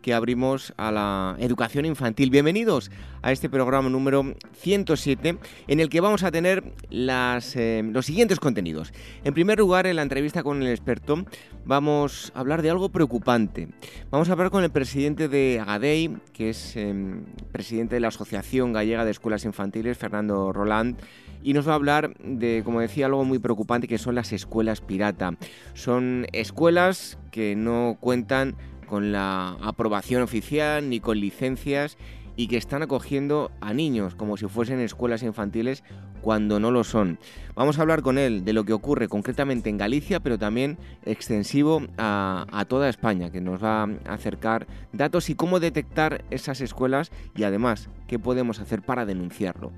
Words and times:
que 0.00 0.14
abrimos 0.14 0.72
a 0.76 0.90
la 0.90 1.36
educación 1.38 1.84
infantil. 1.84 2.30
Bienvenidos 2.30 2.90
a 3.22 3.32
este 3.32 3.48
programa 3.48 3.88
número 3.88 4.34
107 4.54 5.38
en 5.66 5.80
el 5.80 5.88
que 5.88 6.00
vamos 6.00 6.22
a 6.22 6.30
tener 6.30 6.64
las, 6.90 7.56
eh, 7.56 7.82
los 7.84 8.06
siguientes 8.06 8.40
contenidos. 8.40 8.92
En 9.24 9.34
primer 9.34 9.58
lugar, 9.58 9.86
en 9.86 9.96
la 9.96 10.02
entrevista 10.02 10.42
con 10.42 10.62
el 10.62 10.68
experto 10.68 11.24
vamos 11.64 12.32
a 12.34 12.40
hablar 12.40 12.62
de 12.62 12.70
algo 12.70 12.88
preocupante. 12.88 13.68
Vamos 14.10 14.28
a 14.28 14.32
hablar 14.32 14.50
con 14.50 14.64
el 14.64 14.70
presidente 14.70 15.28
de 15.28 15.60
Agadei, 15.60 16.16
que 16.32 16.50
es 16.50 16.76
em, 16.76 17.24
presidente 17.52 17.96
de 17.96 18.00
la 18.00 18.08
Asociación 18.08 18.72
Gallega 18.72 19.04
de 19.04 19.10
Escuelas 19.10 19.44
Infantiles, 19.44 19.98
Fernando 19.98 20.52
Roland 20.52 20.98
y 21.42 21.52
nos 21.52 21.68
va 21.68 21.72
a 21.72 21.76
hablar 21.76 22.14
de, 22.18 22.62
como 22.64 22.80
decía, 22.80 23.06
algo 23.06 23.24
muy 23.24 23.38
preocupante 23.38 23.88
que 23.88 23.98
son 23.98 24.14
las 24.14 24.32
escuelas 24.32 24.80
pirata. 24.80 25.36
Son 25.74 26.26
escuelas 26.32 27.18
que 27.30 27.54
no 27.56 27.96
cuentan 28.00 28.56
con 28.88 29.12
la 29.12 29.56
aprobación 29.62 30.22
oficial 30.22 30.88
ni 30.88 31.00
con 31.00 31.20
licencias 31.20 31.96
y 32.36 32.46
que 32.46 32.56
están 32.56 32.82
acogiendo 32.82 33.50
a 33.60 33.74
niños 33.74 34.14
como 34.14 34.36
si 34.36 34.46
fuesen 34.46 34.80
escuelas 34.80 35.22
infantiles 35.22 35.82
cuando 36.20 36.60
no 36.60 36.70
lo 36.70 36.84
son. 36.84 37.18
Vamos 37.54 37.78
a 37.78 37.82
hablar 37.82 38.02
con 38.02 38.18
él 38.18 38.44
de 38.44 38.52
lo 38.52 38.64
que 38.64 38.72
ocurre 38.72 39.08
concretamente 39.08 39.70
en 39.70 39.78
Galicia, 39.78 40.20
pero 40.20 40.38
también 40.38 40.78
extensivo 41.04 41.82
a, 41.96 42.64
toda 42.68 42.88
España, 42.88 43.30
que 43.30 43.40
nos 43.40 43.62
va 43.62 43.82
a 43.82 43.88
acercar 44.06 44.66
datos 44.92 45.30
y 45.30 45.34
cómo 45.34 45.58
detectar 45.58 46.24
esas 46.30 46.60
escuelas 46.60 47.10
y 47.34 47.42
además 47.42 47.88
qué 48.06 48.18
podemos 48.18 48.60
hacer 48.60 48.82
para 48.82 49.04
denunciarlo. 49.04 49.72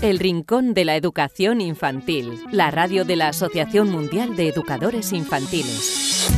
El 0.00 0.20
Rincón 0.20 0.74
de 0.74 0.84
la 0.84 0.94
Educación 0.94 1.60
Infantil, 1.60 2.40
la 2.52 2.70
radio 2.70 3.04
de 3.04 3.16
la 3.16 3.28
Asociación 3.28 3.90
Mundial 3.90 4.36
de 4.36 4.46
Educadores 4.46 5.12
Infantiles. 5.12 6.28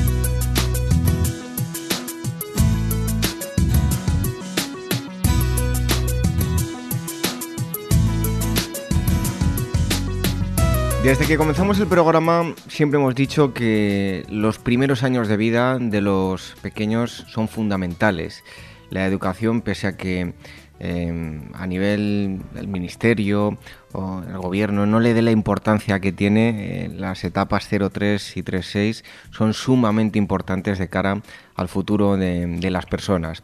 Desde 11.04 11.26
que 11.26 11.36
comenzamos 11.36 11.78
el 11.80 11.86
programa 11.86 12.54
siempre 12.66 12.98
hemos 12.98 13.14
dicho 13.14 13.52
que 13.52 14.24
los 14.30 14.58
primeros 14.58 15.02
años 15.02 15.28
de 15.28 15.36
vida 15.36 15.78
de 15.78 16.00
los 16.00 16.54
pequeños 16.62 17.26
son 17.28 17.46
fundamentales. 17.46 18.42
La 18.88 19.06
educación, 19.06 19.60
pese 19.60 19.86
a 19.86 19.96
que 19.98 20.32
eh, 20.80 21.40
a 21.52 21.66
nivel 21.66 22.40
del 22.52 22.66
ministerio 22.66 23.58
o 23.92 24.22
el 24.26 24.38
gobierno 24.38 24.86
no 24.86 25.00
le 25.00 25.14
dé 25.14 25.22
la 25.22 25.30
importancia 25.30 26.00
que 26.00 26.12
tiene, 26.12 26.84
eh, 26.84 26.88
las 26.88 27.24
etapas 27.24 27.68
03 27.68 28.36
y 28.36 28.42
36 28.42 29.04
son 29.30 29.54
sumamente 29.54 30.18
importantes 30.18 30.78
de 30.78 30.88
cara 30.88 31.22
al 31.56 31.68
futuro 31.68 32.16
de, 32.16 32.70
las 32.70 32.86
personas. 32.86 33.42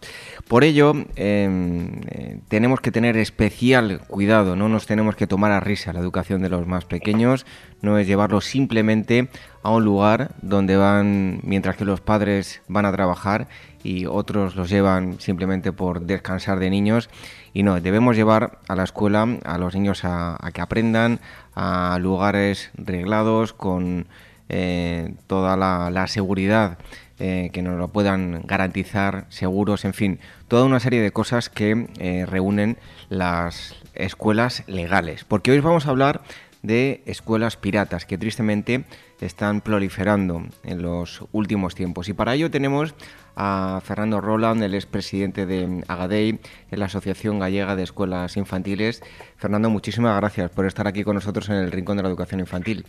Por 0.48 0.64
ello, 0.64 0.94
em, 1.16 2.00
eh, 2.06 2.38
tenemos 2.48 2.80
que 2.80 2.90
tener 2.90 3.16
especial 3.18 4.00
cuidado, 4.06 4.56
no 4.56 4.68
nos 4.68 4.86
tenemos 4.86 5.16
que 5.16 5.26
tomar 5.26 5.52
a 5.52 5.60
risa 5.60 5.92
la 5.92 6.00
educación 6.00 6.40
de 6.40 6.48
los 6.48 6.66
más 6.66 6.86
pequeños, 6.86 7.44
no 7.82 7.98
es 7.98 8.06
llevarlos 8.06 8.46
simplemente 8.46 9.28
a 9.62 9.70
un 9.70 9.84
lugar 9.84 10.30
donde 10.40 10.76
van, 10.76 11.40
mientras 11.42 11.76
que 11.76 11.84
los 11.84 12.00
padres 12.00 12.62
van 12.68 12.86
a 12.86 12.92
trabajar 12.92 13.48
y 13.82 14.06
otros 14.06 14.56
los 14.56 14.70
llevan 14.70 15.20
simplemente 15.20 15.72
por 15.72 16.00
descansar 16.00 16.58
de 16.58 16.70
niños. 16.70 17.10
Y 17.56 17.62
no, 17.62 17.80
debemos 17.80 18.16
llevar 18.16 18.58
a 18.68 18.76
la 18.76 18.84
escuela 18.84 19.26
a 19.46 19.56
los 19.56 19.74
niños 19.74 20.04
a, 20.04 20.36
que 20.52 20.60
aprendan 20.60 21.20
a 21.54 21.96
lugares 21.98 22.70
reglados 22.74 23.54
con 23.54 24.08
eh, 24.50 25.14
toda 25.26 25.56
la, 25.56 26.06
seguridad 26.06 26.76
eh, 27.18 27.48
que 27.54 27.62
nos 27.62 27.78
lo 27.78 27.88
puedan 27.88 28.42
garantizar, 28.44 29.24
seguros, 29.30 29.86
en 29.86 29.94
fin, 29.94 30.20
toda 30.48 30.66
una 30.66 30.80
serie 30.80 31.00
de 31.00 31.12
cosas 31.12 31.48
que 31.48 31.88
eh, 31.98 32.26
reúnen 32.26 32.76
las 33.08 33.74
escuelas 33.94 34.62
legales. 34.66 35.24
Porque 35.24 35.50
hoy 35.50 35.60
vamos 35.60 35.86
a 35.86 35.90
hablar 35.92 36.20
de 36.62 37.02
escuelas 37.06 37.56
piratas 37.56 38.04
que 38.04 38.18
tristemente 38.18 38.84
están 39.20 39.60
proliferando 39.60 40.42
en 40.62 40.82
los 40.82 41.24
últimos 41.32 41.74
tiempos. 41.74 42.08
Y 42.08 42.12
para 42.12 42.34
ello 42.34 42.50
tenemos 42.50 42.94
a 43.34 43.80
Fernando 43.84 44.20
Roland, 44.20 44.62
el 44.62 44.74
expresidente 44.74 45.46
de 45.46 45.84
Agadei, 45.88 46.38
en 46.70 46.78
la 46.78 46.86
Asociación 46.86 47.38
Gallega 47.38 47.76
de 47.76 47.82
Escuelas 47.82 48.36
Infantiles. 48.36 49.02
Fernando, 49.36 49.70
muchísimas 49.70 50.16
gracias 50.16 50.50
por 50.50 50.66
estar 50.66 50.86
aquí 50.86 51.04
con 51.04 51.14
nosotros 51.14 51.48
en 51.48 51.56
el 51.56 51.72
Rincón 51.72 51.96
de 51.96 52.02
la 52.02 52.08
Educación 52.08 52.40
Infantil. 52.40 52.86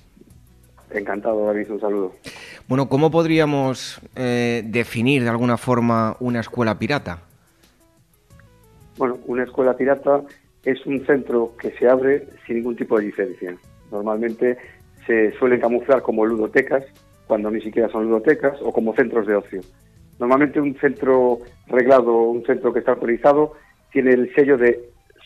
Encantado, 0.89 1.45
David, 1.45 1.69
un 1.71 1.79
saludo. 1.81 2.13
Bueno, 2.67 2.87
¿cómo 2.87 3.11
podríamos 3.11 4.01
eh, 4.15 4.63
definir 4.65 5.23
de 5.23 5.29
alguna 5.29 5.57
forma 5.57 6.15
una 6.19 6.39
escuela 6.39 6.79
pirata? 6.79 7.19
Bueno, 8.97 9.19
una 9.25 9.43
escuela 9.43 9.75
pirata 9.75 10.21
es 10.63 10.85
un 10.85 11.05
centro 11.05 11.53
que 11.59 11.71
se 11.71 11.87
abre 11.87 12.27
sin 12.45 12.57
ningún 12.57 12.75
tipo 12.75 12.97
de 12.97 13.05
licencia. 13.05 13.55
Normalmente 13.91 14.57
se 15.07 15.31
suelen 15.39 15.59
camuflar 15.59 16.01
como 16.03 16.25
ludotecas, 16.25 16.83
cuando 17.25 17.49
ni 17.49 17.61
siquiera 17.61 17.89
son 17.89 18.05
ludotecas, 18.05 18.61
o 18.61 18.71
como 18.71 18.93
centros 18.93 19.25
de 19.25 19.35
ocio. 19.35 19.61
Normalmente 20.19 20.59
un 20.59 20.75
centro 20.75 21.39
reglado, 21.67 22.23
un 22.23 22.45
centro 22.45 22.73
que 22.73 22.79
está 22.79 22.91
autorizado, 22.91 23.53
tiene 23.91 24.11
el 24.11 24.33
sello 24.35 24.57
de 24.57 24.79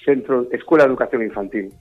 Centro 0.05 0.47
Escuela 0.51 0.83
de 0.83 0.89
Educación 0.89 1.23
Infantil. 1.23 1.73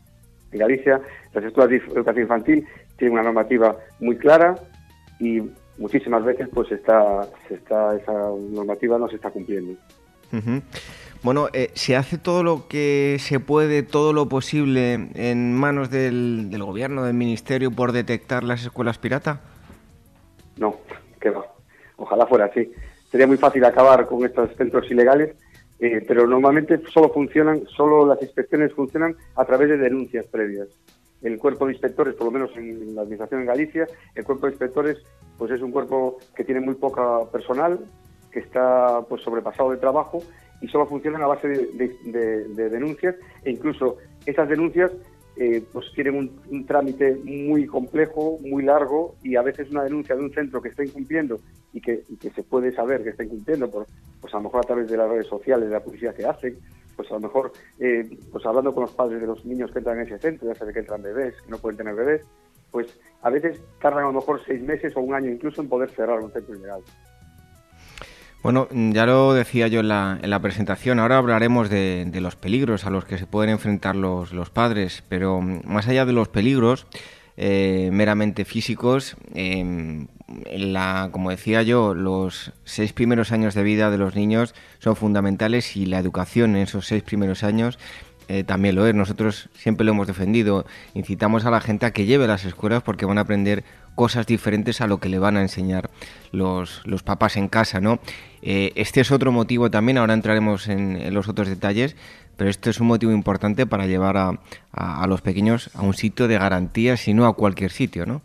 En 0.53 0.59
Galicia, 0.59 1.01
las 1.33 1.45
escuelas 1.45 1.71
de 1.71 1.77
educación 1.95 2.23
infantil 2.23 2.67
tienen 2.97 3.15
una 3.15 3.23
normativa 3.23 3.77
muy 4.01 4.17
clara 4.17 4.57
y 5.19 5.43
muchísimas 5.79 6.25
veces 6.25 6.49
pues 6.53 6.71
está, 6.73 7.27
está 7.49 7.97
esa 7.97 8.13
normativa 8.13 8.99
no 8.99 9.09
se 9.09 9.17
está 9.17 9.31
cumpliendo. 9.31 9.75
Bueno, 11.23 11.49
eh, 11.53 11.71
¿se 11.75 11.97
hace 11.97 12.17
todo 12.17 12.43
lo 12.43 12.67
que 12.67 13.19
se 13.21 13.41
puede, 13.41 13.83
todo 13.83 14.15
lo 14.15 14.27
posible 14.31 15.11
en 15.15 15.53
manos 15.55 15.91
del, 15.91 16.49
del 16.51 16.65
gobierno, 16.65 17.05
del 17.05 17.13
ministerio, 17.13 17.71
por 17.71 17.93
detectar 17.93 18.43
las 18.43 18.63
escuelas 18.63 18.97
pirata? 18.97 19.41
No, 20.57 20.77
que 21.21 21.29
va. 21.29 21.45
Ojalá 21.97 22.27
fuera 22.27 22.47
así. 22.47 22.73
Sería 23.11 23.27
muy 23.27 23.37
fácil 23.37 23.63
acabar 23.67 24.07
con 24.07 24.25
estos 24.25 24.57
centros 24.57 24.91
ilegales, 24.91 25.37
eh, 25.79 26.03
pero 26.09 26.27
normalmente 26.27 26.81
solo 26.91 27.11
funcionan, 27.11 27.67
solo 27.67 28.07
las 28.07 28.23
inspecciones 28.23 28.73
funcionan 28.73 29.15
a 29.37 29.45
través 29.45 29.69
de 29.69 29.77
denuncias 29.77 30.25
previas. 30.27 30.69
El 31.21 31.39
cuerpo 31.39 31.67
de 31.67 31.73
inspectores, 31.73 32.15
por 32.15 32.27
lo 32.27 32.31
menos 32.31 32.51
en 32.57 32.95
la 32.95 33.03
administración 33.03 33.43
en 33.43 33.47
Galicia, 33.47 33.87
el 34.15 34.25
cuerpo 34.25 34.47
de 34.47 34.53
inspectores 34.53 34.97
pues 35.37 35.51
es 35.51 35.61
un 35.61 35.71
cuerpo 35.71 36.19
que 36.35 36.45
tiene 36.45 36.61
muy 36.61 36.77
poca 36.77 37.27
personal, 37.31 37.79
que 38.31 38.39
está 38.41 39.03
pues 39.07 39.23
sobrepasado 39.23 39.71
de 39.71 39.77
trabajo 39.77 40.23
y 40.61 40.69
solo 40.69 40.87
funcionan 40.87 41.23
a 41.23 41.27
base 41.27 41.49
de, 41.49 42.71
denuncias 42.71 43.17
e 43.45 43.51
incluso 43.51 43.97
esas 44.27 44.49
denuncias 44.49 44.93
eh, 45.37 45.63
pues 45.73 45.87
tienen 45.95 46.31
un, 46.51 46.67
trámite 46.67 47.17
muy 47.25 47.67
complejo, 47.67 48.39
muy 48.43 48.63
largo 48.63 49.15
y 49.23 49.37
a 49.37 49.43
veces 49.43 49.71
una 49.71 49.85
denuncia 49.85 50.15
de 50.15 50.23
un 50.23 50.33
centro 50.33 50.61
que 50.61 50.69
está 50.69 50.85
incumpliendo 50.85 51.41
y 51.73 51.81
que, 51.81 52.03
se 52.35 52.43
puede 52.43 52.73
saber 52.73 53.03
que 53.03 53.11
está 53.11 53.25
incumpliendo, 53.25 53.71
pues 53.71 54.35
a 54.35 54.37
lo 54.37 54.43
mejor 54.45 54.61
a 54.61 54.67
través 54.67 54.91
de 54.91 54.97
las 54.97 55.09
redes 55.09 55.27
sociales, 55.27 55.69
de 55.69 55.75
la 55.75 55.83
publicidad 55.83 56.15
que 56.15 56.27
hacen, 56.27 56.59
pues 56.97 57.11
a 57.11 57.15
lo 57.15 57.21
mejor 57.21 57.53
eh, 57.79 58.09
pues 58.31 58.45
hablando 58.45 58.75
con 58.75 58.83
los 58.83 58.93
padres 58.93 59.21
de 59.21 59.27
los 59.27 59.45
niños 59.47 59.71
que 59.71 59.79
entran 59.79 59.99
en 59.99 60.07
ese 60.07 60.19
centro, 60.19 60.49
ya 60.49 60.55
sabe 60.55 60.73
que 60.73 60.81
entran 60.81 61.03
bebés, 61.03 61.41
que 61.41 61.51
no 61.51 61.59
pueden 61.59 61.79
tener 61.79 61.95
bebés, 61.95 62.23
pues 62.71 62.99
a 63.23 63.31
veces 63.31 63.61
tardan 63.81 64.05
a 64.05 64.09
lo 64.09 64.15
mejor 64.15 64.41
seis 64.45 64.61
meses 64.61 64.95
o 64.97 65.01
un 65.01 65.15
año 65.15 65.31
incluso 65.31 65.63
en 65.63 65.69
poder 65.69 65.91
cerrar 65.91 66.21
un 66.21 66.31
centro 66.31 66.55
ilegal. 66.55 66.83
Bueno, 68.43 68.69
ya 68.71 69.05
lo 69.05 69.35
decía 69.35 69.69
yo 69.69 69.81
en 69.81 69.89
la, 69.89 70.19
en 70.23 70.31
la 70.31 70.41
presentación, 70.41 70.99
ahora 70.99 71.19
hablaremos 71.19 71.69
de, 71.69 72.11
los 72.21 72.37
peligros 72.37 72.87
a 72.87 72.91
los 72.91 73.05
que 73.05 73.19
se 73.19 73.27
pueden 73.27 73.51
enfrentar 73.51 73.97
los, 73.97 74.31
padres, 74.51 75.05
pero 75.11 75.43
mm, 75.43 75.61
más 75.67 75.89
allá 75.89 76.07
de 76.07 76.15
los 76.15 76.29
peligros 76.29 76.87
eh, 77.37 77.91
meramente 77.93 78.47
físicos, 78.47 79.17
em, 79.35 80.09
la, 80.51 81.11
como 81.13 81.29
decía 81.29 81.63
yo, 81.63 81.93
los 81.93 82.53
seis 82.65 82.95
primeros 82.95 83.31
años 83.31 83.55
de 83.55 83.63
vida 83.63 83.91
de 83.91 83.99
los 83.99 84.15
niños 84.15 84.55
son 84.79 84.97
fundamentales 84.97 85.77
y 85.77 85.85
la 85.85 85.99
educación 85.99 86.57
en 86.57 86.63
esos 86.63 86.87
seis 86.87 87.03
primeros 87.03 87.43
años 87.43 87.79
eh, 88.33 88.45
también 88.45 88.77
lo 88.77 88.87
es. 88.87 88.95
Nosotros 88.95 89.49
siempre 89.55 89.85
lo 89.85 89.91
hemos 89.91 90.07
defendido. 90.07 90.65
Incitamos 90.95 91.47
a 91.47 91.51
la 91.51 91.61
gente 91.61 91.85
a 91.85 91.91
que 91.91 92.07
lleve 92.07 92.29
las 92.29 92.45
escuelas 92.45 92.81
porque 92.81 93.05
van 93.05 93.19
a 93.19 93.23
aprender 93.23 93.65
cosas 93.95 94.27
diferentes 94.27 94.81
a 94.81 94.87
lo 94.87 94.99
que 94.99 95.09
le 95.09 95.19
van 95.19 95.37
a 95.37 95.43
enseñar 95.43 95.91
los, 96.33 96.83
los 96.87 97.03
papás 97.03 97.37
en 97.37 97.49
casa, 97.49 97.81
¿no? 97.81 97.99
Eh, 98.43 98.73
este 98.77 99.01
es 99.01 99.11
otro 99.11 99.33
motivo 99.33 99.71
también, 99.71 99.99
ahora 99.99 100.15
entraremos 100.15 100.69
en, 100.69 101.13
los 101.13 101.29
otros 101.29 101.49
detalles, 101.49 101.97
pero 102.37 102.49
esto 102.49 102.71
es 102.71 102.81
un 102.81 102.87
motivo 102.87 103.13
importante 103.13 103.67
para 103.67 103.87
llevar 103.87 104.17
a, 104.17 105.07
los 105.07 105.21
pequeños 105.21 105.71
a 105.75 105.83
un 105.83 105.95
sitio 105.95 106.29
de 106.29 106.39
garantías 106.39 107.07
y 107.09 107.15
no 107.15 107.27
a 107.27 107.35
cualquier 107.35 107.71
sitio, 107.71 108.07
¿no? 108.07 108.23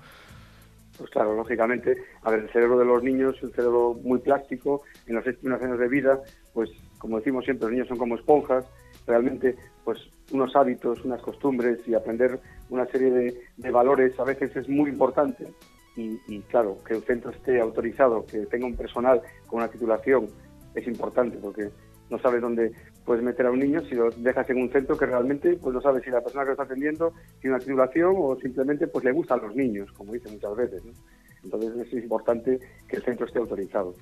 Pues 0.97 1.09
claro, 1.09 1.35
lógicamente, 1.35 1.97
a 2.23 2.31
ver, 2.31 2.39
el 2.39 2.49
cerebro 2.49 2.79
de 2.79 2.85
los 2.85 3.03
niños 3.03 3.35
es 3.35 3.43
un 3.43 3.51
cerebro 3.51 3.99
muy 4.01 4.19
plástico, 4.19 4.83
en 5.07 5.15
los 5.15 5.23
primeros 5.25 5.61
años 5.61 5.79
de 5.79 5.89
vida, 5.89 6.19
pues 6.53 6.69
como 6.97 7.17
decimos 7.17 7.43
siempre, 7.43 7.65
los 7.65 7.73
niños 7.73 7.87
son 7.89 7.97
como 7.97 8.15
esponjas, 8.15 8.65
realmente 9.05 9.57
pues 9.83 9.99
unos 10.31 10.55
hábitos, 10.55 11.03
unas 11.05 11.21
costumbres 11.21 11.79
y 11.87 11.93
aprender 11.93 12.39
una 12.69 12.85
serie 12.87 13.11
de, 13.57 13.71
valores 13.71 14.19
a 14.19 14.23
veces 14.23 14.55
es 14.55 14.67
muy 14.69 14.89
importante 14.89 15.47
y, 15.97 16.41
claro, 16.49 16.77
que 16.85 16.95
el 16.95 17.03
centro 17.03 17.31
esté 17.31 17.61
autorizado, 17.61 18.25
que 18.25 18.45
tenga 18.47 18.65
un 18.65 18.75
personal 18.75 19.21
con 19.47 19.59
una 19.59 19.69
titulación 19.69 20.27
es 20.73 20.85
importante 20.87 21.37
porque 21.37 21.69
no 22.09 22.19
sabes 22.19 22.41
dónde 22.41 22.73
puedes 23.05 23.23
meter 23.23 23.45
a 23.45 23.51
un 23.51 23.59
niño 23.59 23.81
si 23.85 23.95
lo 23.95 24.09
dejas 24.11 24.49
en 24.49 24.61
un 24.61 24.69
centro 24.69 24.97
que 24.97 25.05
realmente 25.05 25.55
pues 25.55 25.73
no 25.73 25.81
sabes 25.81 26.03
si 26.03 26.09
la 26.09 26.21
persona 26.21 26.43
que 26.43 26.47
lo 26.47 26.51
está 26.53 26.63
atendiendo 26.63 27.13
tiene 27.39 27.55
una 27.55 27.63
titulación 27.63 28.13
o 28.17 28.35
simplemente 28.35 28.87
pues 28.87 29.05
le 29.05 29.11
gustan 29.11 29.41
los 29.41 29.55
niños, 29.55 29.91
como 29.93 30.13
dicen 30.13 30.33
muchas 30.33 30.55
veces. 30.55 30.83
Entonces 31.45 31.87
es 31.87 31.93
importante 31.93 32.59
que 32.89 32.97
el 32.97 33.03
centro 33.03 33.25
esté 33.25 33.39
autorizado. 33.39 33.93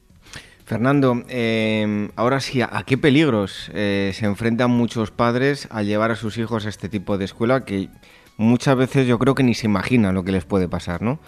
Fernando, 0.65 1.23
eh, 1.29 2.09
ahora 2.15 2.39
sí, 2.39 2.61
¿a 2.61 2.83
qué 2.87 2.97
peligros 2.97 3.69
eh, 3.73 4.11
se 4.13 4.25
enfrentan 4.25 4.71
muchos 4.71 5.11
padres 5.11 5.67
al 5.69 5.85
llevar 5.85 6.11
a 6.11 6.15
sus 6.15 6.37
hijos 6.37 6.65
a 6.65 6.69
este 6.69 6.87
tipo 6.87 7.17
de 7.17 7.25
escuela 7.25 7.65
que 7.65 7.89
muchas 8.37 8.77
veces 8.77 9.05
yo 9.05 9.19
creo 9.19 9.35
que 9.35 9.43
ni 9.43 9.53
se 9.53 9.67
imaginan 9.67 10.15
lo 10.15 10.23
que 10.23 10.31
les 10.31 10.45
puede 10.45 10.69
pasar, 10.69 11.01
¿no? 11.01 11.19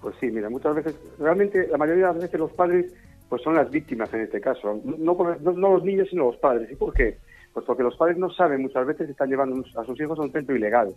Pues 0.00 0.16
sí, 0.20 0.30
mira, 0.30 0.48
muchas 0.48 0.74
veces, 0.74 0.96
realmente 1.18 1.68
la 1.68 1.78
mayoría 1.78 2.08
de 2.08 2.12
las 2.14 2.22
veces 2.22 2.40
los 2.40 2.52
padres 2.52 2.92
pues 3.28 3.42
son 3.42 3.54
las 3.54 3.70
víctimas 3.70 4.12
en 4.12 4.22
este 4.22 4.40
caso, 4.40 4.80
no, 4.84 5.16
los 5.38 5.84
niños 5.84 6.08
sino 6.10 6.24
los 6.24 6.36
padres. 6.36 6.70
¿Y 6.70 6.76
por 6.76 6.92
qué? 6.92 7.18
Pues 7.52 7.64
porque 7.64 7.82
los 7.82 7.96
padres 7.96 8.16
no 8.16 8.30
saben, 8.30 8.62
muchas 8.62 8.86
veces 8.86 9.08
están 9.08 9.28
llevando 9.28 9.64
a 9.76 9.84
sus 9.84 10.00
hijos 10.00 10.18
a 10.18 10.22
un 10.22 10.32
centro 10.32 10.56
ilegal. 10.56 10.94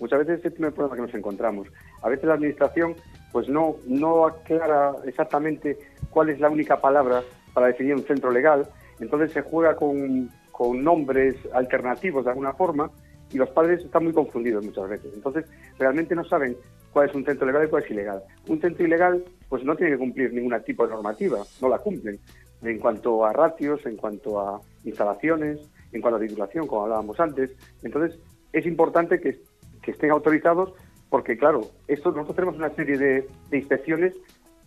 Muchas 0.00 0.26
veces 0.26 0.44
es 0.44 0.60
el 0.60 0.72
problema 0.72 0.96
que 0.96 1.02
nos 1.02 1.14
encontramos. 1.14 1.68
A 2.02 2.08
veces 2.08 2.24
la 2.24 2.34
administración 2.34 2.94
pues 3.32 3.48
no, 3.48 3.76
no 3.86 4.26
aclara 4.26 4.92
exactamente 5.04 5.78
cuál 6.10 6.30
es 6.30 6.38
la 6.38 6.48
única 6.48 6.80
palabra 6.80 7.22
para 7.52 7.68
definir 7.68 7.94
un 7.94 8.04
centro 8.04 8.30
legal, 8.30 8.68
entonces 9.00 9.32
se 9.32 9.42
juega 9.42 9.76
con, 9.76 10.30
nombres 10.72 11.34
alternativos 11.52 12.24
de 12.24 12.30
alguna 12.30 12.52
forma 12.52 12.88
y 13.32 13.38
los 13.38 13.48
padres 13.50 13.84
están 13.84 14.04
muy 14.04 14.12
confundidos 14.12 14.64
muchas 14.64 14.88
veces. 14.88 15.12
Entonces, 15.12 15.46
realmente 15.78 16.14
no 16.14 16.24
saben 16.24 16.56
cuál 16.92 17.08
es 17.08 17.14
un 17.14 17.24
centro 17.24 17.46
legal 17.46 17.64
y 17.64 17.68
cuál 17.68 17.82
es 17.82 17.90
ilegal. 17.90 18.22
Un 18.46 18.60
centro 18.60 18.86
ilegal, 18.86 19.24
pues 19.48 19.64
no 19.64 19.74
tiene 19.74 19.92
que 19.92 19.98
cumplir 19.98 20.32
ningún 20.32 20.56
tipo 20.62 20.86
de 20.86 20.92
normativa, 20.92 21.38
no 21.60 21.68
la 21.68 21.78
cumplen. 21.78 22.20
En 22.62 22.78
cuanto 22.78 23.24
a 23.24 23.32
ratios, 23.32 23.84
en 23.84 23.96
cuanto 23.96 24.38
a 24.40 24.60
instalaciones, 24.84 25.58
en 25.92 26.00
cuanto 26.00 26.18
a 26.18 26.20
titulación, 26.20 26.68
como 26.68 26.84
hablábamos 26.84 27.18
antes. 27.18 27.50
Entonces, 27.82 28.18
es 28.52 28.64
importante 28.66 29.20
que, 29.20 29.40
estén 29.90 30.10
autorizados 30.10 30.72
porque, 31.10 31.36
claro, 31.36 31.62
esto, 31.86 32.10
nosotros 32.10 32.36
tenemos 32.36 32.56
una 32.56 32.70
serie 32.70 32.98
de 32.98 33.28
inspecciones 33.52 34.14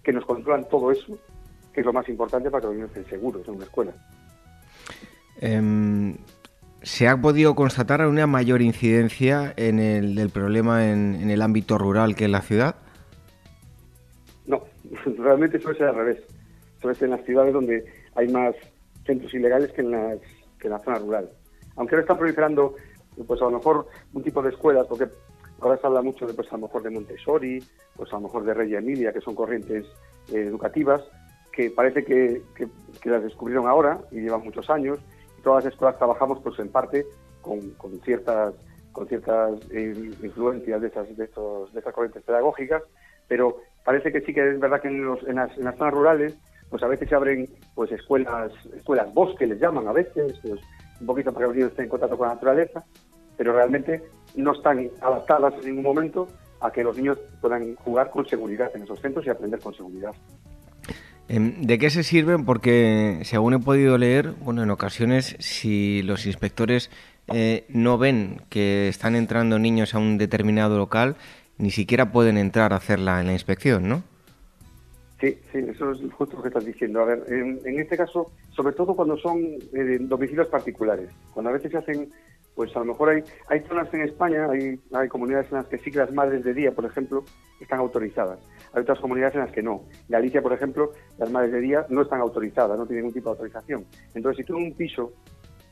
que 0.03 0.13
nos 0.13 0.25
controlan 0.25 0.67
todo 0.69 0.91
eso 0.91 1.17
que 1.77 1.81
es 1.81 1.85
lo 1.85 1.93
más 1.93 2.09
importante 2.09 2.49
para 2.49 2.61
que 2.61 2.67
los 2.69 2.75
niños 2.75 2.89
estén 2.89 3.05
seguros 3.05 3.47
en 3.47 3.53
una 3.53 3.65
escuela. 3.65 3.93
Em, 5.39 6.17
¿Se 6.81 7.07
ha 7.07 7.21
podido 7.21 7.53
constatar 7.53 8.03
una 8.07 8.25
mayor 8.25 8.63
incidencia 8.63 9.53
en 9.57 9.77
el 9.77 10.15
del 10.15 10.31
problema 10.31 10.89
en, 10.89 11.29
el 11.29 11.39
ámbito 11.39 11.77
rural 11.77 12.15
que 12.15 12.25
en 12.25 12.31
la 12.31 12.41
ciudad? 12.41 12.77
No, 14.47 14.63
realmente 15.19 15.59
suele 15.59 15.77
ser 15.77 15.89
al 15.89 15.95
revés. 15.97 16.17
Suele 16.81 16.97
ser 16.97 17.09
en 17.09 17.11
las 17.11 17.23
ciudades 17.25 17.53
donde 17.53 17.85
hay 18.15 18.27
más 18.29 18.55
centros 19.05 19.31
ilegales 19.35 19.71
que 19.73 19.81
en, 19.81 19.91
las, 19.91 20.17
que 20.59 20.65
en 20.65 20.73
la 20.73 20.79
zona 20.79 20.97
rural. 20.97 21.29
Aunque 21.75 21.93
ahora 21.93 22.01
están 22.01 22.17
proliferando, 22.17 22.73
pues 23.25 23.41
a 23.41 23.45
lo 23.45 23.51
mejor 23.51 23.87
un 24.13 24.23
tipo 24.23 24.41
de 24.41 24.49
escuelas, 24.49 24.85
porque 24.87 25.07
ahora 25.61 25.77
se 25.77 25.87
habla 25.87 26.01
mucho 26.01 26.27
de, 26.27 26.33
pues 26.33 26.51
a 26.51 26.57
lo 26.57 26.67
mejor 26.67 26.83
de 26.83 26.89
Montessori, 26.89 27.63
pues 27.95 28.11
a 28.11 28.15
lo 28.15 28.23
mejor 28.23 28.43
de 28.43 28.53
Regia 28.53 28.79
Emilia, 28.79 29.13
que 29.13 29.21
son 29.21 29.35
corrientes 29.35 29.85
eh, 30.31 30.41
educativas, 30.41 31.03
que 31.51 31.71
parece 31.71 32.05
que, 32.05 32.41
las 33.03 33.23
descubrieron 33.23 33.67
ahora 33.67 33.99
y 34.11 34.21
llevan 34.21 34.43
muchos 34.43 34.69
años. 34.69 34.99
Y 35.37 35.41
todas 35.41 35.63
las 35.63 35.73
escuelas 35.73 35.97
trabajamos 35.97 36.39
pues 36.43 36.59
en 36.59 36.69
parte 36.69 37.05
con, 37.41 37.61
ciertas 38.03 38.53
con 38.91 39.07
ciertas 39.07 39.59
eh, 39.71 40.11
influencias 40.23 40.81
de 40.81 40.87
esas, 40.87 41.17
de, 41.17 41.23
estos, 41.23 41.71
de 41.73 41.79
estas 41.79 41.93
corrientes 41.93 42.23
pedagógicas, 42.23 42.83
pero 43.27 43.57
parece 43.83 44.11
que 44.11 44.21
sí 44.21 44.33
que 44.33 44.49
es 44.51 44.59
verdad 44.59 44.81
que 44.81 44.87
en, 44.87 45.05
los, 45.05 45.21
en, 45.27 45.35
las, 45.35 45.53
zonas 45.55 45.93
rurales 45.93 46.37
pues 46.69 46.83
a 46.83 46.87
veces 46.87 47.07
se 47.07 47.15
abren 47.15 47.47
pues 47.75 47.91
escuelas 47.91 48.51
escuelas 48.75 49.13
bosque 49.13 49.47
les 49.47 49.59
llaman 49.59 49.87
a 49.87 49.93
veces 49.93 50.33
pues, 50.41 50.59
un 50.99 51.07
poquito 51.07 51.31
para 51.31 51.45
que 51.45 51.47
los 51.47 51.55
niños 51.55 51.71
estén 51.71 51.85
en 51.85 51.89
contacto 51.89 52.17
con 52.17 52.27
la 52.27 52.33
naturaleza 52.33 52.83
pero 53.37 53.53
realmente 53.53 54.03
no 54.35 54.53
están 54.53 54.89
adaptadas 55.01 55.53
en 55.61 55.75
ningún 55.75 55.83
momento 55.83 56.27
a 56.59 56.71
que 56.71 56.83
los 56.83 56.97
niños 56.97 57.19
puedan 57.39 57.75
jugar 57.75 58.09
con 58.09 58.27
seguridad 58.27 58.71
en 58.75 58.83
esos 58.83 58.99
centros 58.99 59.25
y 59.25 59.29
aprender 59.29 59.59
con 59.59 59.73
seguridad. 59.73 60.11
Em, 61.29 61.61
¿De 61.61 61.77
qué 61.77 61.89
se 61.89 62.03
sirven? 62.03 62.45
Porque 62.45 63.19
según 63.23 63.53
he 63.53 63.59
podido 63.59 63.97
leer, 63.97 64.31
bueno, 64.41 64.63
en 64.63 64.71
ocasiones 64.71 65.35
si 65.39 66.01
los 66.03 66.25
inspectores 66.25 66.89
eh, 67.27 67.65
no 67.69 67.97
ven 67.97 68.41
que 68.49 68.87
están 68.87 69.15
entrando 69.15 69.59
niños 69.59 69.93
a 69.93 69.99
un 69.99 70.17
determinado 70.17 70.77
local, 70.77 71.15
ni 71.57 71.71
siquiera 71.71 72.11
pueden 72.11 72.37
entrar 72.37 72.71
a 72.73 72.77
hacer 72.77 72.99
la, 72.99 73.21
la 73.23 73.33
inspección, 73.33 73.89
¿no? 73.89 74.03
Sí, 75.19 75.35
sí, 75.51 75.59
eso 75.67 75.91
es 75.91 76.13
justo 76.13 76.37
lo 76.37 76.43
que 76.43 76.49
estás 76.49 76.65
diciendo. 76.65 77.01
A 77.01 77.05
ver, 77.05 77.23
en, 77.27 77.79
este 77.79 77.97
caso, 77.97 78.31
sobre 78.51 78.75
todo 78.75 78.95
cuando 78.95 79.17
son 79.17 79.39
eh, 79.39 79.97
domicilios 79.99 80.47
particulares, 80.47 81.09
cuando 81.33 81.49
a 81.49 81.53
veces 81.53 81.71
se 81.71 81.77
hacen 81.77 82.11
pues 82.57 82.75
a 82.75 82.79
lo 82.79 82.85
mejor 82.85 83.09
hay, 83.09 83.23
hay 83.49 83.59
zonas 83.67 83.87
en 83.93 84.01
España, 84.01 84.47
hay, 84.49 84.79
hay 84.91 85.07
comunidades 85.09 85.45
en 85.51 85.59
las 85.59 85.67
que 85.67 85.77
sí 85.77 85.91
que 85.91 85.99
las 85.99 86.11
madres 86.11 86.43
de 86.43 86.55
día, 86.55 86.71
por 86.71 86.85
ejemplo, 86.85 87.23
están 87.61 87.77
autorizadas. 87.77 88.39
Hay 88.73 88.81
otras 88.81 88.99
comunidades 88.99 89.35
en 89.35 89.41
las 89.41 89.51
que 89.51 89.61
no. 89.61 89.83
Galicia, 90.09 90.41
por 90.41 90.53
ejemplo, 90.53 90.91
las 91.19 91.29
madres 91.29 91.51
de 91.51 91.61
día 91.61 91.85
no 91.89 92.01
están 92.01 92.19
autorizadas, 92.19 92.75
no 92.75 92.87
tienen 92.87 93.03
ningún 93.03 93.13
tipo 93.13 93.29
de 93.29 93.33
autorización. 93.33 93.85
Entonces, 94.15 94.43
si 94.43 94.43
tú 94.43 94.57
en 94.57 94.63
un 94.63 94.73
piso 94.73 95.13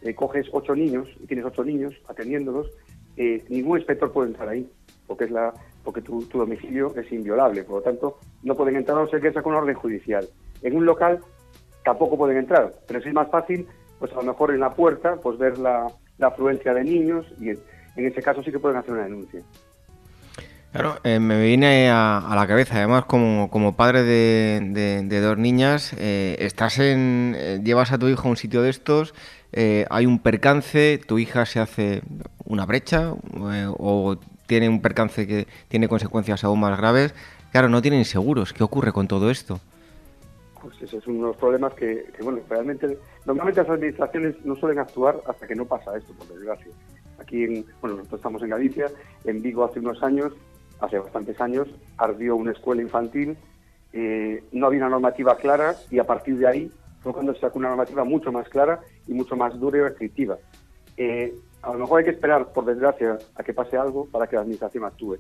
eh, 0.03 0.13
coges 0.13 0.45
ocho 0.51 0.75
niños 0.75 1.07
y 1.19 1.25
tienes 1.25 1.43
ocho 1.45 1.63
niños 1.63 1.91
atendiéndolos, 2.07 2.69
eh, 3.17 3.43
ningún 3.49 3.79
inspector 3.79 4.11
puede 4.13 4.27
entrar 4.27 4.49
ahí, 4.49 4.69
porque 5.07 5.23
es 5.23 5.31
la 5.31 5.55
porque 5.83 6.03
tu, 6.03 6.21
domicilio 6.31 6.93
es 6.95 7.11
inviolable. 7.11 7.63
Por 7.63 7.77
lo 7.77 7.81
tanto, 7.81 8.19
no 8.43 8.53
pueden 8.53 8.75
entrar 8.75 8.99
a 8.99 9.01
no 9.01 9.07
ser 9.07 9.21
que 9.21 9.31
sea 9.31 9.41
con 9.41 9.55
orden 9.55 9.73
judicial. 9.73 10.27
En 10.61 10.75
un 10.75 10.85
local 10.85 11.19
tampoco 11.83 12.15
pueden 12.15 12.37
entrar, 12.37 12.73
pero 12.87 12.99
es 12.99 13.11
más 13.11 13.31
fácil, 13.31 13.67
pues 13.97 14.11
a 14.11 14.17
lo 14.17 14.23
mejor 14.23 14.51
en 14.51 14.59
la 14.59 14.69
puerta, 14.69 15.15
pues 15.15 15.39
ver 15.39 15.57
la, 15.57 15.87
afluencia 16.21 16.73
de 16.73 16.83
niños 16.83 17.25
y 17.39 17.49
en, 17.49 17.59
ese 17.95 18.21
caso 18.21 18.43
sí 18.43 18.51
que 18.51 18.59
pueden 18.59 18.77
hacer 18.77 18.93
una 18.93 19.03
denuncia. 19.03 19.41
Claro, 20.71 20.99
eh, 21.05 21.19
me 21.19 21.41
viene 21.41 21.89
a, 21.89 22.33
la 22.35 22.45
cabeza, 22.47 22.75
además, 22.75 23.05
como, 23.05 23.49
como 23.49 23.77
padre 23.77 24.03
de, 24.03 25.21
dos 25.21 25.37
niñas, 25.37 25.95
eh, 25.97 26.35
estás 26.39 26.79
en, 26.79 27.33
eh, 27.37 27.61
llevas 27.63 27.93
a 27.93 27.97
tu 27.97 28.09
hijo 28.09 28.27
a 28.27 28.31
un 28.31 28.37
sitio 28.37 28.61
de 28.61 28.69
estos, 28.69 29.13
hay 29.89 30.05
un 30.05 30.19
percance, 30.19 30.99
tu 31.07 31.17
hija 31.17 31.45
se 31.45 31.61
hace 31.61 32.01
una 32.43 32.65
brecha 32.65 33.13
o 33.77 34.17
tiene 34.47 34.67
un 34.67 34.81
percance 34.81 35.25
que 35.25 35.47
tiene 35.69 35.87
consecuencias 35.87 36.43
aún 36.43 36.59
más 36.59 36.77
graves. 36.77 37.13
Claro, 37.53 37.69
no 37.69 37.81
tienen 37.81 38.03
seguros. 38.03 38.51
¿Qué 38.51 38.65
ocurre 38.65 38.91
con 38.91 39.07
todo 39.07 39.31
esto? 39.31 39.61
Pues 40.65 40.81
ese 40.81 40.97
es 40.97 41.07
uno 41.07 41.19
de 41.19 41.27
los 41.27 41.37
problemas 41.37 41.73
que, 41.75 42.05
bueno, 42.21 42.39
realmente, 42.49 42.97
normalmente 43.25 43.61
las 43.61 43.69
administraciones 43.69 44.43
no 44.43 44.55
suelen 44.55 44.79
actuar 44.79 45.21
hasta 45.27 45.45
que 45.45 45.55
no 45.55 45.65
pasa 45.65 45.95
esto, 45.95 46.13
por 46.13 46.27
desgracia. 46.27 46.71
Aquí, 47.19 47.43
en, 47.43 47.65
bueno, 47.81 47.97
nosotros 47.97 48.19
estamos 48.19 48.41
en 48.41 48.49
Galicia, 48.49 48.87
en 49.25 49.41
Vigo 49.41 49.63
hace 49.63 49.79
unos 49.79 50.01
años 50.01 50.33
hace 50.79 50.99
bastantes 50.99 51.39
años, 51.39 51.67
ardió 51.97 52.35
una 52.35 52.51
escuela 52.51 52.81
infantil, 52.81 53.37
eh, 53.93 54.43
no 54.51 54.67
había 54.67 54.79
una 54.79 54.89
normativa 54.89 55.37
clara 55.37 55.75
y 55.89 55.99
a 55.99 56.03
partir 56.03 56.37
de 56.37 56.47
ahí 56.47 56.71
fue 57.01 57.13
cuando 57.13 57.33
se 57.33 57.41
sacó 57.41 57.59
una 57.59 57.69
normativa 57.69 58.03
mucho 58.03 58.31
más 58.31 58.49
clara 58.49 58.81
y 59.07 59.13
mucho 59.13 59.35
más 59.35 59.57
dura 59.59 59.77
y 59.77 59.81
restrictiva. 59.81 60.37
Eh, 60.97 61.33
a 61.61 61.71
lo 61.73 61.79
mejor 61.79 61.99
hay 61.99 62.05
que 62.05 62.11
esperar, 62.11 62.51
por 62.51 62.65
desgracia, 62.65 63.17
a 63.35 63.43
que 63.43 63.53
pase 63.53 63.77
algo 63.77 64.05
para 64.05 64.27
que 64.27 64.35
la 64.35 64.41
administración 64.41 64.83
actúe. 64.83 65.17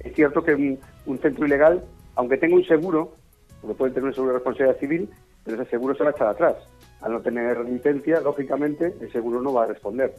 Es 0.00 0.14
cierto 0.14 0.42
que 0.42 0.78
un, 1.06 1.18
centro 1.18 1.46
ilegal, 1.46 1.84
aunque 2.16 2.36
tenga 2.36 2.56
un 2.56 2.64
seguro, 2.64 3.14
porque 3.64 3.78
puede 3.78 3.92
tener 3.92 4.08
un 4.08 4.14
seguro 4.14 4.32
de 4.32 4.38
responsabilidad 4.38 4.78
civil, 4.78 5.08
pero 5.42 5.60
ese 5.60 5.70
seguro 5.70 5.94
se 5.94 6.04
va 6.04 6.10
a 6.10 6.12
echar 6.12 6.28
atrás. 6.28 6.56
Al 7.00 7.12
no 7.12 7.20
tener 7.20 7.58
licencia, 7.64 8.20
lógicamente, 8.20 8.94
el 9.00 9.10
seguro 9.10 9.40
no 9.40 9.52
va 9.52 9.64
a 9.64 9.66
responder. 9.66 10.14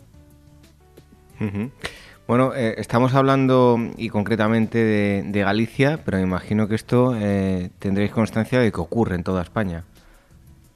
Bueno, 2.27 2.55
eh, 2.55 2.75
estamos 2.77 3.13
hablando 3.13 3.77
y 3.97 4.09
concretamente 4.09 4.79
de, 5.23 5.41
Galicia, 5.41 5.99
pero 6.03 6.17
me 6.17 6.23
imagino 6.23 6.67
que 6.67 6.73
esto 6.73 7.15
eh, 7.15 7.69
tendréis 7.77 8.11
constancia 8.11 8.59
de 8.59 8.71
que 8.71 8.81
ocurre 8.81 9.15
en 9.15 9.23
toda 9.23 9.43
España. 9.43 9.83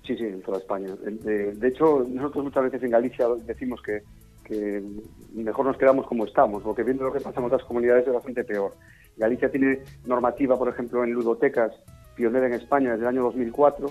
Sí, 0.06 0.16
sí, 0.16 0.26
en 0.26 0.42
toda 0.42 0.60
España. 0.60 0.90
De, 1.04 1.68
hecho, 1.68 2.06
nosotros 2.08 2.44
muchas 2.44 2.64
veces 2.64 2.84
en 2.84 2.92
Galicia 2.92 3.28
decimos 3.46 3.82
que, 3.82 4.04
mejor 5.34 5.66
nos 5.66 5.78
quedamos 5.78 6.08
como 6.08 6.26
estamos, 6.26 6.62
porque 6.64 6.84
viendo 6.84 7.04
lo 7.04 7.14
que 7.14 7.20
pasa 7.20 7.40
en 7.40 7.46
otras 7.46 7.64
comunidades 7.64 8.08
es 8.08 8.14
bastante 8.14 8.44
peor. 8.44 8.76
Galicia 9.18 9.50
tiene 9.52 9.80
normativa, 10.06 10.58
por 10.58 10.70
ejemplo, 10.70 11.04
en 11.04 11.12
ludotecas, 11.12 11.72
pionera 12.20 12.48
en 12.48 12.54
España 12.54 12.92
desde 12.92 13.04
el 13.04 13.08
año 13.08 13.24
2004, 13.24 13.90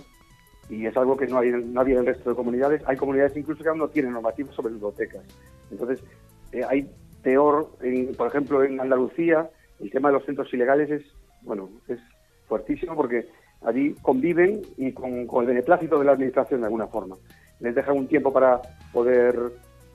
y 0.68 0.84
es 0.84 0.94
algo 0.98 1.16
que 1.16 1.26
no, 1.26 1.38
hay, 1.38 1.50
no 1.50 1.80
había 1.80 1.94
en 1.94 2.00
el 2.00 2.06
resto 2.06 2.28
de 2.28 2.36
comunidades. 2.36 2.82
Hay 2.86 2.98
comunidades 2.98 3.34
incluso 3.38 3.62
que 3.62 3.70
aún 3.70 3.78
no 3.78 3.88
tienen 3.88 4.12
normativa 4.12 4.52
sobre 4.52 4.74
ludotecas. 4.74 5.24
Entonces, 5.70 6.04
eh, 6.52 6.60
hay 6.68 6.90
peor, 7.22 7.70
por 8.18 8.26
ejemplo, 8.28 8.62
en 8.62 8.78
Andalucía, 8.78 9.48
el 9.80 9.90
tema 9.90 10.10
de 10.10 10.14
los 10.18 10.26
centros 10.26 10.52
ilegales 10.52 10.90
es, 10.90 11.02
bueno, 11.40 11.70
es 11.88 11.98
fuertísimo 12.46 12.94
porque 12.94 13.28
allí 13.62 13.94
conviven 14.02 14.60
y 14.76 14.92
con, 14.92 15.12
el 15.14 15.46
beneplácito 15.46 15.98
de 15.98 16.04
la 16.04 16.12
administración 16.12 16.60
de 16.60 16.66
alguna 16.66 16.86
forma. 16.86 17.16
Les 17.60 17.74
dejan 17.74 17.96
un 17.96 18.08
tiempo 18.08 18.30
para 18.30 18.60
poder, 18.92 19.36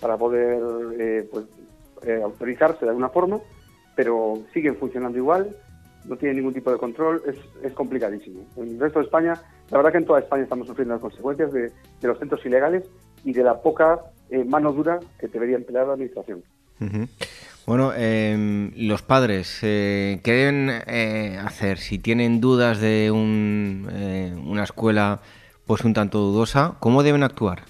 para 0.01 0.17
poder 0.17 0.59
eh, 0.99 1.29
pues, 1.31 1.45
eh, 2.01 2.19
autorizarse 2.23 2.83
de 2.83 2.89
alguna 2.89 3.09
forma, 3.09 3.39
pero 3.95 4.39
siguen 4.53 4.75
funcionando 4.75 5.19
igual, 5.19 5.55
no 6.05 6.15
tienen 6.17 6.37
ningún 6.37 6.53
tipo 6.53 6.71
de 6.71 6.77
control, 6.77 7.21
es, 7.27 7.37
es 7.63 7.73
complicadísimo. 7.73 8.45
En 8.57 8.69
el 8.69 8.79
resto 8.79 8.99
de 8.99 9.05
España, 9.05 9.33
la 9.69 9.77
verdad 9.77 9.91
que 9.91 9.97
en 9.99 10.05
toda 10.05 10.19
España 10.19 10.43
estamos 10.43 10.67
sufriendo 10.67 10.93
las 10.93 11.01
consecuencias 11.01 11.51
de, 11.51 11.71
los 12.01 12.19
centros 12.19 12.45
ilegales 12.45 12.83
y 13.23 13.33
de 13.33 13.43
la 13.43 13.61
poca 13.61 13.99
eh, 14.29 14.43
mano 14.43 14.73
dura 14.73 14.99
que 15.19 15.27
debería 15.27 15.55
emplear 15.55 15.87
la 15.87 15.93
administración. 15.93 16.43
Bueno, 17.65 17.93
em, 17.95 18.71
los 18.75 19.01
padres, 19.03 19.59
eh, 19.61 20.19
¿qué 20.21 20.31
deben 20.33 20.69
eh, 20.85 21.39
hacer 21.41 21.77
si 21.77 21.97
tienen 21.97 22.41
dudas 22.41 22.81
de 22.81 23.09
un, 23.09 23.87
eh, 23.89 24.35
una 24.45 24.63
escuela 24.63 25.21
pues 25.65 25.85
un 25.85 25.93
tanto 25.93 26.19
dudosa? 26.19 26.75
¿Cómo 26.81 27.03
deben 27.03 27.23
actuar? 27.23 27.61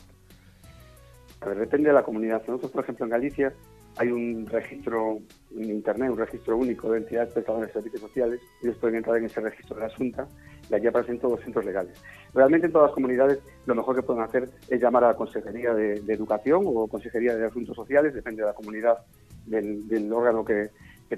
A 1.42 1.46
ver, 1.46 1.60
depende 1.60 1.90
de 1.90 1.94
la 1.94 2.02
comunidad. 2.02 2.42
Nosotros, 2.48 2.72
por 2.72 2.84
ejemplo, 2.84 3.06
en 3.06 3.12
Galicia 3.12 3.54
hay 3.98 4.12
un 4.12 4.46
registro 4.48 5.20
en 5.56 5.70
Internet, 5.70 6.12
un 6.12 6.18
registro 6.18 6.58
único 6.58 6.92
de 6.92 7.00
entidades 7.00 7.34
prestadoras 7.34 7.68
de 7.68 7.74
servicios 7.74 8.02
sociales. 8.02 8.42
Ellos 8.62 8.78
pueden 8.78 8.98
entrar 8.98 9.18
en 9.18 9.26
ese 9.26 9.40
registro 9.40 9.76
de 9.76 9.82
la 9.82 9.88
Asunta 9.88 10.28
y 10.70 10.74
allí 10.74 10.88
aparecen 10.88 11.20
todos 11.20 11.34
los 11.34 11.44
centros 11.44 11.66
legales. 11.66 12.02
Realmente 12.34 12.68
en 12.68 12.74
todas 12.74 12.88
las 12.88 12.96
comunidades 12.96 13.40
lo 13.66 13.76
mejor 13.76 13.96
que 13.96 14.02
pueden 14.02 14.24
hacer 14.24 14.50
es 14.68 14.82
llamar 14.82 15.04
a 15.04 15.10
la 15.10 15.16
Consejería 15.16 15.74
de, 15.74 16.02
Educación 16.08 16.64
o 16.66 16.88
Consejería 16.88 17.36
de 17.36 17.46
Asuntos 17.46 17.76
Sociales, 17.76 18.14
depende 18.14 18.42
de 18.42 18.48
la 18.48 18.54
comunidad, 18.54 18.98
del, 19.46 20.12
órgano 20.12 20.44
que, 20.44 20.70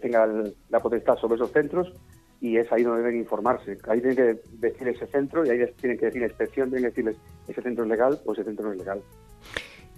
tenga 0.02 0.28
la 0.70 0.82
potestad 0.82 1.16
sobre 1.16 1.36
esos 1.36 1.54
centros 1.54 1.94
y 2.42 2.58
es 2.58 2.70
ahí 2.74 2.84
donde 2.84 3.02
deben 3.02 3.18
informarse. 3.18 3.78
Ahí 3.88 4.02
tienen 4.02 4.18
que 4.18 4.42
decir 4.60 4.90
ese 4.90 5.08
centro 5.08 5.46
y 5.46 5.50
ahí 5.52 5.66
tienen 5.80 5.98
que 5.98 6.08
decir 6.08 6.22
inspección, 6.22 6.70
tienen 6.70 6.84
que 6.84 7.02
decirles 7.02 7.18
ese 7.48 7.62
centro 7.62 7.86
es 7.86 7.90
legal 7.90 8.20
o 8.26 8.34
ese 8.34 8.44
centro 8.44 8.66
no 8.66 8.74
es 8.74 8.80
legal. 8.80 9.02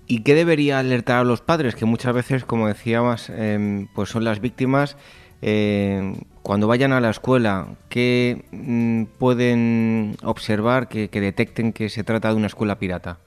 ¿Y 0.08 0.24
qué 0.24 0.36
debería 0.36 0.80
alertar 0.80 1.18
a 1.18 1.24
los 1.26 1.42
padres? 1.42 1.76
Que 1.76 1.86
muchas 1.86 2.14
veces, 2.14 2.46
como 2.46 2.68
decíamos, 2.68 3.30
em, 3.30 3.88
pues 3.94 4.10
son 4.10 4.24
las 4.24 4.40
víctimas. 4.40 4.98
Eh, 5.42 6.14
cuando 6.42 6.66
vayan 6.68 6.94
a 6.94 7.02
la 7.02 7.10
escuela, 7.10 7.68
¿qué 7.90 8.46
mm, 8.52 9.04
pueden 9.20 10.16
observar 10.24 10.88
que, 10.88 11.10
detecten 11.10 11.74
que 11.74 11.90
se 11.90 12.06
trata 12.06 12.30
de 12.30 12.36
una 12.36 12.48
escuela 12.48 12.80
pirata? 12.80 13.18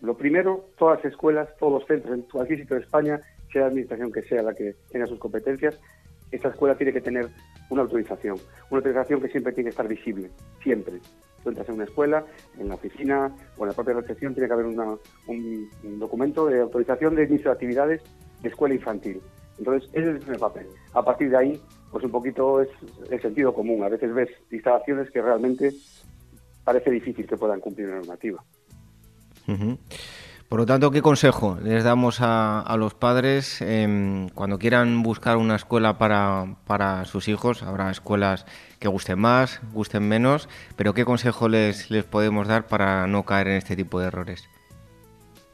lo, 0.00 0.14
primero, 0.14 0.64
todas 0.76 0.98
las 0.98 1.12
escuelas, 1.12 1.48
todos 1.60 1.74
los 1.74 1.86
centros, 1.86 2.12
en 2.12 2.22
cualquier 2.22 2.58
sitio 2.58 2.74
de 2.74 2.82
España, 2.82 3.20
sea 3.52 3.62
la 3.62 3.68
administración 3.68 4.10
que 4.10 4.22
sea 4.22 4.42
la 4.42 4.52
que 4.52 4.74
tenga 4.90 5.06
sus 5.06 5.20
competencias, 5.20 5.78
esta 6.32 6.48
escuela 6.48 6.74
tiene 6.74 6.92
que 6.92 7.00
tener 7.00 7.28
una 7.70 7.82
autorización. 7.82 8.36
Una 8.70 8.78
autorización 8.78 9.20
que 9.20 9.28
siempre 9.28 9.52
tiene 9.52 9.68
que 9.68 9.70
estar 9.70 9.86
visible, 9.86 10.28
siempre. 10.60 10.94
Tú 11.42 11.50
entras 11.50 11.68
en 11.68 11.76
una 11.76 11.84
escuela, 11.84 12.24
en 12.58 12.68
la 12.68 12.74
oficina 12.74 13.34
o 13.56 13.64
en 13.64 13.68
la 13.68 13.74
propia 13.74 13.94
recepción, 13.94 14.34
tiene 14.34 14.48
que 14.48 14.54
haber 14.54 14.66
un, 14.66 15.98
documento 15.98 16.46
de 16.46 16.60
autorización 16.60 17.14
de 17.14 17.24
inicio 17.24 17.50
de 17.50 17.52
actividades 17.52 18.02
de 18.42 18.48
escuela 18.48 18.74
infantil. 18.74 19.20
Entonces, 19.58 19.90
ese 19.92 20.16
es 20.16 20.28
el 20.28 20.38
papel. 20.38 20.66
A 20.94 21.02
partir 21.02 21.30
de 21.30 21.36
ahí, 21.36 21.62
pues 21.90 22.04
un 22.04 22.10
poquito 22.10 22.60
es 22.60 22.68
el 23.10 23.20
sentido 23.20 23.52
común. 23.52 23.82
A 23.82 23.88
veces 23.88 24.12
ves 24.14 24.28
instalaciones 24.50 25.10
que 25.10 25.20
realmente 25.20 25.72
parece 26.64 26.90
difícil 26.90 27.26
que 27.26 27.36
puedan 27.36 27.60
cumplir 27.60 27.88
la 27.88 27.96
normativa. 27.96 28.44
Por 30.48 30.60
lo 30.60 30.64
tanto, 30.64 30.90
¿qué 30.90 31.02
consejo 31.02 31.58
les 31.62 31.84
damos 31.84 32.20
a, 32.22 32.74
los 32.78 32.94
padres 32.94 33.60
em, 33.60 34.30
cuando 34.30 34.58
quieran 34.58 35.02
buscar 35.02 35.36
una 35.36 35.56
escuela 35.56 35.98
para, 35.98 36.56
para, 36.66 37.04
sus 37.04 37.28
hijos? 37.28 37.62
Habrá 37.62 37.90
escuelas 37.90 38.46
que 38.78 38.88
gusten 38.88 39.18
más, 39.18 39.60
gusten 39.74 40.08
menos, 40.08 40.48
pero 40.74 40.94
¿qué 40.94 41.04
consejo 41.04 41.50
les, 41.50 41.90
les 41.90 42.04
podemos 42.04 42.48
dar 42.48 42.66
para 42.66 43.06
no 43.06 43.26
caer 43.26 43.48
en 43.48 43.56
este 43.56 43.76
tipo 43.76 44.00
de 44.00 44.06
errores? 44.06 44.48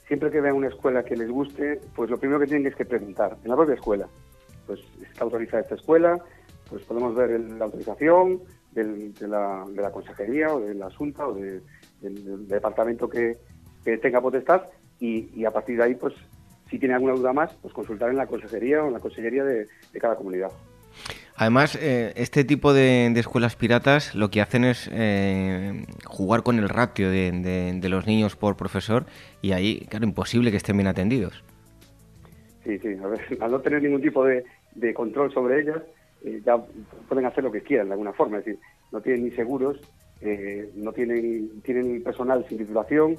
Siempre 0.07 0.31
que 0.31 0.41
vean 0.41 0.55
una 0.55 0.69
escuela 0.69 1.03
que 1.03 1.17
les 1.17 1.29
guste, 1.29 1.81
pues 1.97 2.09
lo 2.09 2.17
primero 2.17 2.39
que 2.39 2.47
tienen 2.47 2.69
es 2.69 2.77
que 2.77 2.85
preguntar, 2.85 3.37
en 3.43 3.51
la 3.51 3.57
propia 3.57 3.75
escuela, 3.75 4.07
pues 4.65 4.79
está 5.03 5.25
autorizada 5.25 5.63
esta 5.63 5.75
escuela, 5.75 6.23
pues 6.71 6.85
podemos 6.85 7.17
ver 7.17 7.41
la 7.41 7.65
autorización 7.65 8.43
de, 8.71 8.85
la, 9.23 9.65
de, 9.69 9.83
la, 9.83 9.91
consejería 9.91 10.55
o 10.55 10.61
del 10.61 10.81
o 10.81 11.35
del 11.35 12.47
departamento 12.47 13.09
que, 13.09 13.39
que 13.85 13.99
tenga 13.99 14.21
potestad 14.21 14.63
y, 15.01 15.45
a 15.45 15.51
partir 15.51 15.77
de 15.77 15.85
ahí, 15.85 15.95
pues 15.95 16.15
si 16.71 16.79
tiene 16.79 16.95
alguna 16.95 17.15
duda 17.15 17.33
más, 17.33 17.53
pues 17.61 17.75
consultar 17.75 18.11
en 18.11 18.17
la 18.17 18.27
consejería 18.27 18.83
o 18.83 18.89
en 18.89 18.95
la 18.95 19.01
consejería 19.01 19.45
de, 19.45 19.69
cada 20.01 20.17
comunidad. 20.17 20.51
Además, 21.37 21.77
eh, 21.81 22.13
este 22.17 22.45
tipo 22.45 22.73
de, 22.73 23.07
escuelas 23.17 23.57
piratas 23.57 24.15
lo 24.15 24.31
que 24.31 24.41
hacen 24.41 24.65
es 24.65 24.89
eh, 24.93 25.85
jugar 26.05 26.43
con 26.43 26.59
el 26.59 26.69
ratio 26.69 27.11
de, 27.11 27.81
los 27.89 28.07
niños 28.07 28.37
por 28.37 28.57
profesor 28.57 29.05
y 29.43 29.53
ahí, 29.53 29.87
claro, 29.91 30.07
imposible 30.07 30.51
que 30.51 30.57
estén 30.57 30.77
bien 30.77 30.87
atendidos. 30.87 31.43
Sí, 32.65 32.79
sí, 32.79 32.97
a 33.03 33.09
ver, 33.09 33.21
al 33.41 33.51
no 33.51 33.61
tener 33.61 33.83
ningún 33.83 34.01
tipo 34.01 34.25
de, 34.25 34.45
control 34.95 35.33
sobre 35.33 35.61
ellas, 35.61 35.83
eh, 36.25 36.41
ya 36.45 36.57
pueden 37.09 37.27
hacer 37.27 37.45
lo 37.45 37.53
que 37.53 37.63
quieran 37.63 37.89
de 37.89 37.93
alguna 37.93 38.13
forma, 38.13 38.39
es 38.39 38.45
decir, 38.45 38.61
no 38.93 39.01
tienen 39.01 39.25
ni 39.25 39.31
seguros, 39.33 39.79
no 40.77 40.93
tienen, 40.93 41.61
tienen 41.63 42.03
personal 42.03 42.47
sin 42.49 42.57
titulación, 42.57 43.19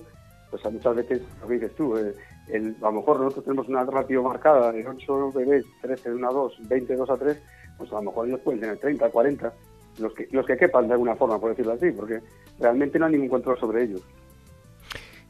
pues 0.49 0.63
muchas 0.71 0.95
veces, 0.95 1.21
lo 1.41 1.47
que 1.47 1.53
dices 1.55 1.75
tú, 1.75 1.97
eh, 1.97 2.13
el, 2.49 2.75
a 2.81 2.85
lo 2.85 2.93
mejor 2.93 3.19
nosotros 3.19 3.45
tenemos 3.45 3.67
una 3.67 3.83
ratio 3.83 4.23
marcada 4.23 4.71
de 4.71 4.87
8 4.87 5.31
bebés, 5.33 5.65
13 5.81 6.09
de 6.09 6.15
1 6.15 6.29
a 6.29 6.33
2, 6.33 6.57
20 6.67 6.93
de 6.93 6.99
2 6.99 7.09
a 7.09 7.17
3, 7.17 7.41
pues 7.77 7.91
a 7.91 7.95
lo 7.95 8.01
mejor 8.03 8.27
ellos 8.27 8.39
pueden 8.41 8.61
tener 8.61 8.77
30, 8.77 9.09
40, 9.09 9.53
los 9.99 10.13
que, 10.13 10.27
los 10.31 10.45
que 10.45 10.57
quepan 10.57 10.87
de 10.87 10.93
alguna 10.93 11.15
forma, 11.15 11.39
por 11.39 11.49
decirlo 11.49 11.73
así, 11.73 11.91
porque 11.91 12.19
realmente 12.59 12.99
no 12.99 13.05
hay 13.05 13.13
ningún 13.13 13.29
control 13.29 13.59
sobre 13.59 13.83
ellos. 13.83 14.01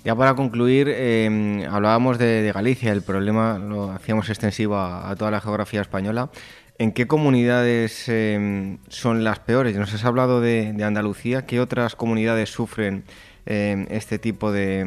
Ya 0.05 0.15
para 0.15 0.35
concluir, 0.35 0.87
eh, 0.87 1.67
hablábamos 1.67 2.19
de, 2.19 2.51
Galicia, 2.53 2.91
el 2.91 3.01
problema 3.01 3.57
lo 3.57 3.89
hacíamos 3.89 4.29
extensivo 4.29 4.77
a, 4.77 5.15
toda 5.17 5.31
la 5.31 5.41
geografía 5.41 5.81
española. 5.81 6.29
¿En 6.77 6.91
qué 6.91 7.07
comunidades 7.07 8.07
eh, 8.07 8.77
son 8.87 9.23
las 9.23 9.39
peores? 9.39 9.75
Nos 9.75 9.95
has 9.95 10.05
hablado 10.05 10.41
de, 10.41 10.75
Andalucía. 10.83 11.47
¿Qué 11.47 11.59
otras 11.59 11.95
comunidades 11.95 12.51
sufren 12.51 13.05
eh, 13.45 13.85
este 13.89 14.19
tipo 14.19 14.51
de, 14.51 14.83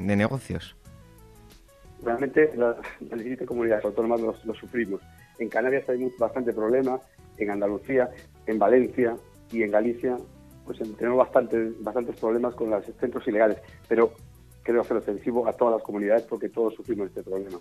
negocios? 0.00 0.76
Realmente 2.02 2.50
las, 2.56 2.76
comunidades 3.46 3.84
autónomas 3.84 4.20
los, 4.20 4.58
sufrimos. 4.58 5.00
En 5.38 5.48
Canarias 5.48 5.88
hay 5.88 6.10
bastante 6.18 6.52
problema, 6.52 7.00
en 7.38 7.50
Andalucía, 7.50 8.10
en 8.46 8.58
Valencia 8.58 9.16
y 9.52 9.62
en 9.62 9.70
Galicia 9.70 10.16
pues 10.64 10.78
tenemos 10.96 11.18
bastantes, 11.18 11.82
bastantes 11.82 12.16
problemas 12.16 12.54
con 12.54 12.70
los 12.70 12.84
centros 13.00 13.26
ilegales. 13.26 13.58
Pero 13.88 14.12
creo 14.62 14.82
hacer 14.82 14.96
ofensivo 14.98 15.48
a 15.48 15.52
todas 15.52 15.74
las 15.74 15.82
comunidades 15.82 16.22
porque 16.22 16.48
todos 16.48 16.74
sufrimos 16.74 17.08
este 17.08 17.22
problema. 17.22 17.58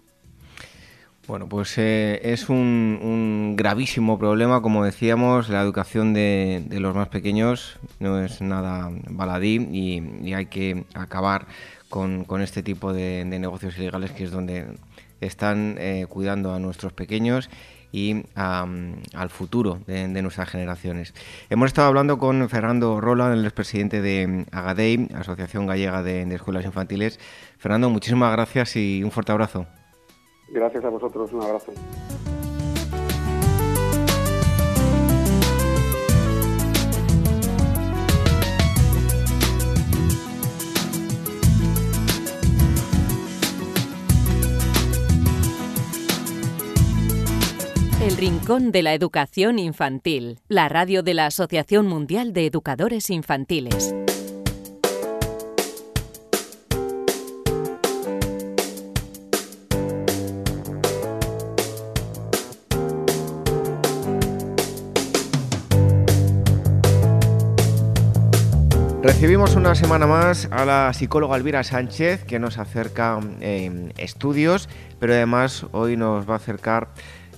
Bueno, 1.29 1.47
pues 1.47 1.77
eh, 1.77 2.19
es 2.23 2.49
un, 2.49 3.53
gravísimo 3.55 4.17
problema, 4.17 4.63
como 4.63 4.83
decíamos, 4.83 5.47
la 5.47 5.61
educación 5.61 6.11
de, 6.11 6.65
los 6.71 6.95
más 6.95 7.09
pequeños 7.09 7.77
no 7.99 8.19
es 8.19 8.41
nada 8.41 8.89
baladí 9.11 9.57
y, 9.71 10.33
hay 10.33 10.47
que 10.47 10.85
acabar 10.95 11.45
con, 11.87 12.25
este 12.41 12.63
tipo 12.63 12.93
de, 12.93 13.25
negocios 13.25 13.77
ilegales 13.77 14.09
que 14.11 14.23
es 14.23 14.31
donde 14.31 14.75
están 15.21 15.75
eh, 15.77 16.07
cuidando 16.09 16.51
a 16.51 16.57
nuestros 16.57 16.93
pequeños 16.93 17.51
y 17.91 18.23
al 18.33 19.29
futuro 19.29 19.81
de, 19.85 20.07
nuestras 20.23 20.49
generaciones. 20.49 21.13
Hemos 21.51 21.67
estado 21.67 21.89
hablando 21.89 22.17
con 22.17 22.49
Fernando 22.49 22.99
Rola, 22.99 23.31
el 23.31 23.45
expresidente 23.45 24.01
de 24.01 24.47
Agadei, 24.51 25.07
Asociación 25.13 25.67
Gallega 25.67 26.01
de 26.01 26.23
Escuelas 26.33 26.65
Infantiles. 26.65 27.19
Fernando, 27.59 27.91
muchísimas 27.91 28.31
gracias 28.31 28.75
y 28.77 29.03
un 29.03 29.11
fuerte 29.11 29.31
abrazo. 29.31 29.67
Gracias 30.51 30.83
a 30.83 30.89
vosotros, 30.89 31.31
un 31.33 31.43
abrazo. 31.43 31.71
El 48.01 48.17
Rincón 48.17 48.71
de 48.71 48.81
la 48.81 48.93
Educación 48.93 49.59
Infantil, 49.59 50.39
la 50.47 50.67
radio 50.67 51.03
de 51.03 51.13
la 51.13 51.27
Asociación 51.27 51.85
Mundial 51.85 52.33
de 52.33 52.47
Educadores 52.47 53.09
Infantiles. 53.11 53.93
Recibimos 69.09 69.55
una 69.55 69.73
semana 69.73 70.05
más 70.05 70.47
a 70.51 70.65
la 70.65 70.93
psicóloga 70.93 71.35
Elvira 71.35 71.63
Sánchez 71.63 72.25
que 72.25 72.37
nos 72.37 72.59
acerca 72.59 73.19
en 73.41 73.91
estudios, 73.97 74.69
pero 74.99 75.13
además 75.13 75.65
hoy 75.71 75.97
nos 75.97 76.29
va 76.29 76.33
a 76.33 76.37
acercar 76.37 76.89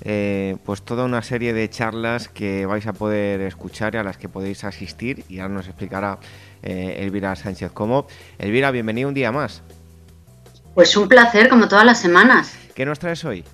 eh, 0.02 0.58
pues 0.66 0.82
toda 0.82 1.06
una 1.06 1.22
serie 1.22 1.54
de 1.54 1.70
charlas 1.70 2.28
que 2.28 2.66
vais 2.66 2.86
a 2.88 2.94
poder 2.94 3.40
escuchar 3.40 3.96
y 3.96 4.00
a 4.00 4.04
las 4.04 4.18
que 4.18 4.28
podéis 4.28 4.66
asistir 4.66 5.24
y 5.30 5.40
ahora 5.40 5.54
nos 5.54 5.68
explicará 5.68 6.20
eh, 6.62 6.98
Elvira 7.00 7.38
Sánchez 7.38 7.72
cómo. 7.72 8.06
Elvira, 8.38 8.70
bienvenido 8.72 9.08
un 9.08 9.16
día 9.16 9.32
más. 9.32 9.64
Pues 10.76 10.98
un 10.98 11.08
placer, 11.08 11.48
como 11.48 11.70
todas 11.70 11.86
las 11.86 12.02
semanas. 12.02 12.54
¿Qué 12.76 12.86
nos 12.86 13.00
traes 13.00 13.24
hoy? 13.24 13.46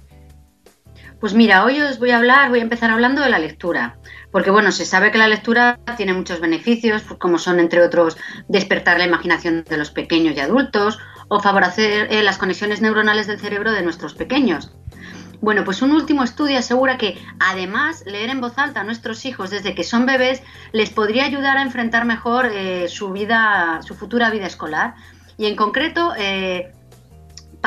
Pues 1.20 1.34
mira, 1.34 1.66
hoy 1.66 1.82
os 1.82 1.98
voy 1.98 2.12
a 2.12 2.18
hablar, 2.18 2.50
voy 2.50 2.60
a 2.60 2.64
empezar 2.64 2.92
hablando 2.92 3.24
de 3.24 3.30
la 3.30 3.40
lectura, 3.40 3.98
porque 4.32 4.52
bueno, 4.52 4.72
se 4.72 4.86
sabe 4.86 5.12
que 5.12 5.18
la 5.18 5.28
lectura 5.28 5.80
tiene 5.98 6.14
muchos 6.14 6.40
beneficios, 6.40 7.02
pues, 7.02 7.20
como 7.20 7.40
son 7.40 7.60
entre 7.60 7.82
otros 7.82 8.18
despertar 8.48 9.00
la 9.00 9.06
imaginación 9.06 9.64
de 9.64 9.78
los 9.78 9.90
pequeños 9.90 10.38
y 10.38 10.42
adultos 10.42 11.00
o 11.28 11.40
favorecer 11.40 12.14
eh, 12.14 12.22
las 12.22 12.38
conexiones 12.38 12.82
neuronales 12.82 13.26
del 13.26 13.40
cerebro 13.40 13.72
de 13.72 13.82
nuestros 13.82 14.14
pequeños. 14.14 14.72
Bueno, 15.42 15.64
pues 15.64 15.82
un 15.82 15.92
último 15.92 16.24
estudio 16.24 16.60
asegura 16.60 16.98
que 16.98 17.18
además 17.40 18.04
leer 18.06 18.30
en 18.30 18.42
voz 18.42 18.58
alta 18.58 18.82
a 18.82 18.84
nuestros 18.84 19.26
hijos 19.26 19.50
desde 19.50 19.74
que 19.74 19.84
son 19.84 20.06
bebés 20.06 20.44
les 20.72 20.92
podría 20.92 21.26
ayudar 21.26 21.58
a 21.58 21.64
enfrentar 21.64 22.06
mejor 22.06 22.48
eh, 22.52 22.88
su 22.90 23.12
vida, 23.12 23.80
su 23.82 23.96
futura 23.96 24.30
vida 24.30 24.46
escolar. 24.46 24.94
Y 25.38 25.46
en 25.46 25.56
concreto, 25.56 26.14
eh, 26.18 26.74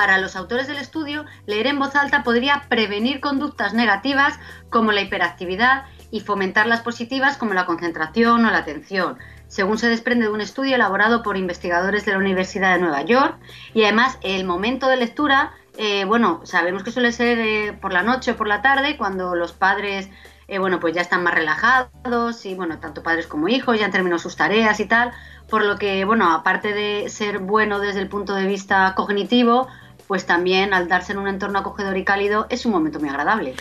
para 0.01 0.17
los 0.17 0.35
autores 0.35 0.67
del 0.67 0.79
estudio, 0.79 1.27
leer 1.45 1.67
en 1.67 1.79
voz 1.79 1.95
alta 1.95 2.23
podría 2.23 2.65
prevenir 2.71 3.21
conductas 3.21 3.75
negativas 3.75 4.41
como 4.71 4.93
la 4.93 5.03
hiperactividad 5.03 5.85
y 6.11 6.21
fomentar 6.21 6.67
las 6.67 6.81
positivas 6.81 7.37
como 7.37 7.53
la 7.53 7.67
concentración 7.67 8.47
o 8.47 8.51
la 8.51 8.57
atención, 8.57 9.19
según 9.47 9.77
se 9.77 9.91
desprende 9.91 10.25
de 10.25 10.33
un 10.33 10.41
estudio 10.41 10.77
elaborado 10.77 11.23
por 11.23 11.37
investigadores 11.37 12.07
de 12.07 12.13
la 12.13 12.19
Universidad 12.19 12.73
de 12.73 12.81
Nueva 12.81 13.03
York. 13.03 13.37
Y 13.75 13.83
además, 13.83 14.17
el 14.23 14.47
momento 14.47 14.89
de 14.89 14.97
lectura 14.97 15.53
eh, 15.77 16.05
bueno, 16.05 16.41
sabemos 16.45 16.83
que 16.83 16.91
suele 16.91 17.13
ser 17.13 17.39
eh, 17.39 17.73
por 17.73 17.93
la 17.93 18.03
noche 18.03 18.33
o 18.33 18.37
por 18.37 18.49
la 18.49 18.61
tarde, 18.61 18.97
cuando 18.97 19.35
los 19.35 19.53
padres, 19.53 20.11
eh, 20.49 20.59
bueno, 20.59 20.81
pues 20.81 20.95
ya 20.95 21.01
están 21.01 21.23
más 21.23 21.35
relajados 21.35 22.45
y, 22.45 22.55
bueno, 22.55 22.79
tanto 22.81 23.03
padres 23.03 23.27
como 23.27 23.49
hijos 23.49 23.79
ya 23.79 23.87
han 23.87 23.91
terminado 23.91 24.19
sus 24.19 24.37
tareas 24.37 24.81
y 24.81 24.87
tal, 24.87 25.13
por 25.49 25.65
lo 25.65 25.79
que, 25.79 26.05
bueno, 26.05 26.33
aparte 26.33 26.73
de 26.75 27.09
ser 27.09 27.39
bueno 27.39 27.81
desde 27.81 28.01
el 28.01 28.09
punto 28.09 28.35
de 28.35 28.47
vista 28.47 28.95
cognitivo, 28.95 29.69
pues 30.11 30.27
también 30.27 30.75
al 30.75 30.89
darse 30.89 31.13
en 31.13 31.19
un 31.19 31.29
entorno 31.29 31.61
acogedor 31.61 31.97
y 31.97 32.03
cálido 32.03 32.49
es 32.51 32.67
un 32.67 32.73
momento 32.73 32.99
muy 32.99 33.11
agradable. 33.11 33.55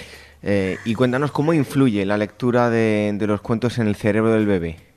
y 0.83 0.95
cuéntanos 0.95 1.31
cómo 1.31 1.53
influye 1.53 2.03
la 2.07 2.17
lectura 2.17 2.71
de 2.71 3.15
los 3.27 3.41
cuentos 3.41 3.77
en 3.77 3.87
el 3.87 3.95
cerebro 3.95 4.31
del 4.31 4.47
bebé. 4.47 4.89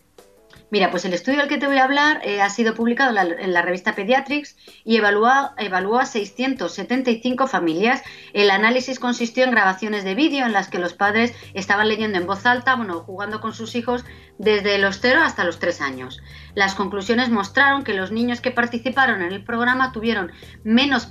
Mira, 0.73 0.91
pues 0.91 1.05
el 1.05 1.13
estudio 1.13 1.41
del 1.41 1.49
que 1.49 1.59
te 1.59 1.67
voy 1.67 1.77
a 1.77 1.85
hablar 1.85 2.23
eh, 2.25 2.41
ha 2.41 2.49
sido 2.49 2.73
publicado 2.73 3.15
en 3.15 3.53
la, 3.53 3.61
revista 3.61 3.95
Pediatrics 3.95 4.57
y 4.87 4.97
evaluó, 4.97 5.29
evaluó, 5.59 5.99
a 5.99 6.07
675 6.07 7.47
familias. 7.47 8.03
El 8.33 8.51
análisis 8.51 8.99
consistió 8.99 9.45
en 9.45 9.51
grabaciones 9.51 10.03
de 10.03 10.15
vídeo 10.15 10.47
en 10.47 10.55
las 10.55 10.69
que 10.69 10.79
los 10.79 10.95
padres 10.95 11.35
estaban 11.53 11.89
leyendo 11.89 12.17
en 12.17 12.27
voz 12.27 12.47
alta, 12.47 12.75
bueno, 12.75 13.01
jugando 13.01 13.43
con 13.43 13.53
sus 13.53 13.75
hijos 13.75 14.07
desde 14.43 14.77
los 14.79 14.99
0 15.01 15.21
hasta 15.23 15.45
los 15.45 15.61
3 15.61 15.81
años. 15.81 16.21
Las 16.55 16.75
conclusiones 16.75 17.31
mostraron 17.31 17.85
que 17.85 17.95
los 17.95 18.11
niños 18.11 18.41
que 18.41 18.51
participaron 18.51 19.23
en 19.23 19.33
el 19.33 19.45
programa 19.45 19.93
tuvieron 19.93 20.33
menos 20.65 21.09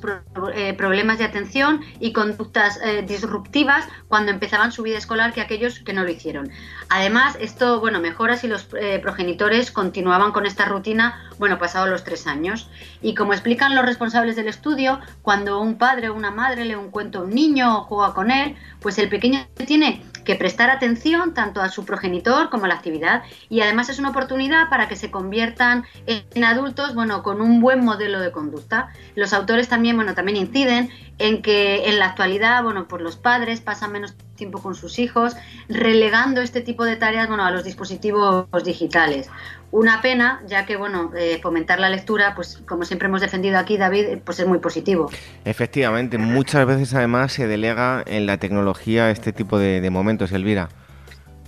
eh, 0.54 0.74
problemas 0.74 1.17
de 1.17 1.24
atención 1.24 1.82
y 2.00 2.12
conductas 2.12 2.80
eh, 2.84 3.04
disruptivas 3.08 3.88
cuando 4.10 4.32
empezaban 4.32 4.74
su 4.74 4.84
vida 4.84 4.98
escolar 4.98 5.34
que 5.34 5.39
aquellos 5.39 5.80
que 5.80 5.94
no 5.94 6.04
lo 6.04 6.12
hicieron. 6.12 6.52
Además, 6.89 7.38
esto 7.39 7.80
bueno, 7.80 8.02
mejora 8.02 8.36
si 8.36 8.50
los 8.50 8.67
eh, 8.78 9.00
progenitores 9.00 9.72
continuaban 9.72 10.34
con 10.34 10.46
esta 10.46 10.65
rutina 10.65 11.32
bueno, 11.39 11.58
pasado 11.58 11.88
los 11.88 12.04
tres 12.04 12.28
años. 12.28 12.70
Y 13.02 13.15
como 13.15 13.32
explican 13.32 13.76
los 13.76 13.86
responsables 13.86 14.36
del 14.36 14.50
estudio, 14.50 15.00
cuando 15.22 15.62
un 15.62 15.78
padre 15.78 16.10
o 16.10 16.13
una 16.13 16.32
madre 16.32 16.65
lee 16.65 16.76
un 16.76 16.91
cuento 16.91 17.20
a 17.20 17.24
un 17.24 17.34
niño 17.34 17.80
o 17.80 17.84
juega 17.86 18.13
con 18.13 18.30
él, 18.30 18.58
pues 18.82 19.00
el 19.00 19.08
pequeño 19.08 19.48
tiene 19.65 20.04
que 20.24 20.36
prestar 20.36 20.70
atención 20.70 21.34
tanto 21.34 21.62
a 21.62 21.70
su 21.70 21.86
progenitor 21.86 22.50
como 22.50 22.66
a 22.66 22.68
la 22.68 22.76
actividad. 22.76 23.24
Y 23.50 23.62
además 23.62 23.90
es 23.90 24.00
una 24.00 24.10
oportunidad 24.10 24.70
para 24.70 24.88
que 24.88 24.96
se 24.96 25.12
conviertan 25.12 25.86
en 26.06 26.44
adultos 26.44 26.96
bueno 26.96 27.24
con 27.24 27.42
un 27.42 27.62
buen 27.62 27.84
modelo 27.84 28.20
de 28.20 28.32
conducta. 28.32 28.90
Los 29.16 29.34
autores 29.34 29.68
también 29.68 29.96
bueno 29.96 30.14
también 30.14 30.38
inciden 30.38 30.90
en 31.18 31.42
que 31.42 31.90
en 31.90 32.00
la 32.00 32.08
actualidad 32.08 32.64
bueno 32.64 32.88
pues 32.88 33.02
los 33.02 33.18
padres 33.18 33.62
pasan 33.62 33.92
menos 33.92 34.16
tiempo 34.36 34.62
con 34.62 34.74
sus 34.76 34.98
hijos 34.98 35.36
relegando 35.70 36.42
este 36.42 36.62
tipo 36.62 36.84
de 36.84 36.96
tareas 36.96 37.28
bueno 37.28 37.46
a 37.46 37.52
los 37.52 37.64
dispositivos 37.64 38.48
digitales 38.64 39.30
una 39.72 40.02
pena, 40.02 40.42
ya 40.48 40.66
que 40.66 40.76
bueno, 40.76 41.12
eh, 41.16 41.40
fomentar 41.42 41.80
la 41.80 41.90
lectura, 41.90 42.36
pues 42.36 42.62
como 42.68 42.84
siempre 42.84 43.08
hemos 43.08 43.22
defendido 43.22 43.58
aquí, 43.58 43.78
David, 43.78 44.20
pues 44.24 44.40
es 44.40 44.48
muy 44.48 44.60
positivo. 44.60 45.10
Efectivamente, 45.46 46.18
muchas 46.18 46.66
veces 46.66 46.94
además 46.94 47.32
se 47.32 47.48
delega 47.48 48.04
en 48.06 48.26
la 48.26 48.38
tecnología 48.38 49.10
este 49.10 49.32
tipo 49.32 49.58
de, 49.58 49.90
momentos, 49.90 50.32
Elvira. 50.32 50.70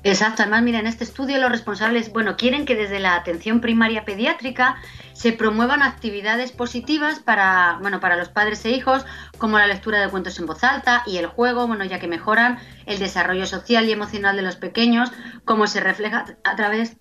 Exacto, 0.06 0.42
además, 0.42 0.64
mira, 0.64 0.80
en 0.80 0.88
este 0.88 1.06
estudio 1.06 1.38
los 1.38 1.50
responsables, 1.50 2.12
bueno, 2.12 2.36
quieren 2.36 2.66
que 2.66 2.76
desde 2.76 3.00
la 3.00 3.16
atención 3.16 3.62
primaria 3.62 4.04
pediátrica 4.04 4.76
se 5.14 5.32
promuevan 5.32 5.82
actividades 5.82 6.52
positivas 6.52 7.20
para, 7.20 7.78
bueno, 7.82 8.02
para 8.02 8.18
los 8.18 8.28
padres 8.28 8.66
e 8.66 8.72
hijos, 8.72 9.06
como 9.38 9.58
la 9.58 9.68
lectura 9.68 10.02
de 10.02 10.10
cuentos 10.10 10.38
en 10.40 10.46
voz 10.46 10.62
alta 10.66 11.04
y 11.06 11.18
el 11.18 11.28
juego, 11.28 11.68
bueno, 11.68 11.86
ya 11.86 12.00
que 12.00 12.10
mejoran 12.10 12.60
el 12.86 13.00
desarrollo 13.00 13.46
social 13.46 13.86
y 13.88 13.94
emocional 13.94 14.36
de 14.36 14.42
los 14.42 14.58
pequeños, 14.58 15.10
como 15.46 15.68
se 15.68 15.80
refleja 15.80 16.26
a 16.44 16.56
través 16.58 16.98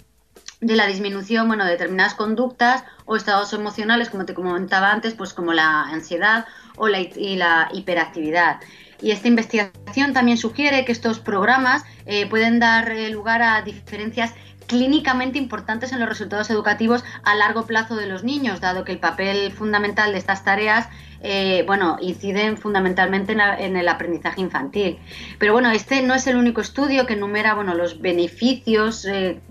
de 0.62 0.76
la 0.76 0.86
disminución 0.86 1.48
bueno, 1.48 1.64
de 1.64 1.72
determinadas 1.72 2.14
conductas 2.14 2.84
o 3.04 3.16
estados 3.16 3.52
emocionales, 3.52 4.08
como 4.08 4.24
te 4.24 4.32
comentaba 4.32 4.92
antes, 4.92 5.12
pues 5.14 5.34
como 5.34 5.52
la 5.52 5.82
ansiedad 5.82 6.46
o 6.76 6.88
la, 6.88 7.00
y 7.00 7.36
la 7.36 7.68
hiperactividad. 7.74 8.60
Y 9.02 9.10
esta 9.10 9.26
investigación 9.26 10.12
también 10.12 10.38
sugiere 10.38 10.84
que 10.84 10.92
estos 10.92 11.18
programas 11.18 11.84
eh, 12.06 12.26
pueden 12.28 12.60
dar 12.60 12.92
eh, 12.92 13.10
lugar 13.10 13.42
a 13.42 13.60
diferencias 13.62 14.32
clínicamente 14.68 15.36
importantes 15.36 15.92
en 15.92 15.98
los 15.98 16.08
resultados 16.08 16.48
educativos 16.48 17.04
a 17.24 17.34
largo 17.34 17.66
plazo 17.66 17.96
de 17.96 18.06
los 18.06 18.22
niños, 18.22 18.60
dado 18.60 18.84
que 18.84 18.92
el 18.92 19.00
papel 19.00 19.50
fundamental 19.50 20.12
de 20.12 20.18
estas 20.18 20.44
tareas 20.44 20.88
eh, 21.20 21.64
bueno, 21.66 21.98
inciden 22.00 22.56
fundamentalmente 22.56 23.32
en, 23.32 23.76
el 23.76 23.88
aprendizaje 23.88 24.40
infantil. 24.40 24.98
Pero 25.38 25.52
bueno, 25.52 25.70
este 25.70 26.02
no 26.02 26.14
es 26.14 26.26
el 26.26 26.36
único 26.36 26.60
estudio 26.60 27.06
que 27.06 27.14
enumera 27.14 27.54
bueno, 27.54 27.74
los 27.74 28.00
beneficios 28.00 29.06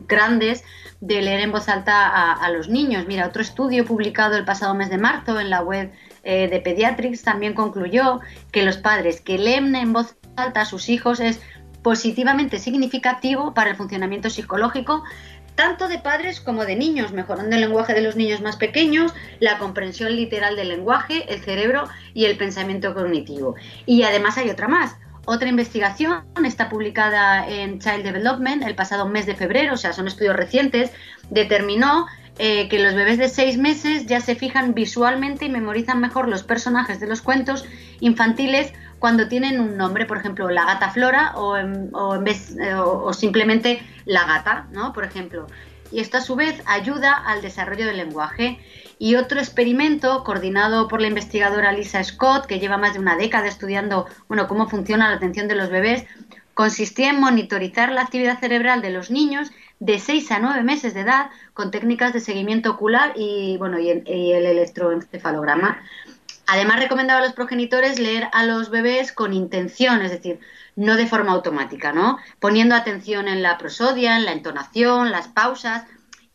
grandes 0.07 0.63
de 1.01 1.21
leer 1.21 1.41
en 1.41 1.51
voz 1.51 1.67
alta 1.67 2.33
a, 2.33 2.49
los 2.51 2.69
niños. 2.69 3.05
Mira, 3.07 3.27
otro 3.27 3.41
estudio 3.41 3.85
publicado 3.85 4.37
el 4.37 4.45
pasado 4.45 4.73
mes 4.75 4.89
de 4.89 4.97
marzo 4.97 5.39
en 5.39 5.49
la 5.49 5.61
web 5.61 5.91
eh, 6.23 6.47
de 6.47 6.59
Pediatrics 6.59 7.23
también 7.23 7.53
concluyó 7.53 8.19
que 8.51 8.63
los 8.63 8.77
padres 8.77 9.19
que 9.19 9.37
leen 9.37 9.75
en 9.75 9.93
voz 9.93 10.15
alta 10.35 10.61
a 10.61 10.65
sus 10.65 10.89
hijos 10.89 11.19
es 11.19 11.41
positivamente 11.81 12.59
significativo 12.59 13.53
para 13.55 13.71
el 13.71 13.75
funcionamiento 13.75 14.29
psicológico 14.29 15.03
tanto 15.55 15.87
de 15.87 15.99
padres 15.99 16.39
como 16.39 16.65
de 16.65 16.75
niños, 16.75 17.11
mejorando 17.11 17.55
el 17.55 17.61
lenguaje 17.61 17.93
de 17.93 18.01
los 18.01 18.15
niños 18.15 18.41
más 18.41 18.55
pequeños, 18.55 19.13
la 19.39 19.57
comprensión 19.57 20.15
literal 20.15 20.55
del 20.55 20.69
lenguaje, 20.69 21.25
el 21.33 21.41
cerebro 21.41 21.87
y 22.13 22.25
el 22.25 22.37
pensamiento 22.37 22.93
cognitivo. 22.93 23.55
Y 23.85 24.03
además 24.03 24.37
hay 24.37 24.49
otra 24.49 24.67
más. 24.67 24.95
Otra 25.25 25.49
investigación 25.49 26.23
está 26.43 26.67
publicada 26.67 27.47
en 27.47 27.79
Child 27.79 28.03
Development 28.03 28.63
el 28.63 28.75
pasado 28.75 29.07
mes 29.07 29.25
de 29.25 29.35
febrero, 29.35 29.75
o 29.75 29.77
sea, 29.77 29.93
son 29.93 30.07
estudios 30.07 30.35
recientes, 30.35 30.91
determinó 31.29 32.07
eh, 32.39 32.67
que 32.69 32.79
los 32.79 32.95
bebés 32.95 33.19
de 33.19 33.29
seis 33.29 33.57
meses 33.57 34.07
ya 34.07 34.19
se 34.19 34.35
fijan 34.35 34.73
visualmente 34.73 35.45
y 35.45 35.49
memorizan 35.49 35.99
mejor 35.99 36.27
los 36.27 36.41
personajes 36.41 36.99
de 36.99 37.05
los 37.05 37.21
cuentos 37.21 37.65
infantiles 37.99 38.73
cuando 38.97 39.27
tienen 39.27 39.59
un 39.59 39.77
nombre, 39.77 40.05
por 40.05 40.17
ejemplo, 40.17 40.49
la 40.49 40.65
gata 40.65 40.91
Flora 40.91 41.33
o, 41.35 41.57
en, 41.57 41.91
vez, 42.23 42.55
eh, 42.57 42.73
o, 42.75 43.11
simplemente 43.13 43.81
la 44.05 44.25
gata, 44.25 44.67
¿no? 44.71 44.93
Por 44.93 45.03
ejemplo. 45.03 45.47
Y 45.91 45.99
esto 45.99 46.17
a 46.17 46.21
su 46.21 46.35
vez 46.35 46.61
ayuda 46.65 47.13
al 47.13 47.41
desarrollo 47.41 47.85
del 47.85 47.97
lenguaje. 47.97 48.59
Y 49.03 49.15
otro 49.15 49.39
experimento 49.39 50.23
coordinado 50.23 50.87
por 50.87 51.01
la 51.01 51.07
investigadora 51.07 51.71
Lisa 51.71 52.03
Scott, 52.03 52.45
que 52.45 52.59
lleva 52.59 52.77
más 52.77 52.93
de 52.93 52.99
una 52.99 53.15
década 53.15 53.47
estudiando 53.47 54.05
bueno, 54.27 54.47
cómo 54.47 54.69
funciona 54.69 55.09
la 55.09 55.15
atención 55.15 55.47
de 55.47 55.55
los 55.55 55.71
bebés, 55.71 56.05
consistía 56.53 57.09
en 57.09 57.19
monitorizar 57.19 57.91
la 57.91 58.03
actividad 58.03 58.39
cerebral 58.39 58.83
de 58.83 58.91
los 58.91 59.09
niños 59.09 59.49
de 59.79 59.97
6 59.97 60.31
a 60.33 60.37
9 60.37 60.61
meses 60.61 60.93
de 60.93 60.99
edad 60.99 61.31
con 61.55 61.71
técnicas 61.71 62.13
de 62.13 62.19
seguimiento 62.19 62.69
ocular 62.69 63.13
y, 63.15 63.57
bueno, 63.57 63.79
y 63.79 63.89
el 63.89 64.45
electroencefalograma. 64.45 65.81
Además, 66.45 66.79
recomendaba 66.79 67.21
a 67.21 67.23
los 67.23 67.33
progenitores 67.33 67.97
leer 67.97 68.27
a 68.33 68.45
los 68.45 68.69
bebés 68.69 69.11
con 69.11 69.33
intención, 69.33 70.03
es 70.03 70.11
decir, 70.11 70.39
no 70.75 70.95
de 70.95 71.07
forma 71.07 71.31
automática, 71.31 71.91
¿no? 71.91 72.19
Poniendo 72.39 72.75
atención 72.75 73.27
en 73.27 73.41
la 73.41 73.57
prosodia, 73.57 74.15
en 74.15 74.25
la 74.25 74.33
entonación, 74.33 75.09
las 75.09 75.27
pausas, 75.27 75.85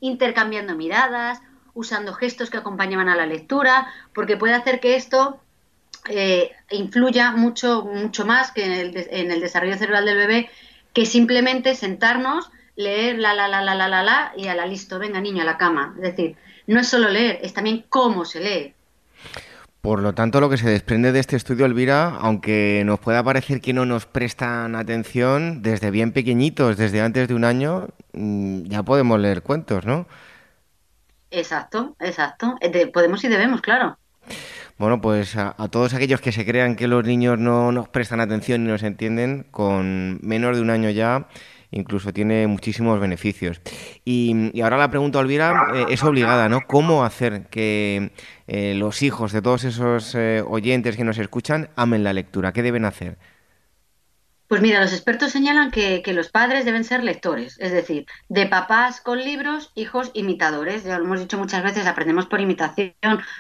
intercambiando 0.01 0.75
miradas, 0.75 1.41
usando 1.77 2.15
gestos 2.15 2.51
que 2.51 2.57
acompañaban 2.57 3.09
a 3.09 3.15
la 3.15 3.27
lectura, 3.27 3.87
porque 4.15 4.37
puede 4.37 4.55
hacer 4.55 4.81
que 4.81 4.97
esto 4.97 5.39
eh, 6.09 6.51
influya 6.71 7.33
mucho, 7.33 7.85
mucho 7.85 8.25
más 8.25 8.51
que 8.51 8.65
en 8.65 8.73
el, 8.73 9.07
en 9.11 9.31
el, 9.31 9.41
desarrollo 9.41 9.77
cerebral 9.77 10.07
del 10.07 10.17
bebé 10.17 10.51
que 10.95 11.05
simplemente 11.05 11.75
sentarnos, 11.75 12.51
leer 12.77 13.19
la, 13.19 13.35
la, 13.35 13.47
la, 13.47 13.61
la, 13.61 13.75
la, 13.75 13.89
la, 13.89 14.03
la 14.03 14.33
y 14.37 14.49
a 14.49 14.55
la 14.55 14.67
listo, 14.67 14.99
venga 14.99 15.21
niño, 15.21 15.43
a 15.43 15.45
la 15.45 15.59
cama. 15.59 15.95
Es 15.97 16.03
decir, 16.03 16.37
no 16.67 16.81
es 16.81 16.89
solo 16.89 17.11
leer, 17.11 17.39
es 17.43 17.53
también 17.53 17.85
cómo 17.91 18.25
se 18.25 18.41
lee. 18.41 18.75
Por 19.83 20.01
lo 20.01 20.15
tanto, 20.15 20.41
lo 20.41 20.49
que 20.49 20.57
se 20.57 20.69
desprende 20.69 21.13
de 21.13 21.21
este 21.21 21.37
estudio, 21.37 21.67
Elvira, 21.67 22.17
aunque 22.21 22.83
nos 22.87 22.99
pueda 22.99 23.23
parecer 23.23 23.61
que 23.61 23.75
no 23.75 23.85
nos 23.85 24.07
prestan 24.07 24.75
atención, 24.75 25.63
desde 25.63 25.91
bien 25.91 26.13
pequeñitos, 26.13 26.79
desde 26.79 27.03
antes 27.03 27.29
de 27.29 27.35
un 27.35 27.45
año, 27.45 27.89
mm, 28.15 28.65
ya 28.65 28.83
podemos 28.83 29.21
leer 29.21 29.43
cuentos, 29.43 29.85
¿no? 29.85 30.07
Exacto, 31.31 31.97
exacto. 32.01 32.57
Eh, 32.61 32.87
podemos 32.87 33.23
y 33.25 33.29
debemos, 33.29 33.61
claro. 33.61 33.99
Bueno, 34.79 35.01
pues 35.01 35.37
a, 35.37 35.55
todos 35.71 35.95
aquellos 35.95 36.21
que 36.21 36.33
se 36.33 36.45
crean 36.45 36.77
que 36.77 36.87
los 36.87 37.05
niños 37.05 37.39
no 37.39 37.73
nos 37.73 37.89
prestan 37.89 38.21
atención 38.21 38.65
y 38.65 38.69
nos 38.69 38.83
entienden, 38.83 39.47
con 39.51 40.19
menos 40.23 40.57
de 40.57 40.63
un 40.63 40.71
año 40.71 40.91
ya 40.91 41.29
incluso 41.71 42.13
tiene 42.13 42.47
muchísimos 42.47 43.01
beneficios. 43.01 43.61
Y, 44.05 44.61
ahora 44.63 44.79
la 44.79 44.89
pregunta, 44.89 45.19
Olvira, 45.19 45.67
eh, 45.75 45.87
es 45.91 46.03
obligada, 46.05 46.49
¿no? 46.49 46.61
¿Cómo 46.67 47.05
hacer 47.05 47.47
que 47.49 48.13
eh, 48.47 48.75
los 48.77 49.03
hijos 49.03 49.33
de 49.33 49.43
todos 49.43 49.65
esos 49.65 50.15
oyentes 50.15 50.97
que 50.97 51.05
nos 51.05 51.19
escuchan 51.19 51.71
amen 51.77 52.05
la 52.05 52.13
lectura? 52.13 52.53
¿Qué 52.53 52.63
deben 52.63 52.85
hacer? 52.85 53.19
Pues 54.49 54.63
mira, 54.63 54.81
los 54.81 54.93
expertos 54.93 55.33
señalan 55.33 55.73
que, 55.73 56.03
los 56.15 56.29
padres 56.29 56.65
deben 56.65 56.85
ser 56.85 57.03
lectores, 57.03 57.59
es 57.59 57.73
decir, 57.73 58.07
de 58.29 58.47
papás 58.47 59.01
con 59.01 59.19
libros, 59.19 59.73
hijos 59.75 60.13
imitadores. 60.15 60.85
Ya 60.85 60.99
lo 60.99 61.05
hemos 61.05 61.21
dicho 61.21 61.37
muchas 61.37 61.65
veces, 61.65 61.87
aprendemos 61.87 62.27
por 62.27 62.41
imitación. 62.41 62.95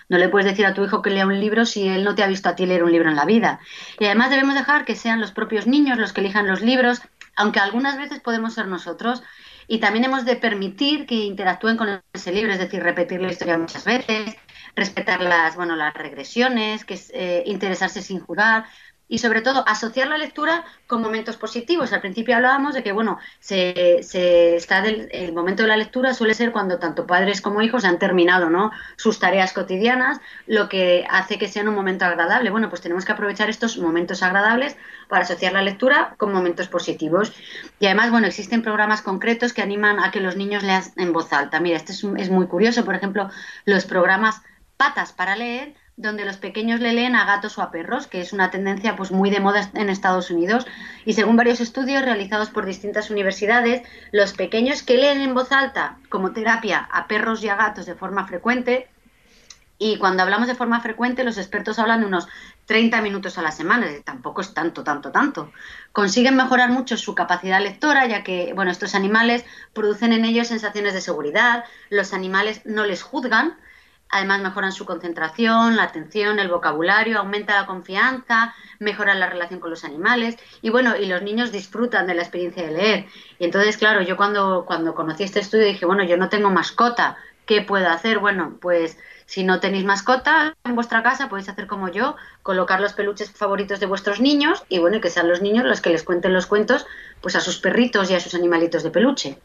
No 0.09 0.19
le 0.19 0.29
puedes 0.29 0.47
decir 0.47 0.66
a 0.66 0.75
tu 0.75 0.85
hijo 0.85 1.03
que 1.03 1.11
lea 1.11 1.27
un 1.27 1.38
libro 1.38 1.64
si 1.64 1.87
él 1.87 2.03
no 2.03 2.16
te 2.16 2.25
ha 2.25 2.27
visto 2.27 2.49
a 2.49 2.57
ti 2.57 2.66
leer 2.66 2.83
un 2.83 2.90
libro 2.90 3.09
en 3.09 3.16
la 3.16 3.25
vida. 3.25 3.61
Y 4.01 4.07
además 4.07 4.31
debemos 4.31 4.57
dejar 4.57 4.85
que 4.85 4.97
sean 4.97 5.21
los 5.21 5.31
propios 5.31 5.69
niños 5.69 5.99
los 5.99 6.12
que 6.12 6.23
elijan 6.23 6.49
los 6.49 6.61
libros, 6.61 7.01
aunque 7.37 7.61
algunas 7.61 7.97
veces 7.99 8.19
podemos 8.19 8.55
ser 8.55 8.66
nosotros. 8.66 9.23
Y 9.69 9.79
también 9.79 10.05
hemos 10.05 10.25
de 10.25 10.37
permitir 10.37 11.07
que 11.07 11.14
interactúen 11.14 11.77
con 11.77 12.01
ese 12.12 12.33
libro, 12.33 12.53
es 12.53 12.59
decir, 12.59 12.83
repetir 12.83 13.21
la 13.21 13.33
historia 13.33 13.59
muchas 13.59 13.85
veces, 13.85 14.37
respetar 14.77 15.21
las, 15.21 15.57
bueno, 15.57 15.75
las 15.75 15.95
regresiones, 15.95 16.85
que 16.85 16.99
eh, 17.12 17.42
interesarse 17.47 18.03
sin 18.03 18.21
jugar, 18.21 18.66
y 19.09 19.19
sobre 19.19 19.40
todo 19.40 19.66
asociar 19.69 20.09
la 20.09 20.19
lectura 20.19 20.64
con 20.87 21.01
momentos 21.01 21.37
positivos. 21.37 21.92
Al 21.92 22.01
principio 22.01 22.35
hablábamos 22.37 22.75
de 22.75 22.83
que 22.83 22.92
bueno, 22.92 23.19
se, 23.38 24.01
se 24.03 24.57
está 24.57 24.81
del, 24.81 25.09
el 25.12 25.33
momento 25.33 25.62
de 25.62 25.69
la 25.69 25.77
lectura 25.77 26.14
suele 26.14 26.35
ser 26.35 26.53
cuando 26.53 26.79
tanto 26.79 27.07
padres 27.07 27.40
como 27.40 27.62
hijos 27.62 27.85
han 27.85 27.99
terminado 27.99 28.51
¿no? 28.51 28.73
sus 28.97 29.19
tareas 29.19 29.53
cotidianas, 29.53 30.21
lo 30.47 30.69
que 30.69 31.07
hace 31.09 31.38
que 31.38 31.49
sea 31.49 31.62
un 31.62 31.75
momento 31.75 32.05
agradable. 32.05 32.51
Bueno, 32.51 32.69
pues 32.69 32.81
tenemos 32.81 33.05
que 33.05 33.12
aprovechar 33.12 33.49
estos 33.49 33.79
momentos 33.79 34.23
agradables 34.23 34.77
para 35.09 35.23
asociar 35.23 35.53
la 35.53 35.62
lectura 35.62 36.14
con 36.16 36.33
momentos 36.33 36.69
positivos. 36.69 37.33
Y 37.79 37.87
además, 37.87 38.11
bueno, 38.11 38.27
existen 38.27 38.62
programas 38.62 39.03
concretos 39.03 39.53
que 39.53 39.62
animan 39.62 40.01
a 40.01 40.11
que 40.11 40.21
los 40.21 40.37
niños 40.37 40.62
lean 40.62 40.83
en 40.97 41.12
voz 41.12 41.33
alta. 41.33 41.61
Mira, 41.61 41.77
este 41.77 41.92
es, 41.92 42.05
es 42.16 42.31
muy 42.31 42.47
curioso, 42.47 42.85
por 42.85 42.95
ejemplo, 42.95 43.31
los 43.64 43.85
programas 43.85 44.42
Patas 44.77 45.12
para 45.12 45.37
leer 45.37 45.75
donde 45.97 46.25
los 46.27 46.37
pequeños 46.37 46.81
le 46.81 46.93
leen 46.93 47.17
a 47.17 47.25
gatos 47.25 47.57
o 47.59 47.63
a 47.63 47.71
perros, 47.71 48.07
que 48.07 48.21
es 48.21 48.33
una 48.33 48.51
tendencia 48.51 48.97
pues 48.97 49.11
muy 49.11 49.31
de 49.31 49.41
moda 49.41 49.71
en 49.75 49.89
Estados 49.89 50.31
Unidos. 50.31 50.67
Y 51.05 51.15
según 51.15 51.37
varios 51.37 51.61
estudios 51.61 52.05
realizados 52.05 52.51
por 52.51 52.67
distintas 52.67 53.11
universidades, 53.11 53.83
los 54.13 54.35
pequeños 54.35 54.83
que 54.83 54.97
leen 54.97 55.21
en 55.21 55.35
voz 55.35 55.53
alta 55.53 55.97
como 56.09 56.33
terapia 56.33 56.87
a 56.93 57.07
perros 57.07 57.43
y 57.43 57.49
a 57.49 57.57
gatos 57.57 57.87
de 57.87 57.95
forma 57.95 58.27
frecuente, 58.27 58.89
y 59.79 59.99
cuando 59.99 60.23
hablamos 60.23 60.49
de 60.49 60.55
forma 60.55 60.81
frecuente, 60.81 61.23
los 61.23 61.37
expertos 61.37 61.79
hablan 61.79 62.01
de 62.01 62.07
unos 62.07 62.27
30 62.65 63.03
minutos 63.03 63.37
a 63.37 63.43
la 63.43 63.53
semana, 63.53 63.87
tampoco 64.05 64.41
es 64.41 64.55
tanto, 64.55 64.83
tanto, 64.83 65.13
tanto. 65.13 65.53
Consiguen 65.93 66.35
mejorar 66.35 66.71
mucho 66.71 66.97
su 66.97 67.15
capacidad 67.15 67.61
lectora, 67.61 68.07
ya 68.07 68.23
que, 68.25 68.53
bueno, 68.55 68.71
estos 68.71 68.95
animales 68.95 69.45
producen 69.75 70.15
en 70.15 70.25
ellos 70.25 70.49
sensaciones 70.49 70.95
de 70.95 71.03
seguridad, 71.03 71.65
los 71.91 72.15
animales 72.15 72.63
no 72.65 72.87
les 72.87 73.03
juzgan, 73.03 73.59
Además 74.09 74.40
mejoran 74.40 74.73
su 74.73 74.85
concentración, 74.85 75.77
la 75.77 75.85
atención, 75.85 76.38
el 76.38 76.49
vocabulario, 76.49 77.19
aumenta 77.19 77.61
la 77.61 77.66
confianza, 77.66 78.55
mejoran 78.79 79.21
la 79.21 79.29
relación 79.29 79.61
con 79.61 79.71
los 79.71 79.85
animales 79.85 80.37
y 80.62 80.71
bueno, 80.71 80.97
y 80.97 81.07
los 81.07 81.23
niños 81.23 81.53
disfrutan 81.53 82.07
de 82.07 82.14
la 82.14 82.23
experiencia 82.23 82.64
de 82.64 82.73
leer. 82.73 83.07
Y 83.38 83.45
entonces, 83.45 83.77
claro, 83.77 84.03
yo 84.03 84.16
cuando, 84.16 84.64
cuando 84.66 84.95
conocí 84.95 85.25
este 85.25 85.40
estudio 85.40 85.66
dije, 85.66 85.87
bueno, 85.87 86.05
yo 86.05 86.16
no 86.16 86.29
tengo 86.29 86.51
mascota, 86.51 87.16
¿qué 87.47 87.62
puedo 87.62 87.88
hacer? 87.88 88.19
Bueno, 88.19 88.59
pues 88.61 88.97
si 89.27 89.42
no 89.42 89.59
tenéis 89.59 89.85
mascota 89.85 90.57
en 90.64 90.75
vuestra 90.77 91.03
casa, 91.03 91.29
podéis 91.29 91.49
hacer 91.49 91.66
como 91.66 91.88
yo, 91.88 92.16
colocar 92.42 92.81
los 92.81 92.92
peluches 92.92 93.33
favoritos 93.33 93.81
de 93.81 93.87
vuestros 93.87 94.21
niños 94.21 94.64
y 94.69 94.79
bueno, 94.79 95.01
que 95.01 95.11
sean 95.11 95.29
los 95.29 95.42
niños 95.42 95.64
los 95.64 95.81
que 95.81 95.90
les 95.90 96.05
cuenten 96.05 96.33
los 96.33 96.47
cuentos 96.47 96.87
pues 97.21 97.35
a 97.35 97.40
sus 97.40 97.59
perritos 97.59 98.11
y 98.11 98.14
a 98.14 98.21
sus 98.21 98.35
animalitos 98.35 98.83
de 98.83 98.90
peluche. 98.90 99.38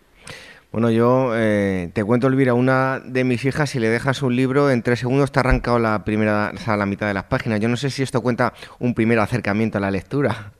Bueno, 0.71 0.89
yo 0.89 1.33
eh, 1.35 1.91
te 1.93 2.01
cuento, 2.01 2.27
Elvira, 2.27 2.53
una 2.53 3.01
de 3.03 3.25
mis 3.25 3.43
hijas, 3.43 3.69
si 3.69 3.79
le 3.79 3.89
dejas 3.89 4.21
un 4.21 4.37
libro, 4.37 4.71
en 4.71 4.83
tres 4.83 4.99
segundos 4.99 5.29
te 5.31 5.39
ha 5.39 5.41
arrancado 5.41 5.79
la 5.79 6.05
primera, 6.05 6.53
o 6.55 6.57
sea, 6.57 6.77
la 6.77 6.85
mitad 6.85 7.07
de 7.07 7.13
las 7.13 7.25
páginas. 7.25 7.59
Yo 7.59 7.67
no 7.67 7.75
sé 7.75 7.89
si 7.89 8.03
esto 8.03 8.21
cuenta 8.21 8.53
un 8.79 8.93
primer 8.93 9.19
acercamiento 9.19 9.79
a 9.79 9.81
la 9.81 9.91
lectura. 9.91 10.53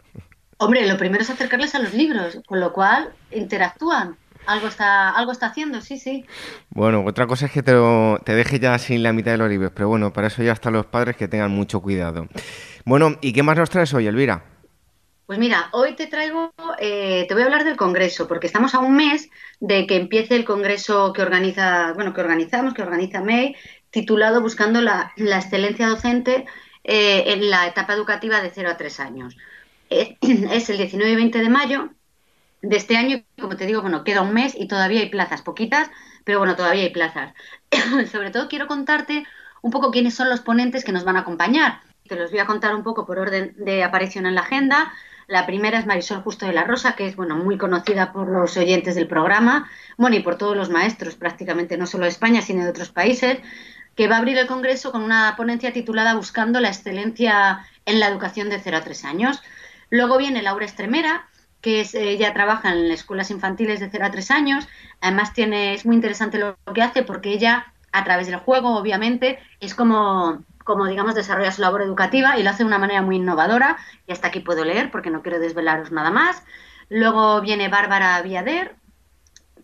Hombre, 0.58 0.86
lo 0.86 0.98
primero 0.98 1.24
es 1.24 1.30
acercarles 1.30 1.76
a 1.76 1.80
los 1.80 1.94
libros, 1.94 2.42
con 2.46 2.60
lo 2.60 2.74
cual 2.74 3.10
interactúan. 3.32 4.18
Algo 4.48 4.68
está, 4.68 5.12
algo 5.12 5.32
está 5.32 5.46
haciendo, 5.46 5.80
sí, 5.80 5.98
sí. 5.98 6.26
Bueno, 6.72 7.06
otra 7.06 7.26
cosa 7.26 7.46
es 7.46 7.52
que 7.54 7.64
te, 7.64 7.74
te 8.26 8.36
deje 8.36 8.60
ya 8.60 8.78
sin 8.80 9.04
la 9.04 9.14
mitad 9.14 9.32
de 9.32 9.38
los 9.38 9.50
libros, 9.50 9.72
pero 9.74 9.88
bueno, 9.88 10.12
para 10.12 10.28
eso 10.28 10.44
ya 10.44 10.52
están 10.52 10.74
los 10.74 10.88
padres 10.88 11.16
que 11.16 11.30
tengan 11.30 11.52
mucho 11.52 11.80
cuidado. 11.80 12.28
Bueno, 12.84 13.16
¿y 13.22 13.32
qué 13.32 13.44
más 13.44 13.56
nos 13.56 13.70
traes 13.70 13.94
hoy, 13.94 14.08
Elvira? 14.08 14.44
Pues 15.32 15.40
mira, 15.40 15.70
hoy 15.72 15.96
te 15.96 16.08
traigo, 16.08 16.54
eh, 16.78 17.24
te 17.26 17.34
voy 17.34 17.44
a 17.44 17.46
hablar 17.46 17.64
del 17.64 17.78
Congreso, 17.78 18.28
porque 18.28 18.48
estamos 18.48 18.76
a 18.76 18.80
un 18.80 18.98
mes 18.98 19.30
de 19.62 19.88
que 19.88 19.96
empiece 19.96 20.36
el 20.36 20.44
Congreso 20.44 21.14
que 21.14 21.22
organiza, 21.22 21.94
bueno, 21.94 22.14
que 22.14 22.20
organizamos, 22.20 22.74
que 22.74 22.82
organiza 22.82 23.22
MEI, 23.22 23.56
titulado 23.92 24.42
Buscando 24.42 24.82
la, 24.82 25.14
excelencia 25.16 25.88
docente 25.88 26.46
eh, 26.84 27.24
en 27.28 27.50
la 27.50 27.66
etapa 27.66 27.94
educativa 27.94 28.42
de 28.42 28.50
0 28.50 28.72
a 28.72 28.76
3 28.76 29.00
años. 29.00 29.38
es 29.90 30.18
el 30.70 30.78
19 30.78 31.10
y 31.10 31.16
20 31.16 31.40
de 31.40 31.50
mayo 31.50 31.92
de 32.62 32.76
este 32.76 32.98
año, 32.98 33.24
como 33.40 33.56
te 33.56 33.66
digo, 33.66 33.82
bueno, 33.82 34.04
queda 34.04 34.24
un 34.24 34.34
mes 34.34 34.54
y 34.54 34.68
todavía 34.68 35.00
hay 35.00 35.10
plazas, 35.10 35.44
poquitas, 35.44 35.90
pero 36.26 36.40
bueno, 36.40 36.58
todavía 36.58 36.84
hay 36.84 36.90
plazas. 36.90 37.34
Sobre 38.12 38.32
todo 38.32 38.50
quiero 38.50 38.68
contarte 38.68 39.24
un 39.62 39.72
poco 39.72 39.92
quiénes 39.92 40.14
son 40.14 40.28
los 40.28 40.42
ponentes 40.42 40.84
que 40.84 40.92
nos 40.92 41.06
van 41.06 41.16
a 41.16 41.22
acompañar. 41.22 41.80
Te 42.06 42.18
los 42.18 42.32
voy 42.32 42.42
a 42.42 42.46
contar 42.46 42.76
un 42.76 42.84
poco 42.84 43.06
por 43.06 43.18
orden 43.18 43.56
de 43.56 43.86
aparición 43.86 44.26
en 44.26 44.36
la 44.36 44.42
agenda. 44.42 44.92
La 45.32 45.46
primera 45.46 45.80
es 45.80 45.86
Marisol 45.86 46.24
Justo 46.24 46.46
de 46.46 46.52
la 46.52 46.66
Rosa, 46.66 46.98
que 46.98 47.08
es 47.08 47.16
bueno, 47.16 47.38
muy 47.38 47.58
conocida 47.58 48.12
por 48.12 48.28
los 48.28 48.58
oyentes 48.58 48.96
del 48.96 49.08
programa, 49.08 49.72
bueno, 49.96 50.18
y 50.18 50.20
por 50.20 50.38
todos 50.38 50.58
los 50.58 50.70
maestros 50.70 51.16
prácticamente, 51.16 51.78
no 51.78 51.88
solo 51.88 52.04
de 52.04 52.10
España, 52.10 52.42
sino 52.42 52.66
de 52.66 52.70
otros 52.70 52.90
países, 52.90 53.38
que 53.96 54.10
va 54.10 54.18
a 54.18 54.20
abrir 54.20 54.38
el 54.38 54.48
Congreso 54.48 54.92
con 54.92 55.04
una 55.04 55.36
ponencia 55.38 55.72
titulada 55.72 56.16
Buscando 56.16 56.60
la 56.60 56.68
excelencia 56.68 57.66
en 57.86 58.02
la 58.02 58.10
educación 58.10 58.50
de 58.50 58.60
0 58.60 58.76
a 58.76 58.82
3 58.82 59.06
años. 59.06 59.42
Luego 59.90 60.18
viene 60.18 60.42
Laura 60.42 60.66
Estremera, 60.66 61.30
que 61.62 61.80
es, 61.80 61.96
ella 61.96 62.34
trabaja 62.34 62.74
en 62.74 62.92
escuelas 62.92 63.32
infantiles 63.32 63.80
de 63.80 63.90
0 63.90 64.08
a 64.08 64.12
3 64.12 64.32
años. 64.32 64.68
Además, 65.00 65.34
tiene, 65.34 65.76
es 65.76 65.86
muy 65.86 65.96
interesante 65.96 66.40
lo 66.40 66.58
que 66.76 66.82
hace 66.82 67.04
porque 67.04 67.32
ella, 67.32 67.72
a 67.94 68.04
través 68.04 68.28
del 68.28 68.36
juego, 68.36 68.76
obviamente, 68.76 69.40
es 69.62 69.76
como, 69.76 70.44
como, 70.64 70.88
digamos, 70.88 71.16
desarrolla 71.16 71.52
su 71.52 71.62
labor 71.62 71.82
educativa 71.82 72.38
y 72.38 72.44
lo 72.44 72.50
hace 72.50 72.64
de 72.64 72.68
una 72.68 72.78
manera 72.78 73.02
muy 73.02 73.18
innovadora. 73.18 73.78
Y 74.08 74.12
hasta 74.12 74.28
aquí 74.28 74.40
puedo 74.40 74.66
leer 74.66 74.92
porque 74.92 75.10
no 75.10 75.22
quiero 75.22 75.40
desvelaros 75.40 75.92
nada 75.92 76.12
más. 76.12 76.44
Luego 76.90 77.42
viene 77.42 77.70
Bárbara 77.70 78.22
Viader, 78.22 78.76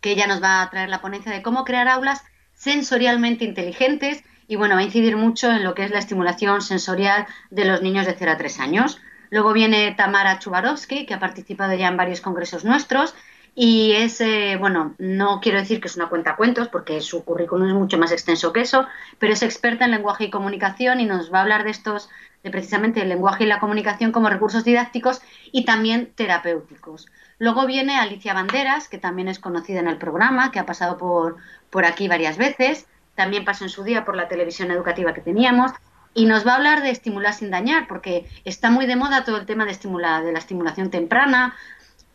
que 0.02 0.12
ella 0.12 0.28
nos 0.28 0.42
va 0.42 0.62
a 0.62 0.70
traer 0.70 0.90
la 0.90 1.02
ponencia 1.02 1.32
de 1.32 1.42
cómo 1.42 1.66
crear 1.66 1.88
aulas 1.88 2.24
sensorialmente 2.54 3.46
inteligentes 3.46 4.24
y 4.48 4.56
bueno, 4.56 4.76
va 4.76 4.82
a 4.82 4.86
incidir 4.86 5.18
mucho 5.18 5.52
en 5.52 5.64
lo 5.64 5.76
que 5.76 5.84
es 5.84 5.92
la 5.92 6.00
estimulación 6.00 6.62
sensorial 6.62 7.28
de 7.50 7.66
los 7.66 7.82
niños 7.82 8.06
de 8.06 8.16
0 8.18 8.32
a 8.32 8.38
3 8.38 8.60
años. 8.60 9.02
Luego 9.30 9.52
viene 9.52 9.94
Tamara 9.98 10.40
Chubarovsky, 10.40 11.06
que 11.06 11.14
ha 11.14 11.20
participado 11.20 11.74
ya 11.74 11.88
en 11.88 11.98
varios 11.98 12.22
congresos 12.22 12.64
nuestros 12.64 13.14
y 13.60 13.94
es, 13.94 14.22
bueno, 14.60 14.94
no 15.00 15.40
quiero 15.42 15.58
decir 15.58 15.82
que 15.82 15.88
es 15.88 15.96
una 15.96 16.10
cuenta 16.10 16.36
cuentos 16.36 16.68
porque 16.68 17.02
su 17.02 17.26
currículum 17.26 17.68
es 17.68 17.74
mucho 17.74 17.98
más 17.98 18.12
extenso 18.12 18.54
que 18.54 18.62
eso, 18.62 18.86
pero 19.18 19.34
es 19.34 19.42
experta 19.42 19.86
en 19.86 19.90
lenguaje 19.90 20.26
y 20.26 20.30
comunicación 20.30 21.00
y 21.00 21.08
nos 21.08 21.34
va 21.34 21.40
a 21.40 21.42
hablar 21.42 21.64
de 21.64 21.72
estos, 21.72 22.08
de 22.44 22.52
precisamente 22.52 23.02
el 23.02 23.10
lenguaje 23.10 23.46
y 23.46 23.48
la 23.48 23.60
comunicación 23.60 24.12
como 24.12 24.30
recursos 24.30 24.64
didácticos 24.64 25.22
y 25.52 25.66
también 25.66 26.12
terapéuticos. 26.14 27.08
Luego 27.40 27.66
viene 27.66 27.98
Alicia 27.98 28.36
Banderas, 28.36 28.90
que 28.90 29.00
también 29.00 29.28
es 29.28 29.40
conocida 29.40 29.80
en 29.80 29.88
el 29.88 29.98
programa, 29.98 30.52
que 30.52 30.60
ha 30.60 30.68
pasado 30.68 31.00
por, 31.00 31.38
por 31.72 31.84
aquí 31.84 32.08
varias 32.08 32.38
veces, 32.38 32.86
también 33.16 33.44
pasó 33.44 33.64
en 33.64 33.72
su 33.72 33.84
día 33.84 34.06
por 34.06 34.16
la 34.16 34.28
televisión 34.28 34.70
educativa 34.70 35.16
que 35.16 35.22
teníamos 35.22 35.72
y 36.14 36.26
nos 36.26 36.46
va 36.46 36.54
a 36.54 36.56
hablar 36.58 36.82
de 36.82 36.92
estimular 36.92 37.34
sin 37.34 37.52
dañar, 37.52 37.88
porque 37.88 38.28
está 38.46 38.70
muy 38.70 38.86
de 38.86 38.96
moda 38.96 39.24
todo 39.24 39.38
el 39.38 39.46
tema 39.46 39.66
de, 39.66 39.72
estimular, 39.72 40.24
de 40.24 40.32
la 40.32 40.40
estimulación 40.40 40.90
temprana, 40.90 41.56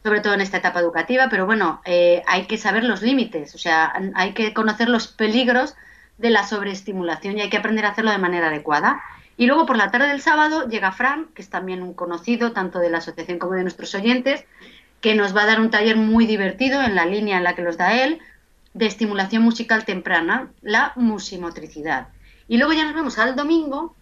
sobre 0.03 0.21
todo 0.21 0.35
en 0.35 0.41
esta 0.41 0.59
etapa 0.59 0.81
educativa, 0.81 1.29
pero 1.31 1.47
bueno, 1.47 1.81
eh, 1.85 2.23
hay 2.27 2.47
que 2.47 2.59
saber 2.59 2.85
los 2.85 3.03
límites, 3.03 3.55
o 3.55 3.59
sea, 3.59 3.93
hay 4.15 4.33
que 4.33 4.53
conocer 4.53 4.89
los 4.89 5.07
peligros 5.07 5.75
de 6.19 6.31
la 6.31 6.47
sobreestimulación 6.47 7.39
y 7.39 7.43
hay 7.43 7.51
que 7.51 7.57
aprender 7.57 7.87
a 7.87 7.91
hacerlo 7.91 8.11
de 8.11 8.19
manera 8.19 8.49
adecuada. 8.49 9.01
Y 9.37 9.47
luego 9.47 9.67
por 9.67 9.77
la 9.77 9.91
tarde 9.91 10.09
del 10.09 10.21
sábado 10.21 10.69
llega 10.69 10.93
Fran, 10.93 11.29
que 11.35 11.43
es 11.43 11.51
también 11.51 11.83
un 11.83 11.95
conocido 11.95 12.53
tanto 12.53 12.79
de 12.79 12.91
la 12.91 12.99
asociación 12.99 13.39
como 13.39 13.55
de 13.55 13.63
nuestros 13.63 13.95
oyentes, 13.95 14.45
que 15.01 15.15
nos 15.15 15.37
va 15.37 15.43
a 15.43 15.47
dar 15.47 15.61
un 15.61 15.71
taller 15.71 15.97
muy 15.97 16.27
divertido 16.27 16.83
en 16.83 16.95
la 16.95 17.07
línea 17.07 17.39
en 17.39 17.45
la 17.45 17.55
que 17.55 17.63
los 17.63 17.77
da 17.77 17.95
él, 18.03 18.21
de 18.75 18.87
estimulación 18.87 19.43
musical 19.43 19.85
temprana, 19.85 20.51
la 20.63 20.93
musimotricidad. 20.97 22.09
Y 22.49 22.59
luego 22.59 22.73
ya 22.73 22.85
nos 22.85 22.95
vemos 22.95 23.19
al 23.19 23.37
domingo 23.37 23.95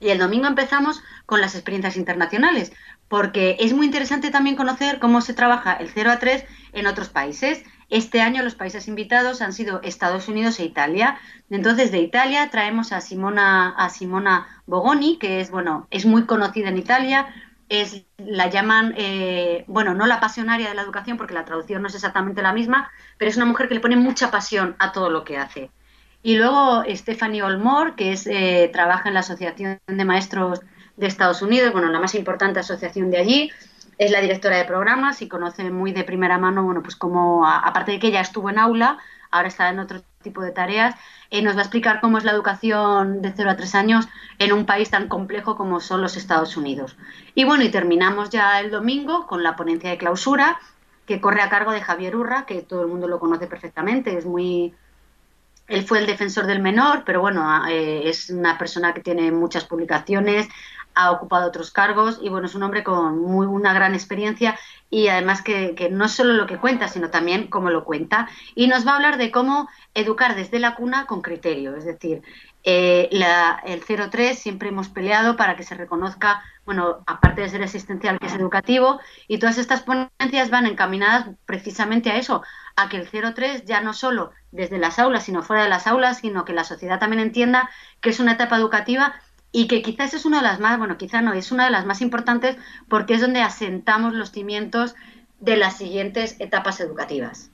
y 0.00 0.08
el 0.08 0.18
domingo 0.18 0.46
empezamos 0.46 1.02
con 1.26 1.40
las 1.40 1.54
experiencias 1.54 1.96
internacionales, 1.96 2.72
porque 3.08 3.56
es 3.60 3.72
muy 3.72 3.86
interesante 3.86 4.30
también 4.30 4.56
conocer 4.56 4.98
cómo 4.98 5.20
se 5.20 5.34
trabaja 5.34 5.74
el 5.74 5.88
0 5.88 6.10
a 6.10 6.18
3 6.18 6.44
en 6.72 6.86
otros 6.86 7.08
países. 7.08 7.62
Este 7.90 8.20
año 8.20 8.42
los 8.42 8.54
países 8.54 8.88
invitados 8.88 9.42
han 9.42 9.52
sido 9.52 9.80
Estados 9.82 10.28
Unidos 10.28 10.58
e 10.58 10.64
Italia. 10.64 11.18
Entonces, 11.50 11.92
de 11.92 11.98
Italia 11.98 12.48
traemos 12.50 12.92
a 12.92 13.00
Simona, 13.00 13.70
a 13.76 13.90
Simona 13.90 14.62
Bogoni, 14.66 15.18
que 15.18 15.40
es, 15.40 15.50
bueno, 15.50 15.86
es 15.90 16.06
muy 16.06 16.24
conocida 16.24 16.70
en 16.70 16.78
Italia, 16.78 17.28
es, 17.68 18.04
la 18.18 18.48
llaman, 18.48 18.94
eh, 18.96 19.64
bueno, 19.66 19.94
no 19.94 20.06
la 20.06 20.20
pasionaria 20.20 20.68
de 20.68 20.74
la 20.74 20.82
educación, 20.82 21.16
porque 21.16 21.34
la 21.34 21.44
traducción 21.44 21.82
no 21.82 21.88
es 21.88 21.94
exactamente 21.94 22.42
la 22.42 22.52
misma, 22.52 22.90
pero 23.18 23.30
es 23.30 23.36
una 23.36 23.46
mujer 23.46 23.68
que 23.68 23.74
le 23.74 23.80
pone 23.80 23.96
mucha 23.96 24.30
pasión 24.30 24.76
a 24.78 24.92
todo 24.92 25.10
lo 25.10 25.24
que 25.24 25.38
hace. 25.38 25.70
Y 26.22 26.36
luego 26.36 26.84
Stephanie 26.88 27.42
Olmore, 27.42 27.94
que 27.96 28.12
es, 28.12 28.26
eh, 28.26 28.70
trabaja 28.72 29.08
en 29.08 29.14
la 29.14 29.20
Asociación 29.20 29.78
de 29.86 30.04
Maestros 30.04 30.60
de 30.96 31.06
Estados 31.06 31.42
Unidos, 31.42 31.72
bueno, 31.72 31.88
la 31.90 32.00
más 32.00 32.14
importante 32.14 32.60
asociación 32.60 33.10
de 33.10 33.18
allí, 33.18 33.50
es 33.98 34.10
la 34.10 34.20
directora 34.20 34.56
de 34.56 34.64
programas 34.64 35.22
y 35.22 35.28
conoce 35.28 35.70
muy 35.70 35.92
de 35.92 36.04
primera 36.04 36.38
mano, 36.38 36.64
bueno, 36.64 36.82
pues 36.82 36.96
como, 36.96 37.46
aparte 37.46 37.92
de 37.92 37.98
que 37.98 38.08
ella 38.08 38.20
estuvo 38.20 38.50
en 38.50 38.58
aula, 38.58 38.98
ahora 39.30 39.48
está 39.48 39.68
en 39.68 39.78
otro 39.78 40.02
tipo 40.22 40.42
de 40.42 40.52
tareas, 40.52 40.94
eh, 41.30 41.42
nos 41.42 41.54
va 41.54 41.60
a 41.60 41.62
explicar 41.62 42.00
cómo 42.00 42.18
es 42.18 42.24
la 42.24 42.32
educación 42.32 43.22
de 43.22 43.32
0 43.34 43.50
a 43.50 43.56
3 43.56 43.74
años 43.74 44.08
en 44.38 44.52
un 44.52 44.66
país 44.66 44.90
tan 44.90 45.08
complejo 45.08 45.56
como 45.56 45.80
son 45.80 46.00
los 46.00 46.16
Estados 46.16 46.56
Unidos. 46.56 46.96
Y 47.34 47.44
bueno, 47.44 47.64
y 47.64 47.70
terminamos 47.70 48.30
ya 48.30 48.60
el 48.60 48.70
domingo 48.70 49.26
con 49.26 49.42
la 49.42 49.56
ponencia 49.56 49.90
de 49.90 49.98
clausura, 49.98 50.58
que 51.06 51.20
corre 51.20 51.42
a 51.42 51.50
cargo 51.50 51.72
de 51.72 51.82
Javier 51.82 52.16
Urra, 52.16 52.46
que 52.46 52.62
todo 52.62 52.82
el 52.82 52.88
mundo 52.88 53.08
lo 53.08 53.20
conoce 53.20 53.46
perfectamente, 53.46 54.16
es 54.16 54.24
muy 54.24 54.74
él 55.68 55.84
fue 55.84 55.98
el 55.98 56.06
defensor 56.06 56.46
del 56.46 56.60
menor, 56.60 57.02
pero 57.04 57.20
bueno, 57.20 57.66
eh, 57.66 58.08
es 58.08 58.30
una 58.30 58.58
persona 58.58 58.92
que 58.92 59.00
tiene 59.00 59.30
muchas 59.32 59.64
publicaciones, 59.64 60.48
ha 60.94 61.10
ocupado 61.10 61.48
otros 61.48 61.70
cargos 61.70 62.20
y 62.22 62.28
bueno, 62.28 62.46
es 62.46 62.54
un 62.54 62.62
hombre 62.62 62.84
con 62.84 63.18
muy 63.18 63.46
una 63.46 63.72
gran 63.72 63.94
experiencia 63.94 64.58
y 64.90 65.08
además 65.08 65.42
que, 65.42 65.74
que, 65.74 65.90
no 65.90 66.08
solo 66.08 66.34
lo 66.34 66.46
que 66.46 66.58
cuenta, 66.58 66.88
sino 66.88 67.10
también 67.10 67.48
cómo 67.48 67.70
lo 67.70 67.84
cuenta. 67.84 68.28
Y 68.54 68.68
nos 68.68 68.86
va 68.86 68.92
a 68.92 68.96
hablar 68.96 69.18
de 69.18 69.32
cómo 69.32 69.68
educar 69.94 70.36
desde 70.36 70.60
la 70.60 70.76
cuna 70.76 71.06
con 71.06 71.20
criterio, 71.20 71.74
es 71.74 71.84
decir, 71.84 72.22
eh, 72.66 73.10
la, 73.12 73.60
el 73.66 73.84
03 73.84 74.38
siempre 74.38 74.70
hemos 74.70 74.88
peleado 74.88 75.36
para 75.36 75.54
que 75.54 75.62
se 75.64 75.74
reconozca, 75.74 76.42
bueno, 76.64 77.02
aparte 77.06 77.42
de 77.42 77.48
ser 77.48 77.62
asistencial, 77.62 78.18
que 78.18 78.26
es 78.26 78.34
educativo, 78.34 79.00
y 79.28 79.38
todas 79.38 79.58
estas 79.58 79.82
ponencias 79.82 80.50
van 80.50 80.66
encaminadas 80.66 81.28
precisamente 81.46 82.10
a 82.10 82.16
eso, 82.16 82.42
a 82.76 82.88
que 82.88 82.96
el 82.96 83.08
03 83.08 83.64
ya 83.64 83.80
no 83.80 83.92
solo 83.92 84.32
desde 84.50 84.78
las 84.78 84.98
aulas, 84.98 85.24
sino 85.24 85.42
fuera 85.42 85.64
de 85.64 85.68
las 85.68 85.86
aulas, 85.86 86.18
sino 86.18 86.44
que 86.44 86.52
la 86.52 86.64
sociedad 86.64 86.98
también 86.98 87.20
entienda 87.20 87.70
que 88.00 88.10
es 88.10 88.20
una 88.20 88.32
etapa 88.32 88.56
educativa 88.56 89.14
y 89.52 89.68
que 89.68 89.82
quizás 89.82 90.14
es 90.14 90.24
una 90.24 90.38
de 90.38 90.44
las 90.44 90.58
más, 90.58 90.78
bueno, 90.78 90.96
quizás 90.96 91.22
no, 91.22 91.32
es 91.32 91.52
una 91.52 91.66
de 91.66 91.70
las 91.70 91.86
más 91.86 92.00
importantes 92.00 92.56
porque 92.88 93.14
es 93.14 93.20
donde 93.20 93.40
asentamos 93.40 94.12
los 94.14 94.32
cimientos 94.32 94.96
de 95.38 95.56
las 95.56 95.76
siguientes 95.76 96.36
etapas 96.40 96.80
educativas. 96.80 97.50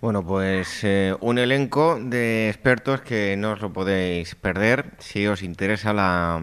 Bueno, 0.00 0.24
pues 0.24 0.82
eh, 0.82 1.14
un 1.20 1.36
elenco 1.36 1.98
de 2.00 2.48
expertos 2.48 3.02
que 3.02 3.36
no 3.36 3.52
os 3.52 3.60
lo 3.60 3.70
podéis 3.70 4.34
perder 4.34 4.92
si 4.98 5.26
os 5.26 5.42
interesa 5.42 5.92
la, 5.92 6.40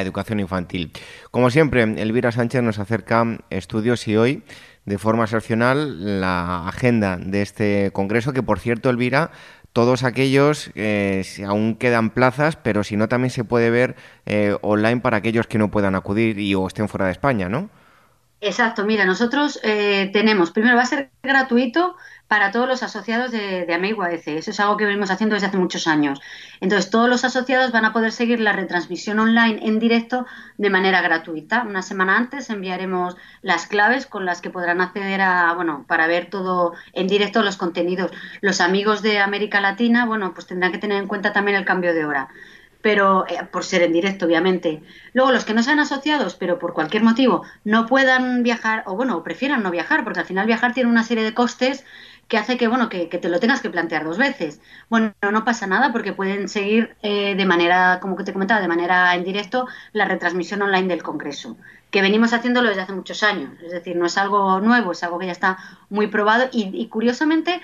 educación 0.00 0.40
infantil. 0.40 0.90
Como 1.30 1.50
siempre, 1.50 1.82
Elvira 1.84 2.32
Sánchez 2.32 2.62
nos 2.64 2.80
acerca 2.80 3.38
estudios 3.48 4.08
y 4.08 4.16
hoy, 4.16 4.42
de 4.86 4.98
forma 4.98 5.22
excepcional, 5.22 6.20
la 6.20 6.66
agenda 6.66 7.16
de 7.16 7.42
este 7.42 7.90
congreso, 7.92 8.32
que 8.32 8.42
por 8.42 8.58
cierto, 8.58 8.90
Elvira, 8.90 9.30
todos 9.72 10.02
aquellos, 10.02 10.72
eh, 10.74 11.22
aún 11.46 11.76
quedan 11.76 12.10
plazas, 12.10 12.56
pero 12.56 12.82
si 12.82 12.96
no, 12.96 13.08
también 13.08 13.30
se 13.30 13.44
puede 13.44 13.70
ver 13.70 13.94
eh, 14.24 14.56
online 14.62 15.00
para 15.00 15.18
aquellos 15.18 15.46
que 15.46 15.58
no 15.58 15.70
puedan 15.70 15.94
acudir 15.94 16.40
y 16.40 16.56
o 16.56 16.66
estén 16.66 16.88
fuera 16.88 17.06
de 17.06 17.12
España, 17.12 17.48
¿no? 17.48 17.70
Exacto, 18.40 18.84
mira, 18.84 19.06
nosotros 19.06 19.58
eh, 19.62 20.10
tenemos, 20.12 20.50
primero 20.50 20.76
va 20.76 20.82
a 20.82 20.86
ser 20.86 21.10
gratuito 21.22 21.96
para 22.28 22.50
todos 22.50 22.68
los 22.68 22.82
asociados 22.82 23.30
de, 23.30 23.64
de 23.64 24.38
Eso 24.38 24.50
es 24.50 24.60
algo 24.60 24.76
que 24.76 24.84
venimos 24.84 25.10
haciendo 25.10 25.34
desde 25.34 25.46
hace 25.46 25.56
muchos 25.56 25.86
años. 25.86 26.20
Entonces, 26.60 26.90
todos 26.90 27.08
los 27.08 27.24
asociados 27.24 27.72
van 27.72 27.84
a 27.84 27.92
poder 27.92 28.12
seguir 28.12 28.40
la 28.40 28.52
retransmisión 28.52 29.18
online 29.20 29.60
en 29.62 29.78
directo 29.78 30.26
de 30.58 30.70
manera 30.70 31.00
gratuita. 31.00 31.62
Una 31.62 31.82
semana 31.82 32.16
antes 32.16 32.50
enviaremos 32.50 33.16
las 33.42 33.66
claves 33.66 34.06
con 34.06 34.26
las 34.26 34.40
que 34.42 34.50
podrán 34.50 34.80
acceder 34.80 35.20
a, 35.22 35.52
bueno, 35.54 35.84
para 35.88 36.06
ver 36.06 36.28
todo 36.28 36.74
en 36.92 37.06
directo 37.06 37.42
los 37.42 37.56
contenidos. 37.56 38.10
Los 38.40 38.60
amigos 38.60 39.02
de 39.02 39.20
América 39.20 39.60
Latina, 39.60 40.04
bueno, 40.04 40.34
pues 40.34 40.46
tendrán 40.46 40.72
que 40.72 40.78
tener 40.78 40.98
en 40.98 41.08
cuenta 41.08 41.32
también 41.32 41.56
el 41.56 41.64
cambio 41.64 41.94
de 41.94 42.04
hora 42.04 42.28
pero 42.86 43.26
eh, 43.26 43.40
por 43.50 43.64
ser 43.64 43.82
en 43.82 43.92
directo, 43.92 44.26
obviamente. 44.26 44.80
Luego, 45.12 45.32
los 45.32 45.44
que 45.44 45.54
no 45.54 45.64
sean 45.64 45.80
asociados, 45.80 46.36
pero 46.36 46.60
por 46.60 46.72
cualquier 46.72 47.02
motivo 47.02 47.42
no 47.64 47.84
puedan 47.86 48.44
viajar, 48.44 48.84
o 48.86 48.94
bueno, 48.94 49.24
prefieran 49.24 49.64
no 49.64 49.72
viajar, 49.72 50.04
porque 50.04 50.20
al 50.20 50.24
final 50.24 50.46
viajar 50.46 50.72
tiene 50.72 50.88
una 50.88 51.02
serie 51.02 51.24
de 51.24 51.34
costes 51.34 51.84
que 52.28 52.38
hace 52.38 52.56
que, 52.56 52.68
bueno, 52.68 52.88
que, 52.88 53.06
te 53.06 53.28
lo 53.28 53.40
tengas 53.40 53.60
que 53.60 53.70
plantear 53.70 54.04
dos 54.04 54.18
veces. 54.18 54.60
Bueno, 54.88 55.12
no 55.32 55.44
pasa 55.44 55.66
nada 55.66 55.90
porque 55.90 56.12
pueden 56.12 56.48
seguir 56.48 56.94
eh, 57.02 57.34
de 57.34 57.44
manera, 57.44 57.98
como 58.00 58.14
que 58.14 58.22
te 58.22 58.32
comentaba, 58.32 58.60
de 58.60 58.68
manera 58.68 59.12
en 59.16 59.24
directo 59.24 59.66
la 59.92 60.04
retransmisión 60.04 60.62
online 60.62 60.86
del 60.86 61.02
Congreso, 61.02 61.56
que 61.90 62.02
venimos 62.02 62.34
haciéndolo 62.34 62.68
desde 62.68 62.82
hace 62.82 62.92
muchos 62.92 63.24
años. 63.24 63.50
Es 63.64 63.72
decir, 63.72 63.96
no 63.96 64.06
es 64.06 64.16
algo 64.16 64.60
nuevo, 64.60 64.92
es 64.92 65.02
algo 65.02 65.18
que 65.18 65.26
ya 65.26 65.32
está 65.32 65.58
muy 65.90 66.06
probado 66.06 66.48
y, 66.52 66.86
curiosamente 66.86 67.60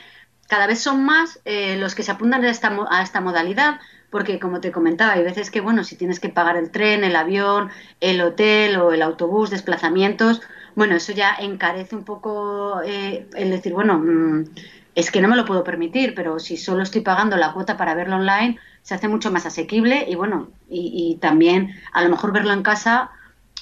cada 0.48 0.66
vez 0.66 0.80
son 0.80 1.04
más 1.04 1.40
eh, 1.44 1.76
los 1.78 1.94
que 1.94 2.02
se 2.02 2.10
apuntan 2.10 2.44
a 2.44 2.50
esta, 2.50 2.76
a 2.90 3.02
esta 3.02 3.20
modalidad 3.20 3.78
porque 4.12 4.38
como 4.38 4.60
te 4.60 4.70
comentaba, 4.70 5.14
hay 5.14 5.24
veces 5.24 5.50
que, 5.50 5.62
bueno, 5.62 5.84
si 5.84 5.96
tienes 5.96 6.20
que 6.20 6.28
pagar 6.28 6.58
el 6.58 6.70
tren, 6.70 7.02
el 7.02 7.16
avión, 7.16 7.70
el 7.98 8.20
hotel 8.20 8.76
o 8.76 8.92
el 8.92 9.00
autobús, 9.00 9.48
desplazamientos, 9.48 10.42
bueno, 10.74 10.94
eso 10.94 11.12
ya 11.12 11.34
encarece 11.34 11.96
un 11.96 12.04
poco 12.04 12.82
eh, 12.84 13.26
el 13.34 13.50
decir, 13.50 13.72
bueno, 13.72 13.98
mm, 13.98 14.44
es 14.94 15.10
que 15.10 15.22
no 15.22 15.28
me 15.28 15.36
lo 15.36 15.46
puedo 15.46 15.64
permitir, 15.64 16.14
pero 16.14 16.38
si 16.38 16.58
solo 16.58 16.82
estoy 16.82 17.00
pagando 17.00 17.38
la 17.38 17.54
cuota 17.54 17.78
para 17.78 17.94
verlo 17.94 18.16
online, 18.16 18.58
se 18.82 18.94
hace 18.94 19.08
mucho 19.08 19.32
más 19.32 19.46
asequible 19.46 20.04
y 20.06 20.14
bueno, 20.14 20.50
y, 20.68 21.16
también 21.22 21.74
a 21.94 22.02
lo 22.02 22.10
mejor 22.10 22.32
verlo 22.32 22.52
en 22.52 22.62
casa, 22.62 23.10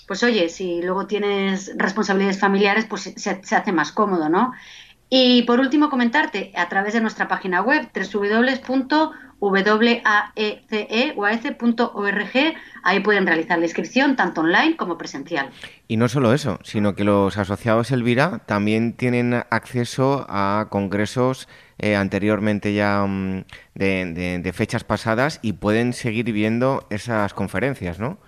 pues 0.08 0.24
oye, 0.24 0.48
si 0.48 0.82
luego 0.82 1.06
tienes 1.06 1.72
responsabilidades 1.76 2.40
familiares, 2.40 2.86
pues 2.86 3.02
se, 3.02 3.40
se 3.44 3.54
hace 3.56 3.70
más 3.70 3.92
cómodo, 3.92 4.28
¿no? 4.28 4.52
Y 5.12 5.42
por 5.42 5.58
último, 5.58 5.90
comentarte 5.90 6.52
a 6.54 6.68
través 6.68 6.94
de 6.94 7.00
nuestra 7.00 7.26
página 7.26 7.62
web 7.62 7.90
www.waece.org, 7.92 9.74
ahí 12.84 13.00
pueden 13.00 13.26
realizar 13.26 13.58
la 13.58 13.64
inscripción 13.64 14.14
tanto 14.14 14.42
online 14.42 14.76
como 14.76 14.96
presencial. 14.96 15.50
Y 15.88 15.96
no 15.96 16.08
solo 16.08 16.32
eso, 16.32 16.60
sino 16.62 16.94
que 16.94 17.02
los 17.02 17.36
asociados 17.38 17.90
Elvira 17.90 18.42
también 18.46 18.92
tienen 18.92 19.34
acceso 19.50 20.26
a 20.28 20.68
congresos 20.70 21.48
eh, 21.78 21.96
anteriormente 21.96 22.72
ya 22.72 23.04
mm, 23.04 23.44
de 23.74 24.52
fechas 24.54 24.84
pasadas 24.84 25.40
y 25.42 25.54
pueden 25.54 25.92
seguir 25.92 26.30
viendo 26.30 26.86
esas 26.88 27.34
conferencias, 27.34 27.98
¿no? 27.98 28.18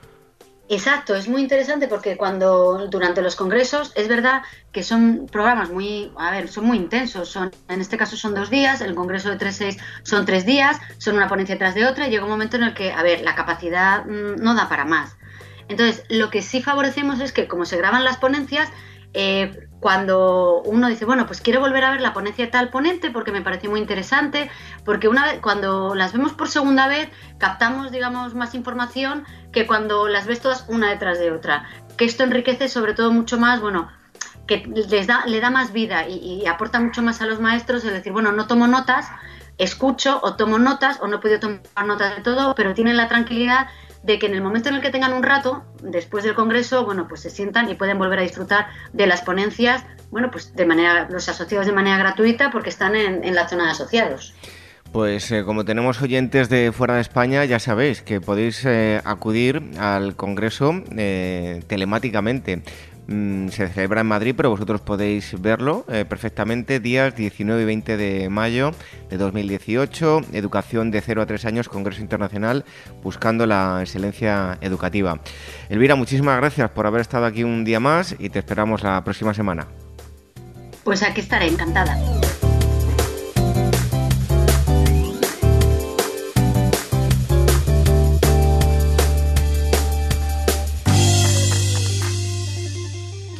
Exacto, 0.72 1.14
es 1.14 1.28
muy 1.28 1.42
interesante 1.42 1.86
porque 1.86 2.16
cuando 2.16 2.88
durante 2.88 3.20
los 3.20 3.36
congresos 3.36 3.92
es 3.94 4.08
verdad 4.08 4.40
que 4.72 4.82
son 4.82 5.26
programas 5.30 5.68
muy, 5.68 6.10
a 6.16 6.30
ver, 6.30 6.48
son 6.48 6.64
muy 6.64 6.78
intensos. 6.78 7.28
Son, 7.28 7.50
en 7.68 7.82
este 7.82 7.98
caso 7.98 8.16
son 8.16 8.34
dos 8.34 8.48
días, 8.48 8.80
el 8.80 8.94
congreso 8.94 9.28
de 9.28 9.36
3-6 9.36 9.78
son 10.02 10.24
tres 10.24 10.46
días, 10.46 10.80
son 10.96 11.16
una 11.16 11.28
ponencia 11.28 11.58
tras 11.58 11.74
de 11.74 11.84
otra 11.84 12.08
y 12.08 12.10
llega 12.10 12.24
un 12.24 12.30
momento 12.30 12.56
en 12.56 12.62
el 12.62 12.72
que, 12.72 12.90
a 12.90 13.02
ver, 13.02 13.20
la 13.20 13.34
capacidad 13.34 14.06
mm, 14.06 14.42
no 14.42 14.54
da 14.54 14.70
para 14.70 14.86
más. 14.86 15.14
Entonces, 15.68 16.04
lo 16.08 16.30
que 16.30 16.40
sí 16.40 16.62
favorecemos 16.62 17.20
es 17.20 17.32
que 17.32 17.48
como 17.48 17.66
se 17.66 17.76
graban 17.76 18.02
las 18.02 18.16
ponencias, 18.16 18.70
eh, 19.12 19.68
cuando 19.82 20.62
uno 20.64 20.86
dice, 20.86 21.04
bueno, 21.04 21.26
pues 21.26 21.40
quiero 21.40 21.58
volver 21.58 21.84
a 21.84 21.90
ver 21.90 22.00
la 22.00 22.12
ponencia 22.12 22.44
de 22.44 22.52
tal 22.52 22.68
ponente 22.68 23.10
porque 23.10 23.32
me 23.32 23.42
pareció 23.42 23.68
muy 23.68 23.80
interesante, 23.80 24.48
porque 24.84 25.08
una 25.08 25.24
vez, 25.24 25.40
cuando 25.40 25.96
las 25.96 26.12
vemos 26.12 26.34
por 26.34 26.48
segunda 26.48 26.86
vez, 26.86 27.08
captamos, 27.38 27.90
digamos, 27.90 28.36
más 28.36 28.54
información 28.54 29.24
que 29.50 29.66
cuando 29.66 30.06
las 30.06 30.28
ves 30.28 30.40
todas 30.40 30.66
una 30.68 30.88
detrás 30.88 31.18
de 31.18 31.32
otra. 31.32 31.68
Que 31.96 32.04
esto 32.04 32.22
enriquece 32.22 32.68
sobre 32.68 32.94
todo 32.94 33.10
mucho 33.10 33.38
más, 33.38 33.60
bueno, 33.60 33.90
que 34.46 34.58
les 34.88 35.08
da, 35.08 35.26
le 35.26 35.40
da 35.40 35.50
más 35.50 35.72
vida 35.72 36.08
y, 36.08 36.46
aporta 36.46 36.78
mucho 36.78 37.02
más 37.02 37.20
a 37.20 37.26
los 37.26 37.40
maestros, 37.40 37.84
es 37.84 37.92
decir, 37.92 38.12
bueno, 38.12 38.30
no 38.30 38.46
tomo 38.46 38.68
notas, 38.68 39.08
escucho 39.58 40.20
o 40.22 40.36
tomo 40.36 40.60
notas 40.60 41.00
o 41.00 41.08
no 41.08 41.16
he 41.16 41.18
podido 41.18 41.40
tomar 41.40 41.86
notas 41.86 42.14
de 42.14 42.22
todo, 42.22 42.54
pero 42.54 42.72
tienen 42.72 42.96
la 42.96 43.08
tranquilidad 43.08 43.66
de 44.02 44.18
que 44.18 44.26
en 44.26 44.34
el 44.34 44.42
momento 44.42 44.68
en 44.68 44.76
el 44.76 44.80
que 44.82 44.90
tengan 44.90 45.12
un 45.12 45.22
rato, 45.22 45.64
después 45.82 46.24
del 46.24 46.34
congreso, 46.34 46.84
bueno, 46.84 47.06
pues 47.08 47.20
se 47.20 47.30
sientan 47.30 47.70
y 47.70 47.74
pueden 47.74 47.98
volver 47.98 48.18
a 48.18 48.22
disfrutar 48.22 48.66
de 48.92 49.06
las 49.06 49.22
ponencias, 49.22 49.84
bueno, 50.10 50.30
pues 50.30 50.54
de 50.54 50.66
manera, 50.66 51.08
los 51.08 51.28
asociados 51.28 51.66
de 51.66 51.72
manera 51.72 51.98
gratuita 51.98 52.50
porque 52.50 52.68
están 52.68 52.96
en, 52.96 53.34
la 53.34 53.48
zona 53.48 53.66
de 53.66 53.70
asociados. 53.70 54.34
Pues 54.92 55.32
eh, 55.32 55.42
como 55.44 55.64
tenemos 55.64 56.02
oyentes 56.02 56.50
de 56.50 56.70
fuera 56.70 56.96
de 56.96 57.00
España, 57.00 57.44
ya 57.46 57.58
sabéis 57.58 58.02
que 58.02 58.20
podéis 58.20 58.62
eh, 58.66 59.00
acudir 59.04 59.62
al 59.78 60.16
Congreso 60.16 60.82
eh, 60.96 61.62
telemáticamente. 61.66 62.62
Mm, 63.08 63.48
se 63.48 63.68
celebra 63.68 64.02
en 64.02 64.06
Madrid, 64.06 64.34
pero 64.36 64.50
vosotros 64.50 64.80
podéis 64.80 65.40
verlo 65.40 65.84
eh, 65.88 66.04
perfectamente 66.04 66.78
días 66.78 67.16
19 67.16 67.62
y 67.62 67.64
20 67.64 67.96
de 67.96 68.28
mayo 68.28 68.72
de 69.10 69.16
2018, 69.16 70.20
Educación 70.32 70.90
de 70.90 71.00
0 71.00 71.22
a 71.22 71.26
3 71.26 71.44
años, 71.46 71.68
Congreso 71.68 72.00
Internacional, 72.00 72.64
buscando 73.02 73.46
la 73.46 73.78
excelencia 73.80 74.56
educativa. 74.60 75.20
Elvira, 75.68 75.96
muchísimas 75.96 76.36
gracias 76.36 76.70
por 76.70 76.86
haber 76.86 77.00
estado 77.00 77.26
aquí 77.26 77.42
un 77.42 77.64
día 77.64 77.80
más 77.80 78.14
y 78.18 78.28
te 78.28 78.38
esperamos 78.38 78.82
la 78.82 79.02
próxima 79.02 79.34
semana. 79.34 79.66
Pues 80.84 81.02
aquí 81.02 81.20
estaré, 81.20 81.48
encantada. 81.48 81.96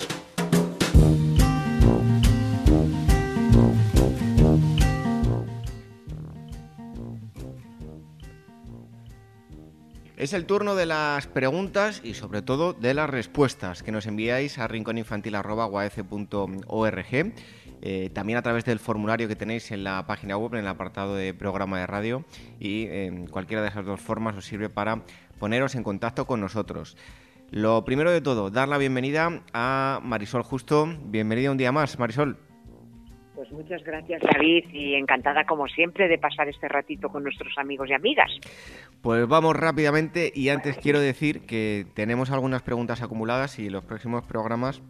Es 10.22 10.34
el 10.34 10.46
turno 10.46 10.76
de 10.76 10.86
las 10.86 11.26
preguntas 11.26 12.02
y 12.04 12.14
sobre 12.14 12.44
todo 12.44 12.74
de 12.74 12.94
las 12.94 13.10
respuestas 13.10 13.82
que 13.82 13.92
nos 13.92 14.06
enviáis 14.06 14.60
a 14.60 14.68
rincóninfantil.org. 14.68 17.34
Eh, 17.82 18.12
también 18.14 18.38
a 18.38 18.42
través 18.42 18.64
del 18.66 18.80
formulario 18.80 19.28
que 19.28 19.36
tenéis 19.36 19.72
en 19.72 19.84
la 19.84 20.06
página 20.06 20.38
web, 20.38 20.54
en 20.54 20.60
el 20.60 20.68
apartado 20.68 21.16
de 21.16 21.34
programa 21.34 21.80
de 21.80 21.88
radio 21.88 22.24
y 22.60 22.88
en 22.88 23.28
cualquiera 23.28 23.64
de 23.64 23.70
esas 23.70 23.86
dos 23.86 24.00
formas 24.00 24.38
os 24.38 24.46
sirve 24.46 24.70
para 24.70 25.02
poneros 25.40 25.76
en 25.76 25.84
contacto 25.84 26.28
con 26.28 26.40
nosotros. 26.40 26.96
Lo 27.50 27.84
primero 27.84 28.12
de 28.12 28.22
todo, 28.22 28.50
dar 28.50 28.70
la 28.70 28.78
bienvenida 28.78 29.42
a 29.54 30.00
Marisol 30.04 30.44
Justo. 30.44 30.88
Bienvenida 31.06 31.52
un 31.52 31.58
día 31.58 31.72
más, 31.72 32.00
Marisol. 32.00 32.38
Pues 33.36 33.52
muchas 33.52 33.84
gracias 33.84 34.22
David 34.22 34.66
y 34.72 34.94
encantada 34.94 35.46
como 35.46 35.68
siempre 35.68 36.08
de 36.08 36.20
pasar 36.20 36.48
este 36.48 36.68
ratito 36.68 37.10
con 37.10 37.24
nuestros 37.24 37.58
amigos 37.58 37.90
y 37.90 37.94
amigas. 37.94 38.30
Pues 39.02 39.28
vamos 39.28 39.56
rápidamente 39.56 40.32
y 40.36 40.50
antes 40.50 40.78
quiero 40.78 41.00
decir 41.00 41.48
que 41.48 41.88
tenemos 41.96 42.30
algunas 42.30 42.62
preguntas 42.62 43.02
acumuladas 43.02 43.58
y 43.58 43.72
los 43.72 43.84
próximos 43.84 44.24
programas 44.26 44.84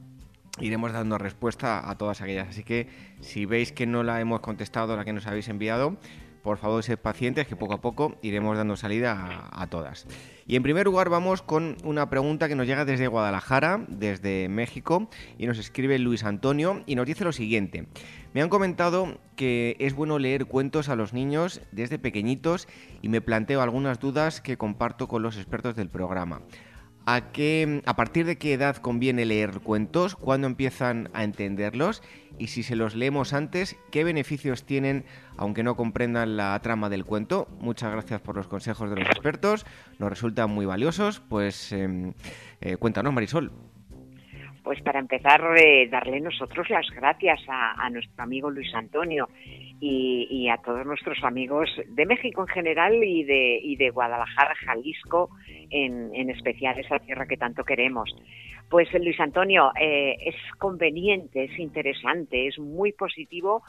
iremos 0.62 0.94
dando 0.94 1.18
respuesta 1.18 1.90
a 1.90 1.98
todas 1.98 2.22
aquellas. 2.22 2.50
Así 2.50 2.64
que 2.64 2.88
si 3.20 3.46
veis 3.46 3.72
que 3.72 3.86
no 3.86 4.04
la 4.04 4.22
hemos 4.22 4.40
contestado, 4.40 4.96
la 4.96 5.06
que 5.06 5.14
nos 5.14 5.28
habéis 5.28 5.50
enviado, 5.50 5.98
por 6.42 6.58
favor 6.58 6.84
sed 6.84 6.98
pacientes 6.98 7.48
que 7.48 7.56
poco 7.56 7.74
a 7.74 7.82
poco 7.82 8.18
iremos 8.22 8.58
dando 8.58 8.76
salida 8.76 9.50
a, 9.52 9.68
todas. 9.68 10.08
Y 10.48 10.56
en 10.56 10.64
primer 10.64 10.86
lugar 10.86 11.10
vamos 11.10 11.42
con 11.42 11.78
una 11.84 12.10
pregunta 12.10 12.48
que 12.48 12.56
nos 12.56 12.68
llega 12.68 12.86
desde 12.86 13.08
Guadalajara, 13.08 13.86
desde 13.88 14.50
México, 14.50 15.10
y 15.38 15.46
nos 15.46 15.60
escribe 15.60 16.00
Luis 16.00 16.24
Antonio 16.24 16.82
y 16.86 16.96
nos 16.96 17.06
dice 17.06 17.24
lo 17.24 17.32
siguiente. 17.32 17.88
Me 18.34 18.42
han 18.42 18.50
comentado 18.50 19.20
que 19.36 19.76
es 19.80 19.94
bueno 19.94 20.20
leer 20.20 20.46
cuentos 20.46 20.90
a 20.90 20.96
los 20.96 21.14
niños 21.14 21.62
desde 21.72 22.00
pequeñitos 22.00 22.68
y 23.02 23.10
me 23.10 23.22
planteo 23.22 23.62
algunas 23.62 24.00
dudas 24.00 24.42
que 24.42 24.58
comparto 24.58 25.08
con 25.08 25.22
los 25.22 25.38
expertos 25.38 25.76
del 25.76 25.90
programa. 25.90 26.42
¿A, 27.06 27.32
qué, 27.32 27.82
¿A 27.86 27.96
partir 27.96 28.26
de 28.26 28.38
qué 28.38 28.54
edad 28.54 28.78
conviene 28.78 29.26
leer 29.26 29.60
cuentos? 29.62 30.16
¿Cuándo 30.16 30.48
empiezan 30.48 31.10
a 31.14 31.24
entenderlos? 31.24 32.04
Y 32.38 32.48
si 32.48 32.64
se 32.64 32.76
los 32.76 32.96
leemos 32.96 33.34
antes, 33.34 33.76
¿qué 33.92 34.04
beneficios 34.04 34.66
tienen 34.66 35.06
aunque 35.38 35.64
no 35.64 35.76
comprendan 35.76 36.38
la 36.38 36.60
trama 36.62 36.90
del 36.90 37.06
cuento? 37.06 37.48
Muchas 37.60 37.92
gracias 37.92 38.22
por 38.22 38.36
los 38.36 38.48
consejos 38.48 38.90
de 38.90 38.98
los 38.98 39.08
expertos, 39.08 39.66
nos 40.00 40.10
resultan 40.10 40.52
muy 40.52 40.66
valiosos. 40.66 41.22
Pues 41.28 41.72
em, 41.72 42.14
eh, 42.62 42.78
cuéntanos, 42.78 43.14
Marisol. 43.14 43.52
Pues 44.64 44.80
para 44.82 45.00
empezar, 45.00 45.42
eh, 45.58 45.88
darle 45.90 46.22
nosotros 46.22 46.70
las 46.70 46.88
gracias 46.92 47.40
a, 47.48 47.90
nuestro 47.90 48.24
amigo 48.24 48.50
Luis 48.52 48.74
Antonio 48.76 49.28
y, 49.80 50.48
a 50.50 50.58
todos 50.58 50.86
nuestros 50.86 51.24
amigos 51.24 51.70
de 51.88 52.06
México 52.06 52.42
en 52.42 52.48
general 52.48 53.04
y 53.04 53.24
de, 53.76 53.90
Guadalajara, 53.90 54.54
Jalisco, 54.56 55.32
en, 55.70 56.30
especial 56.30 56.78
esa 56.80 57.00
tierra 57.00 57.26
que 57.26 57.38
tanto 57.38 57.64
queremos. 57.64 58.16
Pues 58.70 58.88
Luis 58.94 59.20
Antonio, 59.20 59.72
eh, 59.80 60.16
es 60.26 60.36
conveniente, 60.58 61.46
es 61.46 61.60
interesante, 61.60 62.48
es 62.48 62.58
muy 62.60 62.94
positivo 62.94 63.64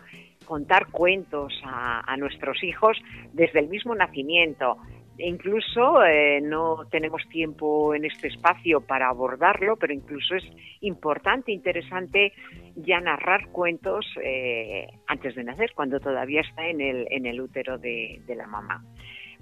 contar 0.45 0.89
cuentos 0.91 1.53
a 1.65 2.17
nuestros 2.19 2.63
hijos 2.63 2.97
desde 3.33 3.61
el 3.61 3.69
mismo 3.69 3.95
nacimiento 3.95 4.77
Incluso 5.19 6.03
eh, 6.05 6.41
no 6.41 6.87
tenemos 6.91 7.23
tiempo 7.29 7.95
en 7.95 8.07
este 8.07 8.29
espacio 8.29 8.81
para 8.81 9.09
abordarlo, 9.09 9.77
pero 9.77 9.93
incluso 9.93 10.35
es 10.37 10.45
importante, 10.81 11.53
interesante 11.53 12.33
ya 12.77 12.99
narrar 13.01 13.49
cuentos 13.49 14.07
eh, 14.23 14.87
antes 15.07 15.35
de 15.35 15.45
nacer, 15.45 15.73
cuando 15.75 16.01
todavía 16.01 16.41
está 16.41 16.67
en 16.67 16.81
el, 16.81 17.07
en 17.11 17.27
el 17.27 17.41
útero 17.41 17.77
de, 17.77 18.23
la 18.35 18.47
mamá. 18.47 18.83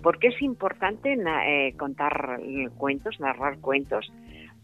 ¿Por 0.02 0.18
qué 0.18 0.28
es 0.28 0.42
importante 0.42 1.14
eh, 1.14 1.72
contar 1.76 2.40
cuentos, 2.76 3.20
narrar 3.20 3.60
cuentos? 3.60 4.12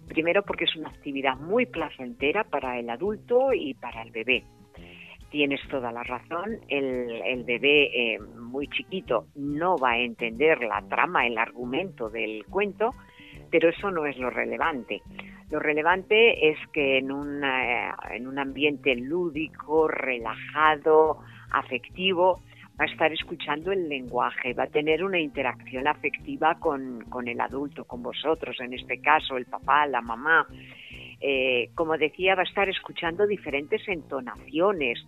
Primero 0.09 0.43
porque 0.43 0.65
es 0.65 0.75
una 0.75 0.89
actividad 0.89 1.37
muy 1.37 1.67
placentera 1.67 2.43
para 2.45 2.79
el 2.79 2.91
adulto 2.91 3.53
y 3.53 3.75
para 3.75 4.03
el 4.03 4.11
bebé. 4.11 4.45
Tienes 5.31 5.61
toda 5.69 5.93
la 5.93 6.03
razón, 6.03 6.61
el, 6.69 7.45
bebé 7.45 8.15
eh, 8.15 8.19
muy 8.21 8.69
chiquito 8.69 9.27
no 9.35 9.77
va 9.77 9.93
a 9.93 9.99
entender 9.99 10.61
la 10.63 10.83
trama, 10.89 11.27
el 11.27 11.37
argumento 11.37 12.09
del 12.09 12.45
cuento, 12.47 12.95
pero 13.51 13.69
eso 13.69 13.91
no 13.91 14.07
es 14.07 14.17
lo 14.19 14.31
relevante. 14.31 15.03
Lo 15.51 15.59
relevante 15.59 16.51
es 16.51 16.59
que 16.73 16.99
en, 16.99 17.11
en 17.11 18.27
un 18.27 18.39
ambiente 18.39 18.95
lúdico, 18.97 19.89
relajado, 19.89 21.19
afectivo, 21.51 22.41
va 22.79 22.85
a 22.85 22.89
estar 22.89 23.13
escuchando 23.13 23.73
el 23.73 23.89
lenguaje, 23.89 24.53
va 24.53 24.65
a 24.65 24.69
tener 24.69 25.03
una 25.03 25.19
interacción 25.19 25.87
afectiva 25.89 26.57
con, 26.57 27.03
el 27.27 27.41
adulto, 27.41 27.85
con 27.85 28.03
vosotros, 28.03 28.57
en 28.61 28.75
este 28.75 29.01
caso 29.01 29.37
el 29.37 29.47
papá, 29.47 29.87
la 29.87 30.03
mamá. 30.03 30.47
Eh, 31.21 31.71
como 31.75 31.97
decía, 31.97 32.35
va 32.35 32.43
a 32.43 32.45
estar 32.45 32.69
escuchando 32.69 33.27
diferentes 33.27 33.87
entonaciones 33.89 34.99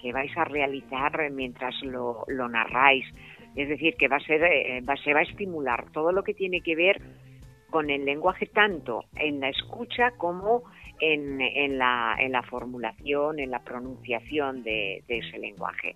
que 0.00 0.12
vais 0.12 0.36
a 0.36 0.44
realizar 0.44 1.30
mientras 1.30 1.74
lo, 1.82 2.24
narráis. 2.28 3.04
Es 3.54 3.68
decir, 3.68 3.94
que 3.96 4.08
va 4.08 4.16
a 4.16 4.20
ser, 4.20 4.42
eh, 4.44 4.82
se 5.02 5.14
va 5.14 5.20
a 5.20 5.24
estimular 5.24 5.90
todo 5.92 6.12
lo 6.12 6.22
que 6.22 6.34
tiene 6.34 6.60
que 6.60 6.76
ver 6.76 7.00
con 7.70 7.90
el 7.90 8.04
lenguaje 8.04 8.46
tanto 8.46 9.04
en 9.16 9.40
la 9.40 9.48
escucha 9.48 10.12
como 10.12 10.62
en, 11.00 11.40
en, 11.40 11.78
la, 11.78 12.16
en 12.18 12.32
la, 12.32 12.42
formulación, 12.42 13.38
en 13.38 13.50
la 13.50 13.60
pronunciación 13.60 14.62
de, 14.62 15.02
ese 15.08 15.38
lenguaje. 15.38 15.94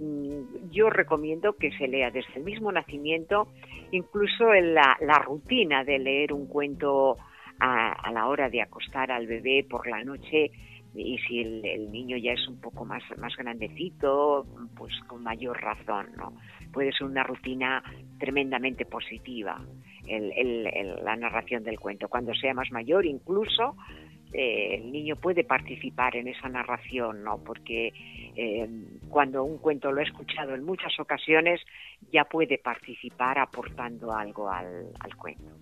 Mm, 0.00 0.70
yo 0.70 0.90
recomiendo 0.90 1.54
que 1.54 1.70
se 1.72 1.86
lea 1.86 2.10
desde 2.10 2.34
el 2.36 2.44
mismo 2.44 2.72
nacimiento, 2.72 3.48
incluso 3.90 4.52
en 4.52 4.74
la, 4.74 4.96
rutina 5.24 5.84
de 5.84 5.98
leer 5.98 6.32
un 6.32 6.46
cuento 6.46 7.16
a, 7.60 8.10
la 8.12 8.26
hora 8.26 8.48
de 8.48 8.62
acostar 8.62 9.10
al 9.10 9.26
bebé 9.26 9.64
por 9.68 9.86
la 9.86 10.02
noche 10.04 10.50
y 10.94 11.18
si 11.18 11.40
el, 11.40 11.90
niño 11.90 12.16
ya 12.18 12.32
es 12.32 12.46
un 12.48 12.60
poco 12.60 12.84
más, 12.84 13.02
más 13.18 13.34
grandecito, 13.36 14.46
pues 14.76 14.92
con 15.06 15.22
mayor 15.22 15.60
razón, 15.62 16.08
¿no? 16.16 16.34
Puede 16.70 16.92
ser 16.92 17.06
una 17.06 17.22
rutina 17.22 17.82
tremendamente 18.18 18.84
positiva 18.84 19.60
la 20.06 21.16
narración 21.16 21.62
del 21.62 21.78
cuento. 21.78 22.08
Cuando 22.08 22.34
sea 22.34 22.54
más 22.54 22.70
mayor, 22.72 23.06
incluso 23.06 23.76
eh, 24.32 24.76
el 24.76 24.90
niño 24.90 25.16
puede 25.16 25.44
participar 25.44 26.16
en 26.16 26.28
esa 26.28 26.48
narración, 26.48 27.22
¿no? 27.22 27.38
Porque 27.38 27.92
eh, 28.34 28.68
cuando 29.08 29.44
un 29.44 29.58
cuento 29.58 29.92
lo 29.92 30.00
ha 30.00 30.04
escuchado 30.04 30.54
en 30.54 30.64
muchas 30.64 30.98
ocasiones, 30.98 31.60
ya 32.10 32.24
puede 32.24 32.58
participar 32.58 33.38
aportando 33.38 34.12
algo 34.12 34.50
al, 34.50 34.92
cuento. 35.18 35.52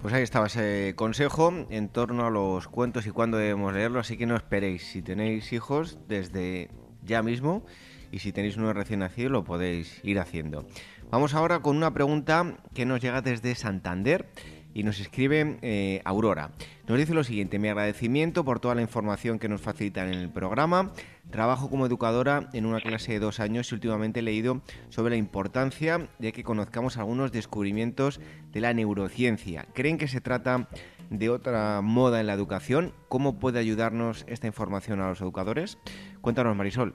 Pues 0.00 0.12
ahí 0.12 0.22
estaba 0.22 0.46
ese 0.46 0.94
consejo 0.96 1.52
en 1.70 1.88
torno 1.88 2.26
a 2.26 2.30
los 2.30 2.68
cuentos 2.68 3.06
y 3.06 3.10
cuándo 3.10 3.38
debemos 3.38 3.72
leerlo, 3.72 4.00
así 4.00 4.16
que 4.16 4.26
no 4.26 4.36
esperéis. 4.36 4.82
Si 4.84 5.00
tenéis 5.00 5.52
hijos, 5.52 5.98
desde 6.08 6.70
ya 7.02 7.22
mismo, 7.22 7.64
y 8.10 8.20
si 8.20 8.32
tenéis 8.32 8.56
uno 8.56 8.72
recién 8.72 9.00
nacido, 9.00 9.30
lo 9.30 9.44
podéis 9.44 10.00
ir 10.04 10.18
haciendo. 10.20 10.66
Vamos 11.10 11.34
ahora 11.34 11.60
con 11.60 11.76
una 11.76 11.92
pregunta 11.92 12.58
que 12.74 12.86
nos 12.86 13.00
llega 13.00 13.22
desde 13.22 13.54
Santander 13.54 14.26
y 14.74 14.82
nos 14.82 15.00
escribe 15.00 15.56
eh, 15.62 16.02
Aurora. 16.04 16.50
Nos 16.86 16.98
dice 16.98 17.14
lo 17.14 17.24
siguiente, 17.24 17.58
mi 17.58 17.68
agradecimiento 17.68 18.44
por 18.44 18.60
toda 18.60 18.74
la 18.74 18.82
información 18.82 19.38
que 19.38 19.48
nos 19.48 19.62
facilitan 19.62 20.12
en 20.12 20.18
el 20.18 20.28
programa. 20.28 20.90
Trabajo 21.30 21.70
como 21.70 21.86
educadora 21.86 22.48
en 22.52 22.66
una 22.66 22.80
clase 22.80 23.12
de 23.12 23.20
dos 23.20 23.40
años 23.40 23.70
y 23.70 23.74
últimamente 23.74 24.20
he 24.20 24.22
leído 24.22 24.60
sobre 24.90 25.10
la 25.10 25.16
importancia 25.16 26.08
de 26.18 26.32
que 26.32 26.42
conozcamos 26.42 26.98
algunos 26.98 27.32
descubrimientos 27.32 28.20
de 28.52 28.60
la 28.60 28.74
neurociencia. 28.74 29.66
¿Creen 29.72 29.96
que 29.96 30.08
se 30.08 30.20
trata 30.20 30.68
de 31.08 31.30
otra 31.30 31.80
moda 31.80 32.20
en 32.20 32.26
la 32.26 32.34
educación? 32.34 32.92
¿Cómo 33.08 33.38
puede 33.38 33.60
ayudarnos 33.60 34.26
esta 34.28 34.48
información 34.48 35.00
a 35.00 35.08
los 35.08 35.20
educadores? 35.20 35.78
Cuéntanos, 36.20 36.56
Marisol. 36.56 36.94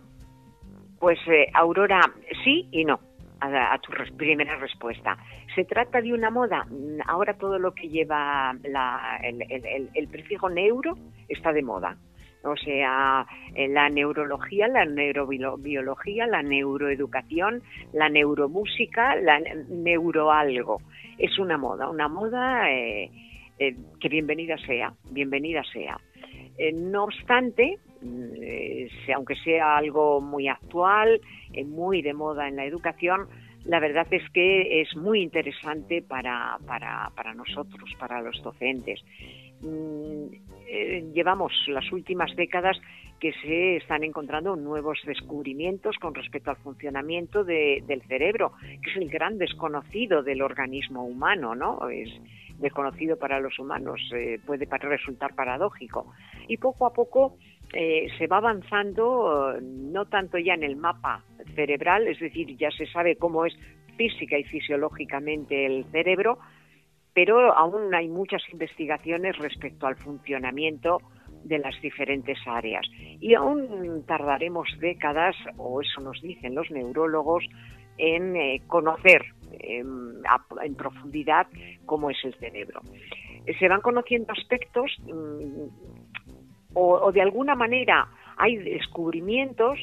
Pues 1.00 1.18
eh, 1.28 1.48
Aurora, 1.54 2.02
sí 2.44 2.68
y 2.72 2.84
no 2.84 3.09
a, 3.42 3.78
tu 3.80 3.92
primera 4.16 4.56
respuesta. 4.58 5.18
¿Se 5.56 5.66
trata 5.66 6.02
de 6.02 6.14
una 6.14 6.30
moda? 6.30 6.66
Mm, 6.70 7.00
ahora 7.08 7.34
todo 7.36 7.60
lo 7.60 7.74
que 7.74 7.88
lleva 7.88 8.56
el, 9.24 10.08
prefijo 10.10 10.50
neuro 10.50 10.98
está 11.28 11.52
de 11.54 11.62
moda. 11.62 11.98
O 12.44 12.56
sea, 12.56 13.26
eh, 13.54 13.68
la 13.68 13.90
neurología, 13.90 14.68
la 14.70 14.86
neurobiología, 14.86 16.26
la 16.26 16.42
neuroeducación, 16.42 17.62
la 17.92 18.08
neuromúsica, 18.08 19.16
la 19.18 19.40
neuroalgo. 19.70 20.82
Es 21.18 21.38
una 21.38 21.58
moda, 21.58 21.90
una 21.90 22.08
moda 22.08 22.72
eh, 22.72 23.12
eh, 23.60 23.76
que 24.00 24.08
bienvenida 24.08 24.58
sea, 24.66 24.94
bienvenida 25.12 25.64
sea. 25.74 26.00
no 26.74 27.04
obstante, 27.04 27.78
aunque 29.14 29.36
sea 29.36 29.78
algo 29.78 30.22
muy 30.22 30.48
actual, 30.48 31.20
eh, 31.54 31.64
muy 31.64 32.02
de 32.02 32.14
moda 32.14 32.48
en 32.48 32.56
la 32.56 32.66
educación, 32.66 33.28
la 33.66 33.80
verdad 33.80 34.08
es 34.12 34.28
que 34.32 34.82
es 34.82 34.96
muy 34.96 35.22
interesante 35.22 36.02
para, 36.02 36.58
para, 36.66 37.34
nosotros, 37.34 37.90
para 38.00 38.22
los 38.22 38.42
docentes. 38.42 39.02
Mm, 39.62 40.34
eh, 40.68 41.12
llevamos 41.14 41.52
las 41.68 41.92
últimas 41.92 42.34
décadas 42.36 42.80
que 43.20 43.34
se 43.42 43.76
están 43.76 44.04
encontrando 44.04 44.56
nuevos 44.56 45.00
descubrimientos 45.06 45.98
con 45.98 46.16
respecto 46.16 46.52
al 46.52 46.58
funcionamiento 46.58 47.44
del 47.44 48.02
cerebro, 48.08 48.54
que 48.62 48.92
es 48.92 48.98
el 48.98 49.10
gran 49.10 49.38
desconocido 49.38 50.24
del 50.24 50.42
organismo 50.42 51.04
humano, 51.04 51.54
¿no? 51.54 51.90
Es 51.90 52.10
desconocido 52.60 53.18
para 53.18 53.40
los 53.40 53.58
humanos, 53.60 54.02
eh, 54.14 54.40
puede 54.46 54.66
resultar 54.66 55.36
paradójico. 55.36 56.14
Y 56.48 56.58
poco 56.58 56.86
a 56.86 56.94
poco 56.94 57.38
eh, 57.74 58.08
se 58.18 58.28
va 58.28 58.38
avanzando 58.38 59.56
no 59.62 60.06
tanto 60.06 60.38
ya 60.38 60.54
en 60.54 60.64
el 60.64 60.76
mapa 60.76 61.24
cerebral, 61.56 62.08
es 62.08 62.20
decir, 62.20 62.58
ya 62.58 62.72
se 62.72 62.88
sabe 62.88 63.16
cómo 63.16 63.46
es 63.46 63.54
física 63.96 64.38
y 64.38 64.44
fisiológicamente 64.44 65.66
el 65.66 65.86
cerebro, 65.92 66.40
pero 67.14 67.54
aún 67.54 67.94
hay 67.94 68.08
muchas 68.08 68.42
investigaciones 68.52 69.38
respecto 69.38 69.88
al 69.88 69.98
funcionamiento 69.98 71.00
de 71.44 71.60
las 71.60 71.80
diferentes 71.82 72.38
áreas. 72.46 72.86
Y 73.20 73.34
aún 73.34 74.04
tardaremos 74.06 74.68
décadas, 74.80 75.36
o 75.58 75.82
eso 75.82 76.02
nos 76.02 76.22
dicen 76.22 76.56
los 76.56 76.70
neurólogos, 76.72 77.44
en 77.98 78.36
eh, 78.36 78.62
conocer 78.68 79.22
em, 79.52 80.24
en 80.64 80.76
profundidad 80.76 81.48
cómo 81.86 82.10
es 82.10 82.18
el 82.24 82.34
cerebro. 82.36 82.82
Se 83.60 83.68
van 83.68 83.82
conociendo 83.82 84.32
aspectos 84.32 84.92
mm, 85.04 86.19
o, 86.80 87.12
de 87.12 87.22
alguna 87.22 87.56
manera 87.56 88.08
hay 88.38 88.58
descubrimientos 88.58 89.80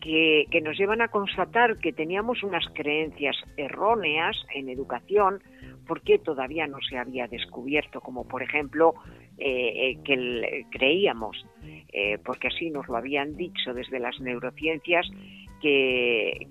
que, 0.00 0.46
nos 0.62 0.76
llevan 0.78 1.00
a 1.00 1.08
constatar 1.08 1.78
que 1.78 1.92
teníamos 1.92 2.42
unas 2.42 2.64
creencias 2.74 3.36
erróneas 3.56 4.36
en 4.54 4.68
educación 4.68 5.42
porque 5.86 6.18
todavía 6.18 6.66
no 6.66 6.78
se 6.88 6.98
había 6.98 7.26
descubierto, 7.26 8.00
como 8.00 8.28
por 8.28 8.42
ejemplo 8.42 8.94
eh, 9.38 9.90
eh, 9.90 9.98
que 10.04 10.66
creíamos, 10.70 11.46
eh, 11.92 12.18
porque 12.24 12.48
así 12.48 12.70
nos 12.70 12.86
lo 12.88 12.96
habían 12.96 13.36
dicho 13.36 13.72
desde 13.72 13.98
las 13.98 14.20
neurociencias, 14.20 15.06
que, 15.60 16.46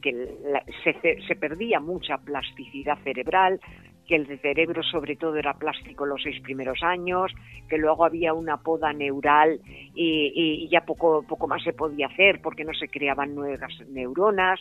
se, 0.84 1.22
se, 1.26 1.36
perdía 1.36 1.80
mucha 1.80 2.18
plasticidad 2.18 2.98
cerebral, 3.04 3.62
que 4.08 4.16
el 4.16 4.40
cerebro 4.40 4.82
sobre 4.84 5.16
todo 5.16 5.36
era 5.36 5.54
plástico 5.54 6.06
los 6.06 6.22
seis 6.24 6.42
primeros 6.42 6.82
años, 6.82 7.32
que 7.70 7.78
luego 7.78 8.06
había 8.06 8.34
una 8.34 8.58
poda 8.58 8.94
neural 8.94 9.60
y, 9.94 10.68
ya 10.70 10.82
poco, 10.82 11.24
poco 11.28 11.48
más 11.48 11.64
se 11.64 11.74
podía 11.74 12.08
hacer 12.08 12.42
porque 12.42 12.64
no 12.64 12.74
se 12.74 12.88
creaban 12.88 13.36
nuevas 13.36 13.74
neuronas. 13.90 14.60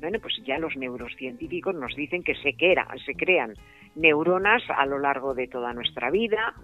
Bueno, 0.00 0.18
pues 0.20 0.34
ya 0.44 0.58
los 0.58 0.76
neurocientíficos 0.76 1.74
nos 1.74 1.94
dicen 1.94 2.22
que 2.22 2.34
se, 2.34 2.54
se 3.04 3.14
crean 3.14 3.54
neuronas 3.94 4.62
a 4.68 4.86
lo 4.86 4.98
largo 4.98 5.34
de 5.34 5.48
toda 5.48 5.72
nuestra 5.72 6.10
vida, 6.10 6.54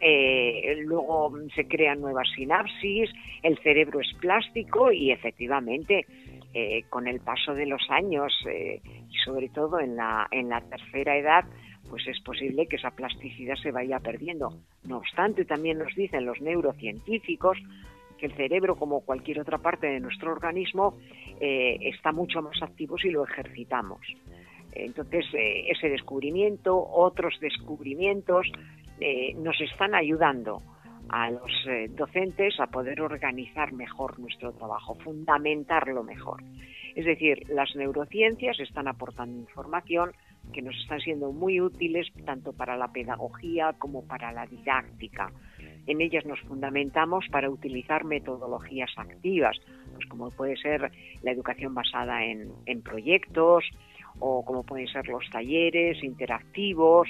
eh, 0.00 0.82
luego 0.84 1.32
se 1.54 1.68
crean 1.68 2.00
nuevas 2.00 2.28
sinapsis, 2.34 3.10
el 3.42 3.58
cerebro 3.58 4.00
es 4.00 4.10
plástico 4.18 4.90
y 4.90 5.10
efectivamente 5.10 6.06
eh, 6.54 6.84
con 6.88 7.06
el 7.06 7.20
paso 7.20 7.54
de 7.54 7.66
los 7.66 7.82
años 7.90 8.32
eh, 8.48 8.80
y 9.10 9.16
sobre 9.24 9.50
todo 9.50 9.78
en 9.78 9.96
la, 9.96 10.26
en 10.30 10.48
la 10.48 10.62
tercera 10.62 11.16
edad, 11.16 11.44
pues 11.90 12.06
es 12.06 12.20
posible 12.20 12.66
que 12.66 12.76
esa 12.76 12.92
plasticidad 12.92 13.56
se 13.56 13.72
vaya 13.72 13.98
perdiendo. 13.98 14.54
No 14.84 14.98
obstante, 14.98 15.44
también 15.44 15.78
nos 15.78 15.94
dicen 15.94 16.24
los 16.24 16.40
neurocientíficos 16.40 17.58
que 18.16 18.26
el 18.26 18.32
cerebro, 18.34 18.76
como 18.76 19.00
cualquier 19.00 19.40
otra 19.40 19.58
parte 19.58 19.88
de 19.88 19.98
nuestro 19.98 20.32
organismo, 20.32 20.96
eh, 21.40 21.78
está 21.82 22.12
mucho 22.12 22.40
más 22.40 22.62
activo 22.62 22.96
si 22.96 23.10
lo 23.10 23.24
ejercitamos. 23.24 24.00
Entonces, 24.72 25.26
ese 25.34 25.88
descubrimiento, 25.88 26.78
otros 26.78 27.38
descubrimientos, 27.40 28.46
nos 29.36 29.60
están 29.60 29.94
ayudando 29.94 30.62
a 31.08 31.30
los 31.30 31.50
docentes 31.96 32.60
a 32.60 32.66
poder 32.66 33.00
organizar 33.00 33.72
mejor 33.72 34.20
nuestro 34.20 34.52
trabajo, 34.52 34.94
fundamentarlo 34.94 36.04
mejor. 36.04 36.42
Es 36.94 37.04
decir, 37.04 37.48
las 37.48 37.74
neurociencias 37.76 38.58
están 38.60 38.88
aportando 38.88 39.38
información 39.38 40.12
que 40.52 40.62
nos 40.62 40.76
están 40.76 41.00
siendo 41.00 41.32
muy 41.32 41.60
útiles 41.60 42.08
tanto 42.24 42.52
para 42.52 42.76
la 42.76 42.88
pedagogía 42.88 43.74
como 43.78 44.06
para 44.06 44.32
la 44.32 44.46
didáctica. 44.46 45.32
En 45.86 46.00
ellas 46.00 46.24
nos 46.26 46.40
fundamentamos 46.40 47.26
para 47.30 47.50
utilizar 47.50 48.04
metodologías 48.04 48.90
activas, 48.96 49.56
pues 49.94 50.06
como 50.08 50.30
puede 50.30 50.56
ser 50.56 50.90
la 51.22 51.32
educación 51.32 51.74
basada 51.74 52.24
en, 52.24 52.82
proyectos 52.82 53.64
o 54.18 54.44
como 54.44 54.64
pueden 54.64 54.88
ser 54.88 55.08
los 55.08 55.28
talleres 55.30 56.02
interactivos, 56.02 57.08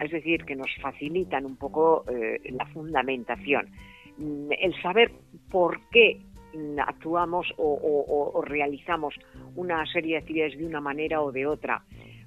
es 0.00 0.10
decir, 0.10 0.44
que 0.44 0.56
nos 0.56 0.68
facilitan 0.80 1.46
un 1.46 1.56
poco 1.56 2.04
eh, 2.08 2.40
la 2.50 2.66
fundamentación. 2.66 3.70
Mm, 4.18 4.52
el 4.60 4.82
saber 4.82 5.12
por 5.50 5.80
qué 5.90 6.20
actuamos 6.86 7.52
o, 7.56 8.42
realizamos 8.44 9.14
una 9.56 9.84
serie 9.86 10.12
de 10.12 10.18
actividades 10.18 10.58
de 10.58 10.66
una 10.66 10.80
manera 10.80 11.20
o 11.20 11.32
de 11.32 11.46
otra 11.46 11.82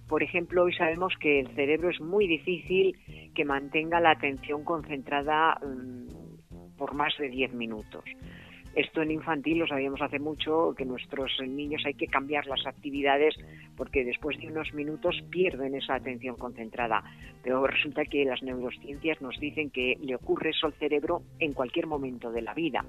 por 0.07 0.23
ejemplo, 0.23 0.63
hoy 0.63 0.73
sabemos 0.73 1.13
que 1.19 1.39
el 1.39 1.47
cerebro 1.49 1.89
es 1.89 1.99
muy 1.99 2.27
difícil 2.27 2.95
que 3.33 3.45
mantenga 3.45 3.99
la 3.99 4.11
atención 4.11 4.63
concentrada 4.63 5.59
mm, 5.61 6.75
por 6.77 6.93
más 6.93 7.13
de 7.17 7.29
10 7.29 7.53
minutos. 7.53 8.03
Esto 8.77 9.01
en 9.01 9.09
infantil 9.09 9.57
lo 9.57 9.67
sabíamos 9.67 10.03
hace 10.03 10.19
mucho, 10.19 10.75
que 10.77 10.85
nuestros 10.85 11.31
niños 11.41 11.81
hay 11.83 11.95
que 11.95 12.05
cambiar 12.05 12.45
las 12.45 12.63
actividades 12.67 13.33
porque 13.75 14.05
después 14.05 14.37
de 14.37 14.49
unos 14.49 14.71
minutos 14.75 15.19
pierden 15.31 15.73
esa 15.73 15.95
atención 15.95 16.35
concentrada. 16.35 17.03
Pero 17.41 17.65
resulta 17.65 18.05
que 18.05 18.23
las 18.23 18.43
neurociencias 18.43 19.19
nos 19.19 19.39
dicen 19.39 19.71
que 19.71 19.97
le 19.99 20.13
ocurre 20.13 20.51
eso 20.51 20.67
al 20.67 20.73
cerebro 20.73 21.23
en 21.39 21.53
cualquier 21.53 21.87
momento 21.87 22.31
de 22.31 22.43
la 22.43 22.53
vida. 22.53 22.85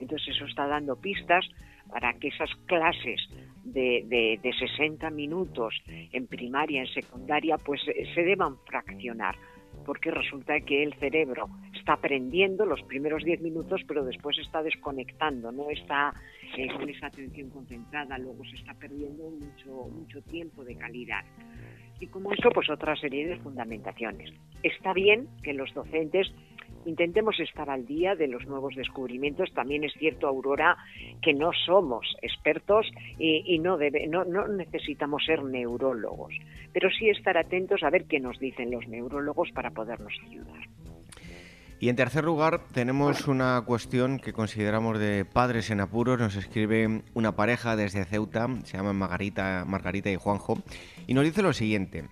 Entonces 0.00 0.28
eso 0.28 0.44
está 0.44 0.68
dando 0.68 0.94
pistas 0.94 1.44
para 1.92 2.14
que 2.14 2.28
esas 2.28 2.50
clases 2.66 3.20
de, 3.64 4.04
de, 4.06 4.40
de 4.42 4.52
60 4.52 5.10
minutos 5.10 5.74
en 5.86 6.26
primaria, 6.26 6.80
en 6.80 6.88
secundaria, 6.88 7.58
pues 7.58 7.80
eh, 7.86 8.10
se 8.14 8.22
deban 8.22 8.56
fraccionar 8.66 9.36
porque 9.84 10.10
resulta 10.10 10.60
que 10.60 10.82
el 10.82 10.94
cerebro 10.94 11.48
está 11.74 11.94
aprendiendo 11.94 12.64
los 12.64 12.82
primeros 12.82 13.24
10 13.24 13.40
minutos, 13.40 13.80
pero 13.86 14.04
después 14.04 14.38
está 14.38 14.62
desconectando, 14.62 15.50
no 15.50 15.70
está 15.70 16.14
eh, 16.56 16.68
con 16.72 16.88
esa 16.88 17.06
atención 17.06 17.50
concentrada, 17.50 18.18
luego 18.18 18.44
se 18.44 18.56
está 18.56 18.74
perdiendo 18.74 19.30
mucho, 19.30 19.88
mucho 19.90 20.22
tiempo 20.22 20.64
de 20.64 20.76
calidad. 20.76 21.24
Y 22.00 22.06
como 22.06 22.32
eso, 22.32 22.50
pues 22.50 22.68
otra 22.70 22.96
serie 22.96 23.26
de 23.26 23.38
fundamentaciones. 23.38 24.32
Está 24.62 24.92
bien 24.92 25.28
que 25.42 25.52
los 25.52 25.72
docentes 25.72 26.32
intentemos 26.84 27.38
estar 27.40 27.70
al 27.70 27.86
día 27.86 28.14
de 28.14 28.28
los 28.28 28.46
nuevos 28.46 28.74
descubrimientos. 28.74 29.52
También 29.52 29.84
es 29.84 29.92
cierto, 29.98 30.26
Aurora, 30.26 30.76
que 31.20 31.32
no 31.34 31.50
somos 31.66 32.16
expertos 32.22 32.86
y, 33.18 33.58
no, 33.58 33.76
debe, 33.76 34.06
no, 34.06 34.24
no 34.24 34.48
necesitamos 34.48 35.24
ser 35.24 35.42
neurólogos, 35.44 36.34
pero 36.72 36.90
sí 36.90 37.08
estar 37.08 37.36
atentos 37.36 37.82
a 37.82 37.90
ver 37.90 38.04
qué 38.04 38.20
nos 38.20 38.38
dicen 38.38 38.70
los 38.70 38.86
neurólogos 38.88 39.50
para 39.52 39.70
podernos 39.70 40.12
ayudar. 40.26 40.68
Y 41.82 41.88
en 41.88 41.96
tercer 41.96 42.22
lugar, 42.22 42.60
tenemos 42.72 43.26
una 43.26 43.60
cuestión 43.66 44.20
que 44.20 44.32
consideramos 44.32 45.00
de 45.00 45.24
padres 45.24 45.68
en 45.68 45.80
apuros. 45.80 46.16
Nos 46.16 46.36
escribe 46.36 47.02
una 47.12 47.34
pareja 47.34 47.74
desde 47.74 48.04
Ceuta, 48.04 48.46
se 48.62 48.76
llaman 48.76 48.94
Margarita, 48.94 49.64
Margarita 49.66 50.08
y 50.08 50.14
Juanjo, 50.14 50.62
y 51.08 51.14
nos 51.14 51.24
dice 51.24 51.42
lo 51.42 51.52
siguiente. 51.52 52.04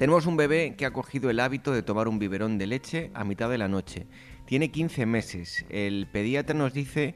Tenemos 0.00 0.24
un 0.24 0.38
bebé 0.38 0.76
que 0.78 0.86
ha 0.86 0.94
cogido 0.94 1.28
el 1.28 1.40
hábito 1.40 1.72
de 1.72 1.82
tomar 1.82 2.08
un 2.08 2.18
biberón 2.18 2.56
de 2.56 2.66
leche 2.66 3.10
a 3.12 3.22
mitad 3.22 3.50
de 3.50 3.58
la 3.58 3.68
noche. 3.68 4.06
Tiene 4.46 4.70
15 4.70 5.04
meses. 5.04 5.66
El 5.68 6.06
pediatra 6.06 6.56
nos 6.56 6.72
dice 6.72 7.14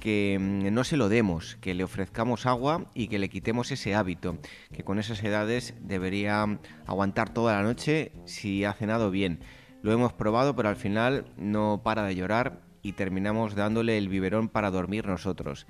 que 0.00 0.36
mm, 0.40 0.74
no 0.74 0.82
se 0.82 0.96
lo 0.96 1.08
demos, 1.08 1.54
que 1.60 1.72
le 1.72 1.84
ofrezcamos 1.84 2.44
agua 2.44 2.90
y 2.94 3.06
que 3.06 3.20
le 3.20 3.28
quitemos 3.28 3.70
ese 3.70 3.94
hábito, 3.94 4.38
que 4.72 4.82
con 4.82 4.98
esas 4.98 5.22
edades 5.22 5.74
debería 5.80 6.58
aguantar 6.84 7.32
toda 7.32 7.54
la 7.54 7.62
noche 7.62 8.10
si 8.24 8.64
ha 8.64 8.72
cenado 8.72 9.12
bien. 9.12 9.38
Lo 9.82 9.92
hemos 9.92 10.12
probado, 10.12 10.56
pero 10.56 10.68
al 10.68 10.74
final 10.74 11.26
no 11.36 11.82
para 11.84 12.02
de 12.02 12.16
llorar 12.16 12.60
y 12.82 12.94
terminamos 12.94 13.54
dándole 13.54 13.98
el 13.98 14.08
biberón 14.08 14.48
para 14.48 14.72
dormir 14.72 15.06
nosotros. 15.06 15.68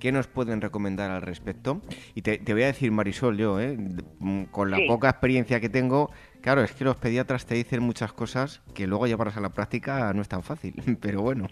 ¿Qué 0.00 0.12
nos 0.12 0.28
pueden 0.28 0.60
recomendar 0.60 1.10
al 1.10 1.22
respecto? 1.22 1.80
Y 2.14 2.22
te, 2.22 2.40
voy 2.52 2.62
a 2.62 2.66
decir, 2.66 2.92
Marisol, 2.92 3.36
yo, 3.36 3.60
¿eh? 3.60 3.76
Mm, 4.20 4.44
con 4.44 4.70
la 4.70 4.78
poca 4.86 5.10
experiencia 5.10 5.60
que 5.60 5.68
tengo, 5.68 6.10
claro, 6.40 6.62
es 6.62 6.72
que 6.72 6.84
los 6.84 6.96
pediatras 6.96 7.46
te 7.46 7.54
dicen 7.54 7.82
muchas 7.82 8.12
cosas 8.12 8.62
que 8.74 8.86
luego 8.86 9.06
llevarlas 9.06 9.36
a 9.36 9.40
la 9.40 9.50
práctica 9.50 10.12
no 10.14 10.22
es 10.22 10.28
tan 10.28 10.42
fácil, 10.42 10.74
pero 11.00 11.22
bueno, 11.22 11.48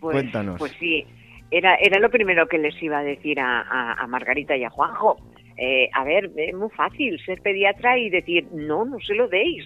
pues, 0.00 0.14
cuéntanos. 0.14 0.58
Pues 0.58 0.72
sí, 0.78 1.06
era, 1.50 1.76
era 1.76 2.00
lo 2.00 2.10
primero 2.10 2.48
que 2.48 2.58
les 2.58 2.80
iba 2.82 2.98
a 2.98 3.02
decir 3.02 3.38
a, 3.40 4.04
Margarita 4.08 4.56
y 4.56 4.64
a 4.64 4.70
Juanjo. 4.70 5.16
Eh, 5.56 5.88
a 5.92 6.02
ver, 6.02 6.32
es 6.36 6.54
muy 6.54 6.70
fácil 6.70 7.20
ser 7.24 7.40
pediatra 7.40 7.96
y 7.96 8.10
decir, 8.10 8.48
no, 8.52 8.84
no 8.84 8.98
se 8.98 9.14
lo 9.14 9.28
deis, 9.28 9.64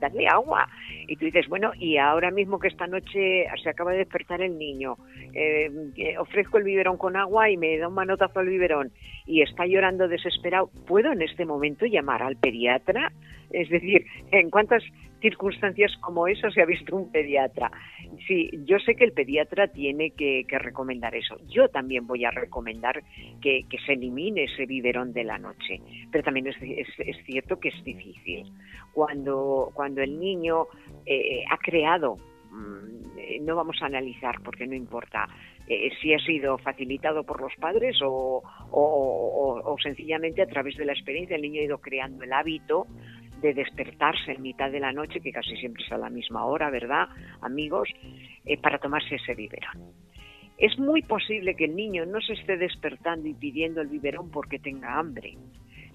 dadle 0.00 0.28
agua. 0.28 0.68
Y 1.06 1.16
tú 1.16 1.26
dices, 1.26 1.48
bueno, 1.48 1.72
y 1.78 1.96
ahora 1.98 2.30
mismo 2.30 2.58
que 2.58 2.68
esta 2.68 2.86
noche 2.86 3.46
se 3.62 3.68
acaba 3.68 3.92
de 3.92 3.98
despertar 3.98 4.40
el 4.42 4.58
niño, 4.58 4.96
eh, 5.32 5.70
ofrezco 6.18 6.58
el 6.58 6.64
biberón 6.64 6.96
con 6.96 7.16
agua 7.16 7.50
y 7.50 7.56
me 7.56 7.76
da 7.78 7.88
un 7.88 7.94
manotazo 7.94 8.40
al 8.40 8.48
biberón 8.48 8.90
y 9.26 9.42
está 9.42 9.66
llorando 9.66 10.08
desesperado, 10.08 10.70
¿puedo 10.86 11.12
en 11.12 11.22
este 11.22 11.44
momento 11.44 11.86
llamar 11.86 12.22
al 12.22 12.36
pediatra? 12.36 13.12
Es 13.54 13.68
decir, 13.68 14.04
¿en 14.32 14.50
cuántas 14.50 14.82
circunstancias 15.20 15.92
como 16.00 16.26
eso 16.26 16.50
se 16.50 16.60
ha 16.60 16.66
visto 16.66 16.96
un 16.96 17.10
pediatra? 17.10 17.70
Sí, 18.26 18.50
yo 18.64 18.78
sé 18.80 18.96
que 18.96 19.04
el 19.04 19.12
pediatra 19.12 19.68
tiene 19.68 20.10
que, 20.10 20.44
recomendar 20.50 21.14
eso. 21.14 21.36
Yo 21.48 21.68
también 21.68 22.06
voy 22.06 22.24
a 22.24 22.30
recomendar 22.30 23.02
que, 23.40 23.64
se 23.86 23.92
elimine 23.92 24.44
ese 24.44 24.66
biberón 24.66 25.12
de 25.12 25.24
la 25.24 25.38
noche, 25.38 25.80
pero 26.10 26.24
también 26.24 26.48
es, 26.48 26.56
cierto 27.24 27.60
que 27.60 27.68
es 27.68 27.84
difícil. 27.84 28.44
Cuando, 28.92 29.70
cuando 29.74 30.02
el 30.02 30.18
niño 30.18 30.66
eh, 31.06 31.44
ha 31.50 31.58
creado 31.58 32.16
mm, 32.50 32.94
no 33.42 33.56
vamos 33.56 33.76
a 33.82 33.86
analizar 33.86 34.40
porque 34.42 34.66
no 34.66 34.74
importa 34.74 35.28
eh, 35.66 35.90
si 36.00 36.12
ha 36.12 36.18
sido 36.18 36.58
facilitado 36.58 37.24
por 37.24 37.40
los 37.40 37.54
padres 37.56 37.96
o, 38.02 38.42
o, 38.70 39.76
sencillamente 39.82 40.42
a 40.42 40.46
través 40.46 40.76
de 40.76 40.84
la 40.84 40.92
experiencia 40.92 41.36
el 41.36 41.42
niño 41.42 41.60
ha 41.60 41.64
ido 41.64 41.78
creando 41.78 42.24
el 42.24 42.32
hábito 42.32 42.86
de 43.40 43.54
despertarse 43.54 44.32
en 44.32 44.42
mitad 44.42 44.70
de 44.70 44.80
la 44.80 44.92
noche, 44.92 45.20
que 45.20 45.32
casi 45.32 45.56
siempre 45.56 45.84
es 45.84 45.92
a 45.92 45.98
la 45.98 46.10
misma 46.10 46.44
hora, 46.44 46.70
¿verdad, 46.70 47.08
amigos? 47.42 47.88
Eh, 48.44 48.56
para 48.58 48.78
tomarse 48.78 49.16
ese 49.16 49.34
biberón. 49.34 49.92
Es 50.56 50.78
muy 50.78 51.02
posible 51.02 51.54
que 51.56 51.64
el 51.64 51.74
niño 51.74 52.06
no 52.06 52.20
se 52.20 52.34
esté 52.34 52.56
despertando 52.56 53.28
y 53.28 53.34
pidiendo 53.34 53.80
el 53.80 53.88
biberón 53.88 54.30
porque 54.30 54.58
tenga 54.58 54.98
hambre, 54.98 55.36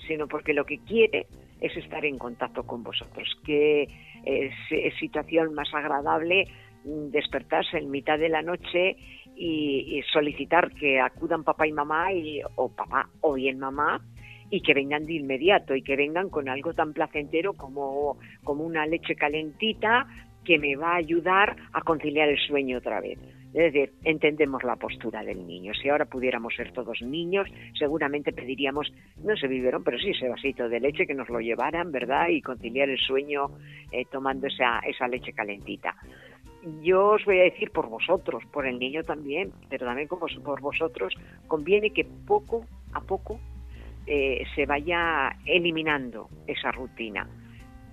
sino 0.07 0.27
porque 0.27 0.53
lo 0.53 0.65
que 0.65 0.79
quiere 0.79 1.27
es 1.61 1.75
estar 1.77 2.03
en 2.05 2.17
contacto 2.17 2.63
con 2.63 2.83
vosotros. 2.83 3.27
Qué 3.45 3.87
es 4.25 4.53
situación 4.99 5.53
más 5.53 5.73
agradable 5.73 6.45
despertarse 6.83 7.77
en 7.77 7.91
mitad 7.91 8.17
de 8.17 8.29
la 8.29 8.41
noche 8.41 8.95
y, 9.35 10.01
solicitar 10.11 10.71
que 10.73 10.99
acudan 10.99 11.43
papá 11.43 11.67
y 11.67 11.71
mamá 11.71 12.11
y, 12.11 12.41
o 12.55 12.69
papá 12.69 13.09
o 13.21 13.33
bien 13.33 13.59
mamá 13.59 14.01
y 14.49 14.61
que 14.61 14.73
vengan 14.73 15.05
de 15.05 15.13
inmediato 15.13 15.75
y 15.75 15.81
que 15.81 15.95
vengan 15.95 16.29
con 16.29 16.49
algo 16.49 16.73
tan 16.73 16.93
placentero 16.93 17.53
como, 17.53 18.17
como 18.43 18.63
una 18.63 18.85
leche 18.85 19.15
calentita 19.15 20.07
que 20.43 20.57
me 20.57 20.75
va 20.75 20.93
a 20.93 20.97
ayudar 20.97 21.55
a 21.73 21.81
conciliar 21.81 22.29
el 22.29 22.39
sueño 22.39 22.77
otra 22.77 23.01
vez. 23.01 23.19
Es 23.53 23.73
decir, 23.73 23.93
entendemos 24.03 24.63
la 24.63 24.75
postura 24.75 25.23
del 25.23 25.45
niño. 25.45 25.73
Si 25.73 25.89
ahora 25.89 26.05
pudiéramos 26.05 26.55
ser 26.55 26.71
todos 26.71 27.01
niños, 27.01 27.47
seguramente 27.77 28.31
pediríamos, 28.31 28.91
no 29.23 29.35
se 29.35 29.47
vivieron, 29.47 29.83
pero 29.83 29.97
sí 29.97 30.11
ese 30.11 30.29
vasito 30.29 30.69
de 30.69 30.79
leche 30.79 31.07
que 31.07 31.15
nos 31.15 31.29
lo 31.29 31.39
llevaran, 31.39 31.91
¿verdad? 31.91 32.29
Y 32.29 32.41
conciliar 32.41 32.89
el 32.89 32.99
sueño 32.99 33.47
eh, 33.91 34.05
tomando 34.11 34.47
esa, 34.47 34.79
esa 34.79 35.07
leche 35.07 35.33
calentita 35.33 35.95
yo 36.81 37.11
os 37.11 37.25
voy 37.25 37.39
a 37.39 37.43
decir 37.43 37.71
por 37.71 37.87
vosotros, 37.89 38.43
por 38.51 38.67
el 38.67 38.79
niño 38.79 39.03
también, 39.03 39.51
pero 39.69 39.85
también 39.85 40.07
como 40.07 40.27
por 40.43 40.61
vosotros, 40.61 41.13
conviene 41.47 41.91
que 41.91 42.05
poco 42.05 42.65
a 42.93 43.01
poco 43.01 43.39
eh, 44.11 44.43
se 44.55 44.65
vaya 44.65 45.29
eliminando 45.45 46.29
esa 46.47 46.71
rutina. 46.71 47.29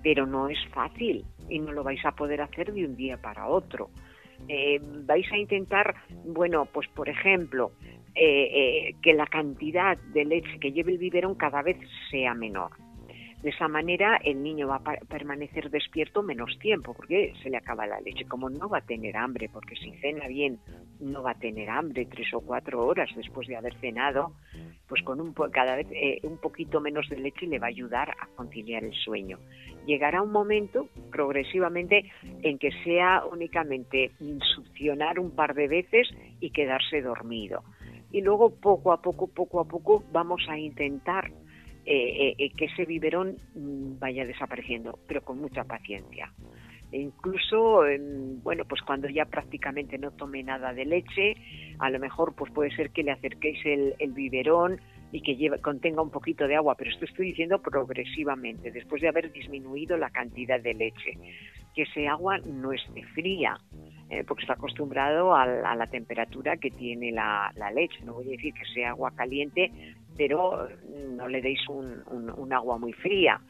Pero 0.01 0.25
no 0.25 0.49
es 0.49 0.57
fácil 0.73 1.25
y 1.47 1.59
no 1.59 1.71
lo 1.71 1.83
vais 1.83 2.03
a 2.05 2.11
poder 2.11 2.41
hacer 2.41 2.73
de 2.73 2.85
un 2.85 2.95
día 2.95 3.21
para 3.21 3.47
otro. 3.47 3.89
Eh, 4.47 4.79
vais 5.05 5.31
a 5.31 5.37
intentar, 5.37 5.95
bueno, 6.25 6.65
pues 6.65 6.87
por 6.89 7.07
ejemplo, 7.07 7.71
eh, 8.15 8.95
que 9.01 9.13
la 9.13 9.27
cantidad 9.27 9.97
de 9.97 10.25
leche 10.25 10.59
que 10.59 10.71
lleve 10.71 10.93
el 10.93 10.97
biberón 10.97 11.35
cada 11.35 11.61
vez 11.61 11.77
sea 12.09 12.33
menor 12.33 12.71
de 13.41 13.49
esa 13.49 13.67
manera 13.67 14.19
el 14.23 14.41
niño 14.41 14.67
va 14.67 14.77
a 14.77 15.05
permanecer 15.07 15.69
despierto 15.69 16.23
menos 16.23 16.57
tiempo 16.59 16.93
porque 16.93 17.33
se 17.43 17.49
le 17.49 17.57
acaba 17.57 17.85
la 17.85 18.01
leche. 18.01 18.25
Como 18.25 18.49
no 18.49 18.67
va 18.67 18.79
a 18.79 18.85
tener 18.85 19.15
hambre, 19.15 19.49
porque 19.51 19.75
si 19.75 19.91
cena 19.97 20.27
bien 20.27 20.59
no 20.99 21.21
va 21.21 21.31
a 21.31 21.39
tener 21.39 21.69
hambre 21.69 22.05
tres 22.05 22.33
o 22.33 22.41
cuatro 22.41 22.85
horas 22.85 23.09
después 23.15 23.47
de 23.47 23.55
haber 23.55 23.75
cenado, 23.75 24.33
pues 24.87 25.03
con 25.03 25.21
un 25.21 25.33
cada 25.33 25.75
vez 25.75 25.87
eh, 25.91 26.19
un 26.23 26.37
poquito 26.37 26.81
menos 26.81 27.07
de 27.09 27.19
leche 27.19 27.45
le 27.45 27.59
va 27.59 27.67
a 27.67 27.69
ayudar 27.69 28.09
a 28.09 28.27
conciliar 28.35 28.83
el 28.83 28.93
sueño. 28.93 29.37
Llegará 29.85 30.21
un 30.21 30.31
momento 30.31 30.89
progresivamente 31.11 32.11
en 32.41 32.57
que 32.57 32.71
sea 32.83 33.23
únicamente 33.31 34.11
succionar 34.55 35.19
un 35.19 35.31
par 35.31 35.53
de 35.53 35.67
veces 35.67 36.09
y 36.39 36.49
quedarse 36.49 37.01
dormido. 37.01 37.63
Y 38.11 38.21
luego 38.21 38.49
poco 38.49 38.91
a 38.91 39.01
poco, 39.01 39.27
poco 39.27 39.59
a 39.59 39.65
poco 39.65 40.03
vamos 40.11 40.41
a 40.49 40.57
intentar 40.57 41.31
eh, 41.89 42.35
eh, 42.37 42.49
que 42.49 42.65
ese 42.65 42.83
biberón 42.83 43.37
mm, 43.55 43.97
vaya 43.97 44.25
desapareciendo, 44.25 44.99
pero 45.07 45.21
con 45.21 45.39
mucha 45.39 45.63
paciencia. 45.63 46.33
E 46.91 46.99
incluso, 46.99 47.83
bueno, 48.43 48.65
pues 48.65 48.81
cuando 48.81 49.07
ya 49.07 49.23
prácticamente 49.23 49.97
no 49.97 50.11
tome 50.11 50.43
nada 50.43 50.73
de 50.73 50.83
leche, 50.83 51.35
a 51.79 51.89
lo 51.89 51.99
mejor 51.99 52.35
pues 52.35 52.51
puede 52.51 52.75
ser 52.75 52.91
que 52.91 53.03
le 53.03 53.11
acerquéis 53.11 53.59
el, 53.65 54.11
biberón 54.11 54.81
y 55.13 55.21
que 55.21 55.49
contenga 55.61 56.01
un 56.01 56.11
poquito 56.11 56.45
de 56.45 56.57
agua, 56.57 56.75
pero 56.75 56.89
esto 56.89 57.05
estoy 57.05 57.27
diciendo 57.27 57.61
progresivamente, 57.61 58.71
después 58.71 59.01
de 59.01 59.07
haber 59.07 59.31
disminuido 59.31 59.95
la 59.95 60.09
cantidad 60.09 60.59
de 60.59 60.73
leche. 60.73 61.17
Que 61.73 61.83
ese 61.83 62.07
agua 62.07 62.37
no 62.39 62.73
esté 62.73 63.03
fría, 63.13 63.57
eh, 64.09 64.23
porque 64.25 64.43
está 64.43 64.53
acostumbrado 64.53 65.35
a, 65.35 65.45
la 65.45 65.87
temperatura 65.87 66.57
que 66.57 66.71
tiene 66.71 67.11
la, 67.11 67.51
leche. 67.73 68.03
No 68.03 68.13
voy 68.13 68.27
a 68.27 68.31
decir 68.31 68.53
que 68.53 68.65
sea 68.73 68.89
agua 68.89 69.11
caliente, 69.11 69.71
pero 70.17 70.67
no 71.15 71.27
le 71.27 71.41
deis 71.41 71.59
un 71.69 72.53
agua 72.53 72.77
muy 72.77 72.93
fría. 72.93 73.41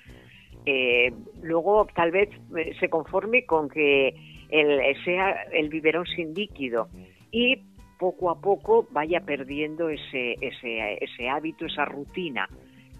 Eh, 0.69 1.13
luego 1.41 1.87
tal 1.95 2.11
vez 2.11 2.29
eh, 2.57 2.75
se 2.77 2.89
conforme 2.89 3.45
con 3.45 3.69
que 3.69 4.13
el, 4.49 5.03
sea 5.05 5.43
el 5.53 5.69
biberón 5.69 6.05
sin 6.05 6.33
líquido 6.33 6.89
y 7.31 7.63
poco 7.97 8.29
a 8.29 8.41
poco 8.41 8.85
vaya 8.91 9.21
perdiendo 9.21 9.87
ese, 9.87 10.33
ese, 10.41 10.97
ese 11.01 11.29
hábito, 11.29 11.65
esa 11.65 11.85
rutina 11.85 12.49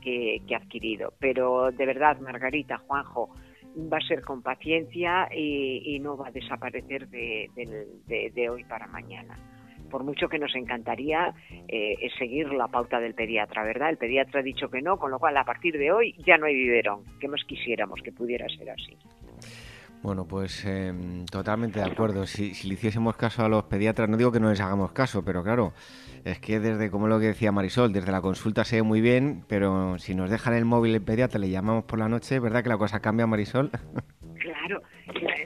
que, 0.01 0.41
ha 0.53 0.57
adquirido. 0.57 1.13
Pero 1.19 1.69
de 1.71 1.85
verdad, 1.85 2.17
Margarita, 2.21 2.77
Juanjo, 2.77 3.35
va 3.91 3.97
a 3.97 4.07
ser 4.07 4.21
con 4.21 4.41
paciencia 4.41 5.27
y, 5.35 5.99
no 5.99 6.15
va 6.15 6.29
a 6.29 6.31
desaparecer 6.31 7.09
de 7.09 8.49
hoy 8.49 8.63
para 8.63 8.87
mañana 8.87 9.37
por 9.89 10.03
mucho 10.03 10.29
que 10.29 10.39
nos 10.39 10.55
encantaría 10.55 11.33
eh, 11.67 12.09
seguir 12.17 12.51
la 12.53 12.67
pauta 12.67 12.99
del 12.99 13.13
pediatra, 13.13 13.63
¿verdad? 13.63 13.89
El 13.89 13.97
pediatra 13.97 14.41
ha 14.41 14.43
dicho 14.43 14.69
que 14.69 14.81
no, 14.81 14.97
con 14.97 15.11
lo 15.11 15.19
cual 15.19 15.37
a 15.37 15.43
partir 15.43 15.77
de 15.77 15.91
hoy 15.91 16.15
ya 16.25 16.37
no 16.37 16.45
hay 16.45 16.55
biberón, 16.55 17.03
que 17.19 17.27
más 17.27 17.43
quisiéramos 17.45 18.01
que 18.01 18.11
pudiera 18.11 18.47
ser 18.49 18.69
así. 18.69 18.97
Bueno, 20.03 20.25
pues 20.25 20.63
em, 20.65 21.25
totalmente 21.25 21.79
de 21.79 21.85
acuerdo. 21.85 22.25
Si, 22.27 22.53
le 22.67 22.75
hiciésemos 22.75 23.15
caso 23.17 23.43
a 23.43 23.49
los 23.49 23.63
pediatras, 23.63 24.07
no 24.07 24.17
digo 24.17 24.31
que 24.31 24.39
no 24.39 24.49
les 24.49 24.61
hagamos 24.61 24.91
caso, 24.91 25.25
pero 25.25 25.43
claro, 25.43 25.73
es 26.23 26.39
que 26.39 26.59
desde, 26.59 26.91
como 26.91 27.07
lo 27.07 27.19
que 27.19 27.27
decía 27.27 27.51
Marisol, 27.51 27.91
desde 27.91 28.11
la 28.11 28.21
consulta 28.21 28.63
se 28.63 28.77
ve 28.77 28.83
muy 28.83 29.01
bien, 29.01 29.43
pero 29.47 29.97
si 29.97 30.13
nos 30.15 30.29
dejan 30.29 30.53
el 30.53 30.65
móvil 30.65 30.93
el 30.93 31.01
pediatra, 31.01 31.39
le 31.39 31.49
llamamos 31.49 31.85
por 31.85 31.99
la 31.99 32.07
noche, 32.07 32.39
¿verdad 32.39 32.63
que 32.63 32.69
la 32.69 32.77
cosa 32.77 32.99
cambia, 32.99 33.27
Marisol? 33.27 33.71
Claro, 34.39 34.81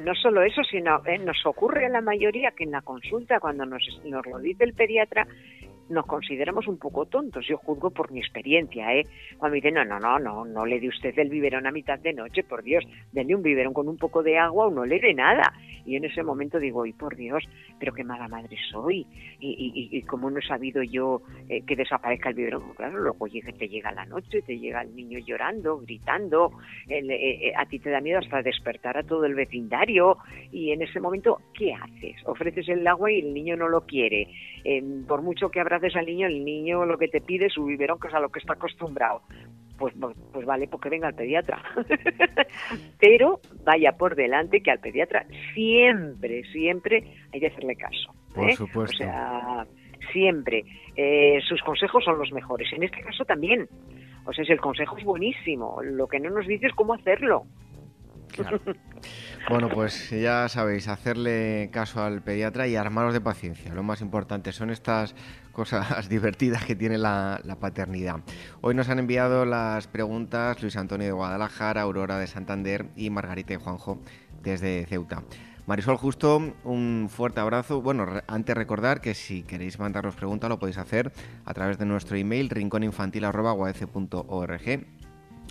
no 0.01 0.16
solo 0.16 0.43
eso, 0.43 0.64
sino 0.64 1.01
eh, 1.05 1.18
nos 1.18 1.45
ocurre 1.45 1.86
a 1.86 1.89
la 1.89 2.01
mayoría 2.01 2.51
que 2.51 2.64
en 2.64 2.72
la 2.72 2.82
consulta, 2.82 3.39
cuando 3.39 3.66
nos, 3.66 3.84
nos 4.05 4.26
lo 4.26 4.39
dice 4.39 4.64
el 4.64 4.74
pediatra, 4.74 5.28
nos 5.92 6.06
consideramos 6.06 6.68
un 6.68 6.78
poco 6.78 7.06
tontos. 7.06 7.46
Yo 7.48 7.58
juzgo 7.58 7.92
por 7.92 8.12
mi 8.12 8.20
experiencia, 8.20 8.94
¿eh? 8.96 9.06
Cuando 9.38 9.54
me 9.54 9.58
dicen, 9.58 9.76
no, 9.76 9.86
no, 9.86 10.00
no, 10.00 10.20
no, 10.20 10.46
no 10.46 10.66
le 10.66 10.80
dé 10.80 10.88
usted 10.88 11.18
el 11.18 11.30
biberón 11.30 11.68
a 11.68 11.72
mitad 11.72 12.00
de 12.00 12.14
noche, 12.14 12.44
por 12.44 12.64
Dios, 12.64 12.84
denle 13.12 13.36
un 13.36 13.44
biberón 13.44 13.74
con 13.74 13.88
un 13.88 13.98
poco 13.98 14.24
de 14.24 14.38
agua 14.38 14.68
o 14.68 14.72
no 14.72 14.86
le 14.86 15.00
dé 15.00 15.14
nada. 15.14 15.54
Y 15.86 15.96
en 15.96 16.06
ese 16.06 16.24
momento 16.24 16.60
digo, 16.60 16.86
y 16.86 16.94
por 16.94 17.16
Dios, 17.16 17.44
pero 17.80 17.94
qué 17.94 18.04
mala 18.04 18.28
madre 18.28 18.56
soy. 18.72 19.06
Y, 19.39 19.89
y, 19.92 20.02
cómo 20.04 20.30
no 20.30 20.39
he 20.39 20.42
sabido 20.44 20.84
yo 20.84 21.22
eh, 21.50 21.64
que 21.66 21.76
desaparezca 21.76 22.30
el 22.30 22.36
biberón. 22.36 22.62
Pues 22.64 22.78
claro, 22.78 23.00
luego 23.00 23.28
te 23.28 23.68
llega 23.68 23.92
la 23.92 24.06
noche, 24.06 24.42
te 24.42 24.58
llega 24.58 24.82
el 24.82 24.96
niño 24.96 25.20
llorando, 25.20 25.80
gritando, 25.80 26.52
eh, 26.88 27.02
eh, 27.10 27.54
a 27.58 27.66
ti 27.66 27.80
te 27.80 27.89
da 27.89 28.02
miedo 28.02 28.20
hasta 28.20 28.42
despertar 28.42 28.98
a 28.98 29.04
todo 29.04 29.26
el 29.26 29.34
vecindario. 29.34 30.18
Y 30.52 30.72
en 30.72 30.82
ese 30.82 31.00
momento, 31.00 31.39
¿qué 31.54 31.74
haces? 31.74 32.16
Ofreces 32.26 32.70
el 32.70 32.86
agua 32.88 33.12
y 33.12 33.20
el 33.20 33.34
niño 33.34 33.56
no 33.56 33.68
lo 33.68 33.82
quiere. 33.86 34.28
por 35.08 35.22
mucho 35.22 35.50
que 35.50 35.60
habrá 35.88 35.99
al 35.99 36.05
niño, 36.05 36.27
el 36.27 36.43
niño 36.45 36.86
lo 36.86 36.97
que 36.97 37.07
te 37.07 37.21
pide 37.21 37.47
es 37.47 37.53
su 37.53 37.65
biberón, 37.65 37.99
que 37.99 38.07
es 38.07 38.13
a 38.13 38.19
lo 38.19 38.29
que 38.29 38.39
está 38.39 38.53
acostumbrado. 38.53 39.21
Pues, 39.77 39.95
pues 40.32 40.45
vale, 40.45 40.67
porque 40.67 40.89
venga 40.89 41.07
al 41.07 41.15
pediatra. 41.15 41.61
Pero 42.99 43.39
vaya 43.63 43.93
por 43.93 44.15
delante 44.15 44.61
que 44.61 44.69
al 44.69 44.79
pediatra 44.79 45.25
siempre, 45.55 46.43
siempre 46.51 47.03
hay 47.34 47.39
que 47.39 47.47
hacerle 47.47 47.75
caso. 47.75 48.13
Por 48.34 48.49
¿eh? 48.49 48.55
supuesto. 48.55 48.95
O 48.95 48.97
sea, 48.97 49.65
siempre. 50.11 50.63
Eh, 50.95 51.39
sus 51.47 51.61
consejos 51.63 52.03
son 52.03 52.19
los 52.19 52.32
mejores. 52.32 52.71
En 52.73 52.84
este 52.84 53.01
caso 53.01 53.25
también. 53.25 53.67
O 54.25 54.34
sea, 54.34 54.45
si 54.45 54.51
el 54.51 54.61
consejo 54.61 54.97
es 54.97 55.03
buenísimo, 55.03 55.82
lo 55.82 56.07
que 56.07 56.19
no 56.19 56.29
nos 56.29 56.45
dice 56.45 56.67
es 56.67 56.73
cómo 56.73 56.93
hacerlo. 56.93 57.45
Bueno, 59.49 59.69
pues 59.69 60.11
ya 60.11 60.47
sabéis, 60.47 60.88
hacerle 60.88 61.69
caso 61.73 62.03
al 62.03 62.21
pediatra 62.21 62.67
y 62.67 62.75
armaros 62.75 63.13
de 63.13 63.21
paciencia. 63.21 63.73
Lo 63.73 63.82
más 63.82 64.01
importante 64.01 64.51
son 64.51 64.69
estas 64.69 65.15
cosas 65.52 66.10
divertidas 66.10 66.66
que 66.66 66.76
tiene 66.76 66.97
la, 66.97 67.39
paternidad. 67.60 68.22
Hoy 68.62 68.74
nos 68.74 68.89
han 68.89 68.97
enviado 68.99 69.45
las 69.45 69.88
preguntas 69.88 70.62
Luis 70.62 70.78
Antonio 70.78 71.08
de 71.08 71.14
Guadalajara, 71.14 71.82
Aurora 71.82 72.18
de 72.18 72.28
Santander 72.28 72.88
y 72.95 73.10
Margarita 73.10 73.54
y 73.54 73.58
Juanjo 73.58 73.99
desde 74.41 74.86
Ceuta. 74.88 75.24
Marisol 75.68 75.97
Justo, 75.97 76.41
un 76.64 77.08
fuerte 77.10 77.39
abrazo. 77.39 77.82
Bueno, 77.82 78.08
antes 78.28 78.56
recordar 78.56 78.99
que 78.99 79.14
si 79.14 79.43
queréis 79.43 79.78
mandarnos 79.80 80.16
preguntas 80.16 80.49
lo 80.49 80.58
podéis 80.58 80.80
hacer 80.80 81.14
a 81.45 81.54
través 81.54 81.78
de 81.78 81.86
nuestro 81.86 82.18
email 82.18 82.49
rincóninfantil.org 82.49 84.86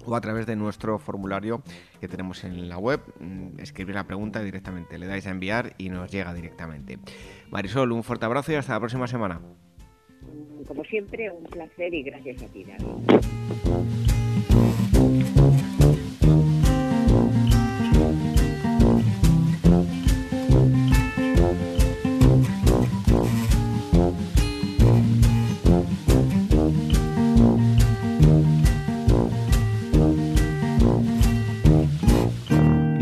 o 0.04 0.16
a 0.16 0.20
través 0.20 0.46
de 0.46 0.56
nuestro 0.56 0.98
formulario 0.98 1.62
que 2.00 2.08
tenemos 2.08 2.42
en 2.44 2.68
la 2.68 2.78
web. 2.78 3.00
Mm, 3.20 3.60
escribir 3.60 3.94
la 3.94 4.04
pregunta 4.04 4.42
directamente, 4.42 4.98
le 4.98 5.06
dais 5.06 5.26
a 5.26 5.30
enviar 5.30 5.74
y 5.78 5.90
nos 5.90 6.10
llega 6.10 6.34
directamente. 6.34 6.98
Marisol, 7.50 7.92
un 7.92 8.02
fuerte 8.02 8.26
abrazo 8.26 8.52
y 8.52 8.56
hasta 8.56 8.72
la 8.72 8.80
próxima 8.80 9.06
semana. 9.06 9.40
Como 10.66 10.84
siempre, 10.84 11.30
un 11.30 11.44
placer 11.44 11.92
y 11.94 12.02
gracias 12.02 12.42
a 12.42 12.46
ti, 12.46 12.64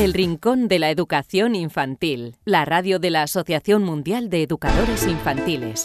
El 0.00 0.14
Rincón 0.14 0.66
de 0.66 0.78
la 0.78 0.88
Educación 0.88 1.54
Infantil, 1.54 2.34
la 2.46 2.64
radio 2.64 2.98
de 2.98 3.10
la 3.10 3.24
Asociación 3.24 3.82
Mundial 3.82 4.30
de 4.30 4.42
Educadores 4.42 5.06
Infantiles. 5.06 5.84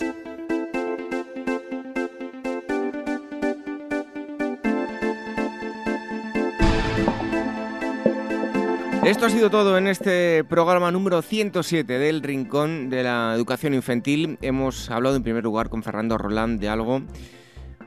Esto 9.03 9.25
ha 9.25 9.29
sido 9.29 9.49
todo 9.49 9.77
en 9.77 9.87
este 9.87 10.45
programa 10.45 10.91
número 10.91 11.21
107 11.21 11.99
del 11.99 12.23
Rincón 12.23 12.89
de 12.89 13.03
la 13.03 13.33
Educación 13.35 13.73
Infantil. 13.73 14.37
Hemos 14.41 14.89
hablado 14.91 15.17
en 15.17 15.23
primer 15.23 15.43
lugar 15.43 15.67
con 15.67 15.83
Fernando 15.83 16.17
Roland 16.17 16.61
de 16.61 16.69
algo 16.69 17.01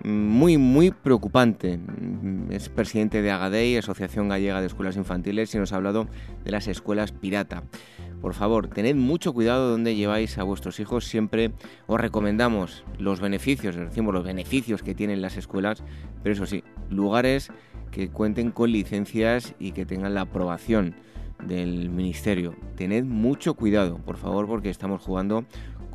muy, 0.04 0.58
muy 0.58 0.90
preocupante. 0.90 1.78
Es 2.50 2.68
presidente 2.68 3.22
de 3.22 3.30
Agadei, 3.30 3.76
Asociación 3.76 4.28
Gallega 4.28 4.60
de 4.60 4.66
Escuelas 4.66 4.96
Infantiles, 4.96 5.54
y 5.54 5.58
nos 5.58 5.72
ha 5.72 5.76
hablado 5.76 6.06
de 6.44 6.50
las 6.50 6.68
escuelas 6.68 7.12
pirata. 7.12 7.64
Por 8.20 8.34
favor, 8.34 8.68
tened 8.68 8.96
mucho 8.96 9.32
cuidado 9.32 9.70
donde 9.70 9.94
lleváis 9.94 10.38
a 10.38 10.42
vuestros 10.42 10.80
hijos. 10.80 11.06
Siempre 11.06 11.52
os 11.86 12.00
recomendamos 12.00 12.84
los 12.98 13.20
beneficios, 13.20 13.76
decimos 13.76 14.12
los 14.12 14.24
beneficios 14.24 14.82
que 14.82 14.94
tienen 14.94 15.22
las 15.22 15.36
escuelas, 15.36 15.84
pero 16.22 16.34
eso 16.34 16.46
sí, 16.46 16.64
lugares 16.90 17.50
que 17.92 18.10
cuenten 18.10 18.50
con 18.50 18.72
licencias 18.72 19.54
y 19.58 19.72
que 19.72 19.86
tengan 19.86 20.14
la 20.14 20.22
aprobación 20.22 20.94
del 21.46 21.90
ministerio. 21.90 22.56
Tened 22.76 23.04
mucho 23.04 23.54
cuidado, 23.54 23.98
por 23.98 24.16
favor, 24.16 24.46
porque 24.46 24.70
estamos 24.70 25.02
jugando 25.02 25.44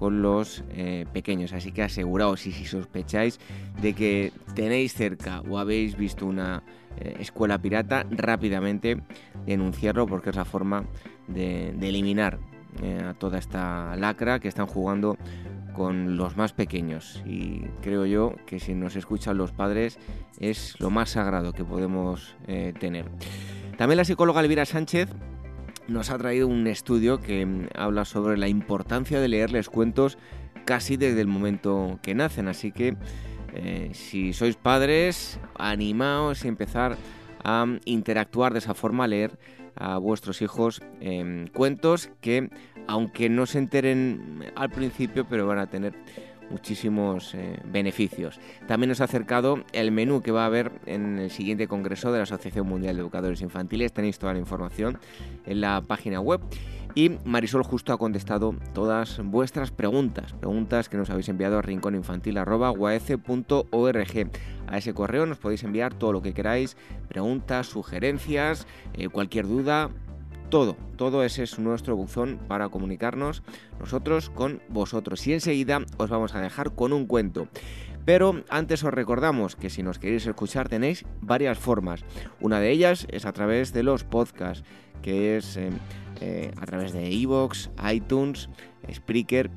con 0.04 0.22
los 0.22 0.66
eh, 0.72 1.06
pequeños. 1.14 1.54
Así 1.54 1.72
que 1.72 1.82
aseguraos 1.82 2.46
y 2.46 2.52
si 2.52 2.66
sospecháis 2.66 3.40
de 3.82 3.94
que 3.94 4.34
tenéis 4.54 4.94
cerca 4.94 5.40
o 5.50 5.60
habéis 5.60 5.96
visto 5.96 6.26
una 6.26 6.62
eh, 6.98 7.16
escuela 7.22 7.58
pirata, 7.58 8.06
rápidamente 8.12 9.02
denunciarlo 9.46 10.06
porque 10.06 10.32
es 10.32 10.36
la 10.36 10.44
forma 10.44 10.84
de, 11.30 11.70
eliminar 11.70 12.38
eh, 12.82 13.02
a 13.02 13.14
toda 13.14 13.38
esta 13.38 13.96
lacra 13.96 14.42
que 14.42 14.50
están 14.50 14.68
jugando 14.68 15.18
con 15.74 16.18
los 16.18 16.36
más 16.36 16.52
pequeños 16.52 17.24
y 17.26 17.62
creo 17.82 18.06
yo 18.06 18.36
que 18.46 18.60
si 18.60 18.74
nos 18.74 18.98
escuchan 18.98 19.38
los 19.38 19.54
padres 19.54 20.00
es 20.38 20.78
lo 20.82 20.90
más 20.90 21.12
sagrado 21.12 21.54
que 21.54 21.64
podemos 21.64 22.36
tener. 22.82 23.06
También 23.78 23.96
la 23.96 24.04
psicóloga 24.04 24.42
Elvira 24.42 24.66
Sánchez 24.66 25.08
nos 25.88 26.10
ha 26.10 26.18
traído 26.18 26.48
un 26.48 26.68
estudio 26.68 27.20
que 27.20 27.46
mm, 27.46 27.68
habla 27.76 28.06
sobre 28.06 28.38
la 28.38 28.48
importancia 28.48 29.20
de 29.20 29.28
leerles 29.28 29.70
cuentos 29.70 30.18
casi 30.66 30.98
desde 30.98 31.22
el 31.22 31.28
momento 31.28 32.00
que 32.02 32.16
nacen. 32.16 32.48
Así 32.48 32.72
que 32.72 32.96
eh, 33.54 33.92
si 33.94 34.34
sois 34.34 34.56
padres, 34.56 35.40
animaos 35.58 36.46
y 36.46 36.48
empezar 36.48 36.98
a 37.44 37.66
mm, 37.66 37.80
interactuar 37.86 38.54
de 38.54 38.60
esa 38.60 38.74
forma, 38.74 39.04
a 39.04 39.08
leer 39.08 39.38
a 39.76 39.98
vuestros 39.98 40.42
hijos 40.42 40.82
em, 41.00 41.48
cuentos 41.48 42.10
que, 42.22 42.50
aunque 42.88 43.30
no 43.30 43.46
se 43.46 43.58
enteren 43.58 44.52
al 44.56 44.70
principio, 44.70 45.26
pero 45.28 45.48
van 45.48 45.60
a 45.60 45.68
tener 45.68 45.94
muchísimos 46.50 47.36
eh, 47.36 47.60
beneficios. 47.66 48.40
También 48.68 48.90
nos 48.90 49.02
ha 49.02 49.06
acercado 49.06 49.64
el 49.74 49.92
menú 49.92 50.22
que 50.22 50.32
va 50.32 50.44
a 50.44 50.48
haber 50.48 50.72
en 50.86 51.20
el 51.20 51.32
siguiente 51.32 51.68
congreso 51.68 52.12
de 52.12 52.20
la 52.20 52.24
Asociación 52.24 52.68
Mundial 52.68 52.96
de 52.96 53.02
Educadores 53.02 53.42
Infantiles. 53.42 53.94
Tenéis 53.94 54.20
toda 54.20 54.34
la 54.34 54.40
información 54.40 55.00
en 55.46 55.62
la 55.62 55.82
página 55.82 56.20
web. 56.20 56.42
Y 56.96 57.10
Marisol 57.26 57.64
justo 57.64 57.92
ha 57.92 57.98
contestado 57.98 58.56
todas 58.74 59.20
vuestras 59.24 59.72
preguntas, 59.72 60.34
preguntas 60.34 60.90
que 60.90 60.98
nos 60.98 61.10
habéis 61.10 61.28
enviado 61.28 61.58
a 61.58 61.64
rincóninfantil.org. 61.64 64.32
A 64.68 64.78
ese 64.78 64.94
correo 64.94 65.26
nos 65.26 65.40
podéis 65.40 65.64
enviar 65.64 65.96
todo 65.96 66.14
lo 66.14 66.22
que 66.22 66.36
queráis, 66.36 66.78
preguntas, 67.08 67.66
sugerencias, 67.68 68.68
eh, 68.94 69.10
cualquier 69.10 69.48
duda, 69.48 69.90
todo, 70.50 70.78
todo 70.98 71.24
ese 71.24 71.44
es 71.44 71.60
nuestro 71.60 71.96
buzón 71.96 72.40
para 72.48 72.70
comunicarnos 72.70 73.44
nosotros 73.80 74.30
con 74.30 74.62
vosotros. 74.70 75.26
Y 75.28 75.34
enseguida 75.34 75.80
os 75.98 76.10
vamos 76.10 76.36
a 76.36 76.42
dejar 76.42 76.74
con 76.76 76.94
un 76.94 77.06
cuento. 77.06 77.48
Pero 78.06 78.44
antes 78.50 78.84
os 78.84 78.94
recordamos 78.94 79.56
que 79.56 79.70
si 79.70 79.82
nos 79.82 79.98
queréis 79.98 80.26
escuchar 80.28 80.68
tenéis 80.68 81.06
varias 81.22 81.58
formas. 81.58 82.04
Una 82.42 82.60
de 82.60 82.72
ellas 82.72 83.08
es 83.10 83.26
a 83.26 83.32
través 83.32 83.72
de 83.72 83.84
los 83.84 84.04
podcasts, 84.04 84.66
que 85.02 85.38
es 85.38 85.56
eh, 85.58 85.70
eh, 86.20 86.52
a 86.60 86.66
través 86.66 86.92
de 86.92 87.10
iVoox, 87.10 87.70
iTunes, 87.92 88.50
Spreaker 88.92 89.50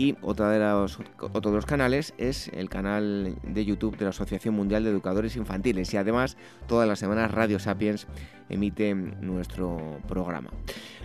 y 0.00 0.16
otro 0.22 0.48
de 0.48 1.52
los 1.52 1.66
canales 1.66 2.14
es 2.16 2.48
el 2.54 2.70
canal 2.70 3.36
de 3.42 3.64
YouTube 3.66 3.98
de 3.98 4.04
la 4.04 4.10
Asociación 4.10 4.54
Mundial 4.54 4.82
de 4.82 4.88
Educadores 4.88 5.36
Infantiles. 5.36 5.92
Y 5.92 5.98
además, 5.98 6.38
todas 6.66 6.88
las 6.88 6.98
semanas 6.98 7.30
Radio 7.30 7.58
Sapiens 7.58 8.06
emite 8.48 8.94
nuestro 8.94 10.00
programa. 10.08 10.48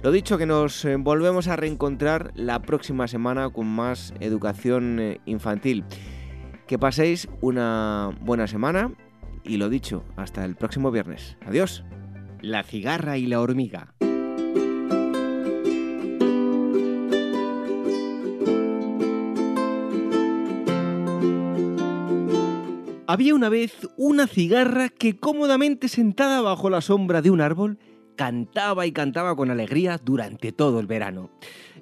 Lo 0.01 0.13
dicho, 0.13 0.37
que 0.37 0.45
nos 0.45 0.85
eh, 0.85 0.95
volvemos 0.95 1.49
a 1.49 1.57
reencontrar 1.57 2.31
la 2.35 2.61
próxima 2.61 3.09
semana 3.09 3.49
con 3.49 3.67
más 3.67 4.13
educación 4.21 5.01
eh, 5.01 5.19
infantil. 5.25 5.83
Que 6.65 6.79
paséis 6.79 7.27
una 7.41 8.17
buena 8.21 8.47
semana 8.47 8.93
y 9.43 9.57
lo 9.57 9.67
dicho, 9.67 10.05
hasta 10.15 10.45
el 10.45 10.55
próximo 10.55 10.89
viernes. 10.89 11.35
Adiós. 11.45 11.83
La 12.39 12.63
cigarra 12.63 13.17
y 13.17 13.25
la 13.25 13.41
hormiga. 13.41 13.93
Había 23.07 23.35
una 23.35 23.49
vez 23.49 23.87
una 23.97 24.25
cigarra 24.25 24.89
que 24.89 25.17
cómodamente 25.17 25.89
sentada 25.89 26.41
bajo 26.41 26.71
la 26.71 26.81
sombra 26.81 27.21
de 27.21 27.29
un 27.29 27.39
árbol 27.39 27.77
cantaba 28.15 28.87
y 28.87 28.91
cantaba 28.91 29.35
con 29.35 29.51
alegría 29.51 29.99
durante 30.03 30.51
todo 30.51 30.79
el 30.79 30.87
verano. 30.87 31.29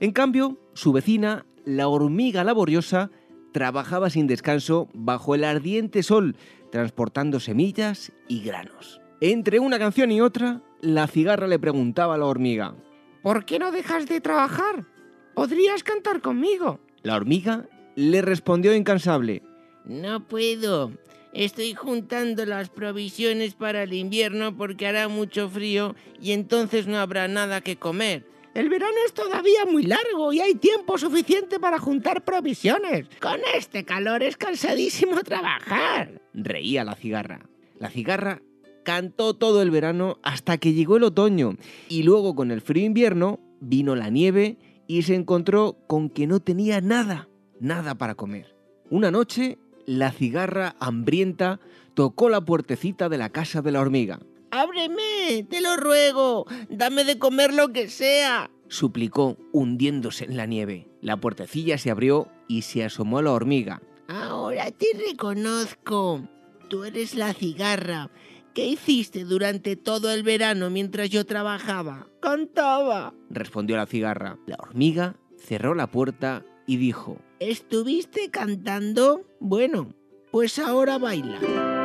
En 0.01 0.11
cambio, 0.11 0.57
su 0.74 0.91
vecina, 0.91 1.45
la 1.63 1.88
hormiga 1.88 2.43
laboriosa, 2.43 3.09
trabajaba 3.53 4.09
sin 4.09 4.28
descanso 4.28 4.89
bajo 4.93 5.36
el 5.36 5.45
ardiente 5.45 6.03
sol, 6.03 6.36
transportando 6.71 7.39
semillas 7.39 8.11
y 8.28 8.43
granos. 8.43 8.99
Entre 9.21 9.59
una 9.59 9.80
canción 9.80 10.11
y 10.11 10.19
otra, 10.19 10.61
la 10.82 11.07
cigarra 11.07 11.47
le 11.47 11.59
preguntaba 11.59 12.15
a 12.15 12.17
la 12.17 12.26
hormiga, 12.26 12.76
¿Por 13.21 13.45
qué 13.45 13.59
no 13.59 13.71
dejas 13.71 14.07
de 14.07 14.19
trabajar? 14.19 14.86
Podrías 15.34 15.84
cantar 15.84 16.19
conmigo. 16.19 16.82
La 17.03 17.15
hormiga 17.15 17.69
le 17.95 18.21
respondió 18.21 18.76
incansable, 18.76 19.41
No 19.86 20.28
puedo. 20.28 20.91
Estoy 21.34 21.73
juntando 21.73 22.45
las 22.45 22.69
provisiones 22.69 23.55
para 23.55 23.84
el 23.84 23.93
invierno 23.93 24.55
porque 24.55 24.86
hará 24.86 25.07
mucho 25.07 25.49
frío 25.49 25.95
y 26.21 26.31
entonces 26.31 26.86
no 26.86 26.99
habrá 26.99 27.27
nada 27.27 27.61
que 27.61 27.75
comer. 27.75 28.27
El 28.53 28.69
verano 28.69 28.93
es 29.03 29.13
todavía 29.13 29.65
muy 29.65 29.81
largo 29.81 30.31
y 30.31 30.41
hay 30.41 30.53
tiempo 30.53 30.99
suficiente 30.99 31.59
para 31.59 31.79
juntar 31.79 32.23
provisiones. 32.23 33.07
Con 33.19 33.39
este 33.55 33.84
calor 33.84 34.21
es 34.21 34.38
cansadísimo 34.38 35.23
trabajar. 35.23 36.21
Reía 36.36 36.84
la 36.84 36.93
cigarra. 36.93 37.49
La 37.79 37.89
cigarra 37.89 38.43
cantó 38.84 39.34
todo 39.34 39.63
el 39.63 39.71
verano 39.71 40.19
hasta 40.21 40.59
que 40.59 40.73
llegó 40.73 40.97
el 40.97 41.03
otoño 41.03 41.55
y 41.89 42.03
luego 42.03 42.36
con 42.36 42.51
el 42.51 42.61
frío 42.61 42.86
invierno 42.86 43.39
vino 43.59 43.95
la 43.95 44.11
nieve 44.11 44.59
y 44.86 45.01
se 45.01 45.15
encontró 45.15 45.77
con 45.88 46.11
que 46.11 46.27
no 46.27 46.41
tenía 46.41 46.79
nada, 46.79 47.27
nada 47.59 47.95
para 47.95 48.13
comer. 48.13 48.55
Una 48.91 49.09
noche 49.09 49.57
la 49.86 50.11
cigarra 50.11 50.75
hambrienta 50.79 51.59
tocó 51.93 52.29
la 52.29 52.41
puertecita 52.41 53.09
de 53.09 53.17
la 53.17 53.29
casa 53.29 53.61
de 53.61 53.71
la 53.71 53.81
hormiga. 53.81 54.19
¡Ábreme! 54.51 55.47
¡Te 55.49 55.61
lo 55.61 55.77
ruego! 55.77 56.45
¡Dame 56.69 57.03
de 57.03 57.17
comer 57.17 57.53
lo 57.53 57.73
que 57.73 57.89
sea! 57.89 58.51
suplicó, 58.67 59.38
hundiéndose 59.51 60.25
en 60.25 60.36
la 60.36 60.45
nieve. 60.45 60.88
La 61.01 61.17
puertecilla 61.17 61.77
se 61.77 61.91
abrió 61.91 62.27
y 62.47 62.63
se 62.63 62.84
asomó 62.84 63.21
la 63.21 63.31
hormiga. 63.31 63.81
Ahora 64.07 64.71
te 64.71 64.88
reconozco. 65.07 66.27
Tú 66.69 66.84
eres 66.84 67.15
la 67.15 67.34
cigarra. 67.34 68.09
¿Qué 68.53 68.67
hiciste 68.67 69.25
durante 69.25 69.75
todo 69.75 70.11
el 70.11 70.23
verano 70.23 70.69
mientras 70.69 71.09
yo 71.09 71.25
trabajaba? 71.25 72.07
Cantaba, 72.19 73.13
respondió 73.29 73.77
la 73.77 73.86
cigarra. 73.86 74.38
La 74.45 74.57
hormiga 74.59 75.15
cerró 75.38 75.73
la 75.73 75.88
puerta 75.88 76.45
y 76.67 76.77
dijo, 76.77 77.17
¿Estuviste 77.49 78.29
cantando? 78.31 79.25
Bueno, 79.41 79.93
pues 80.31 80.59
ahora 80.59 80.97
baila. 80.97 81.82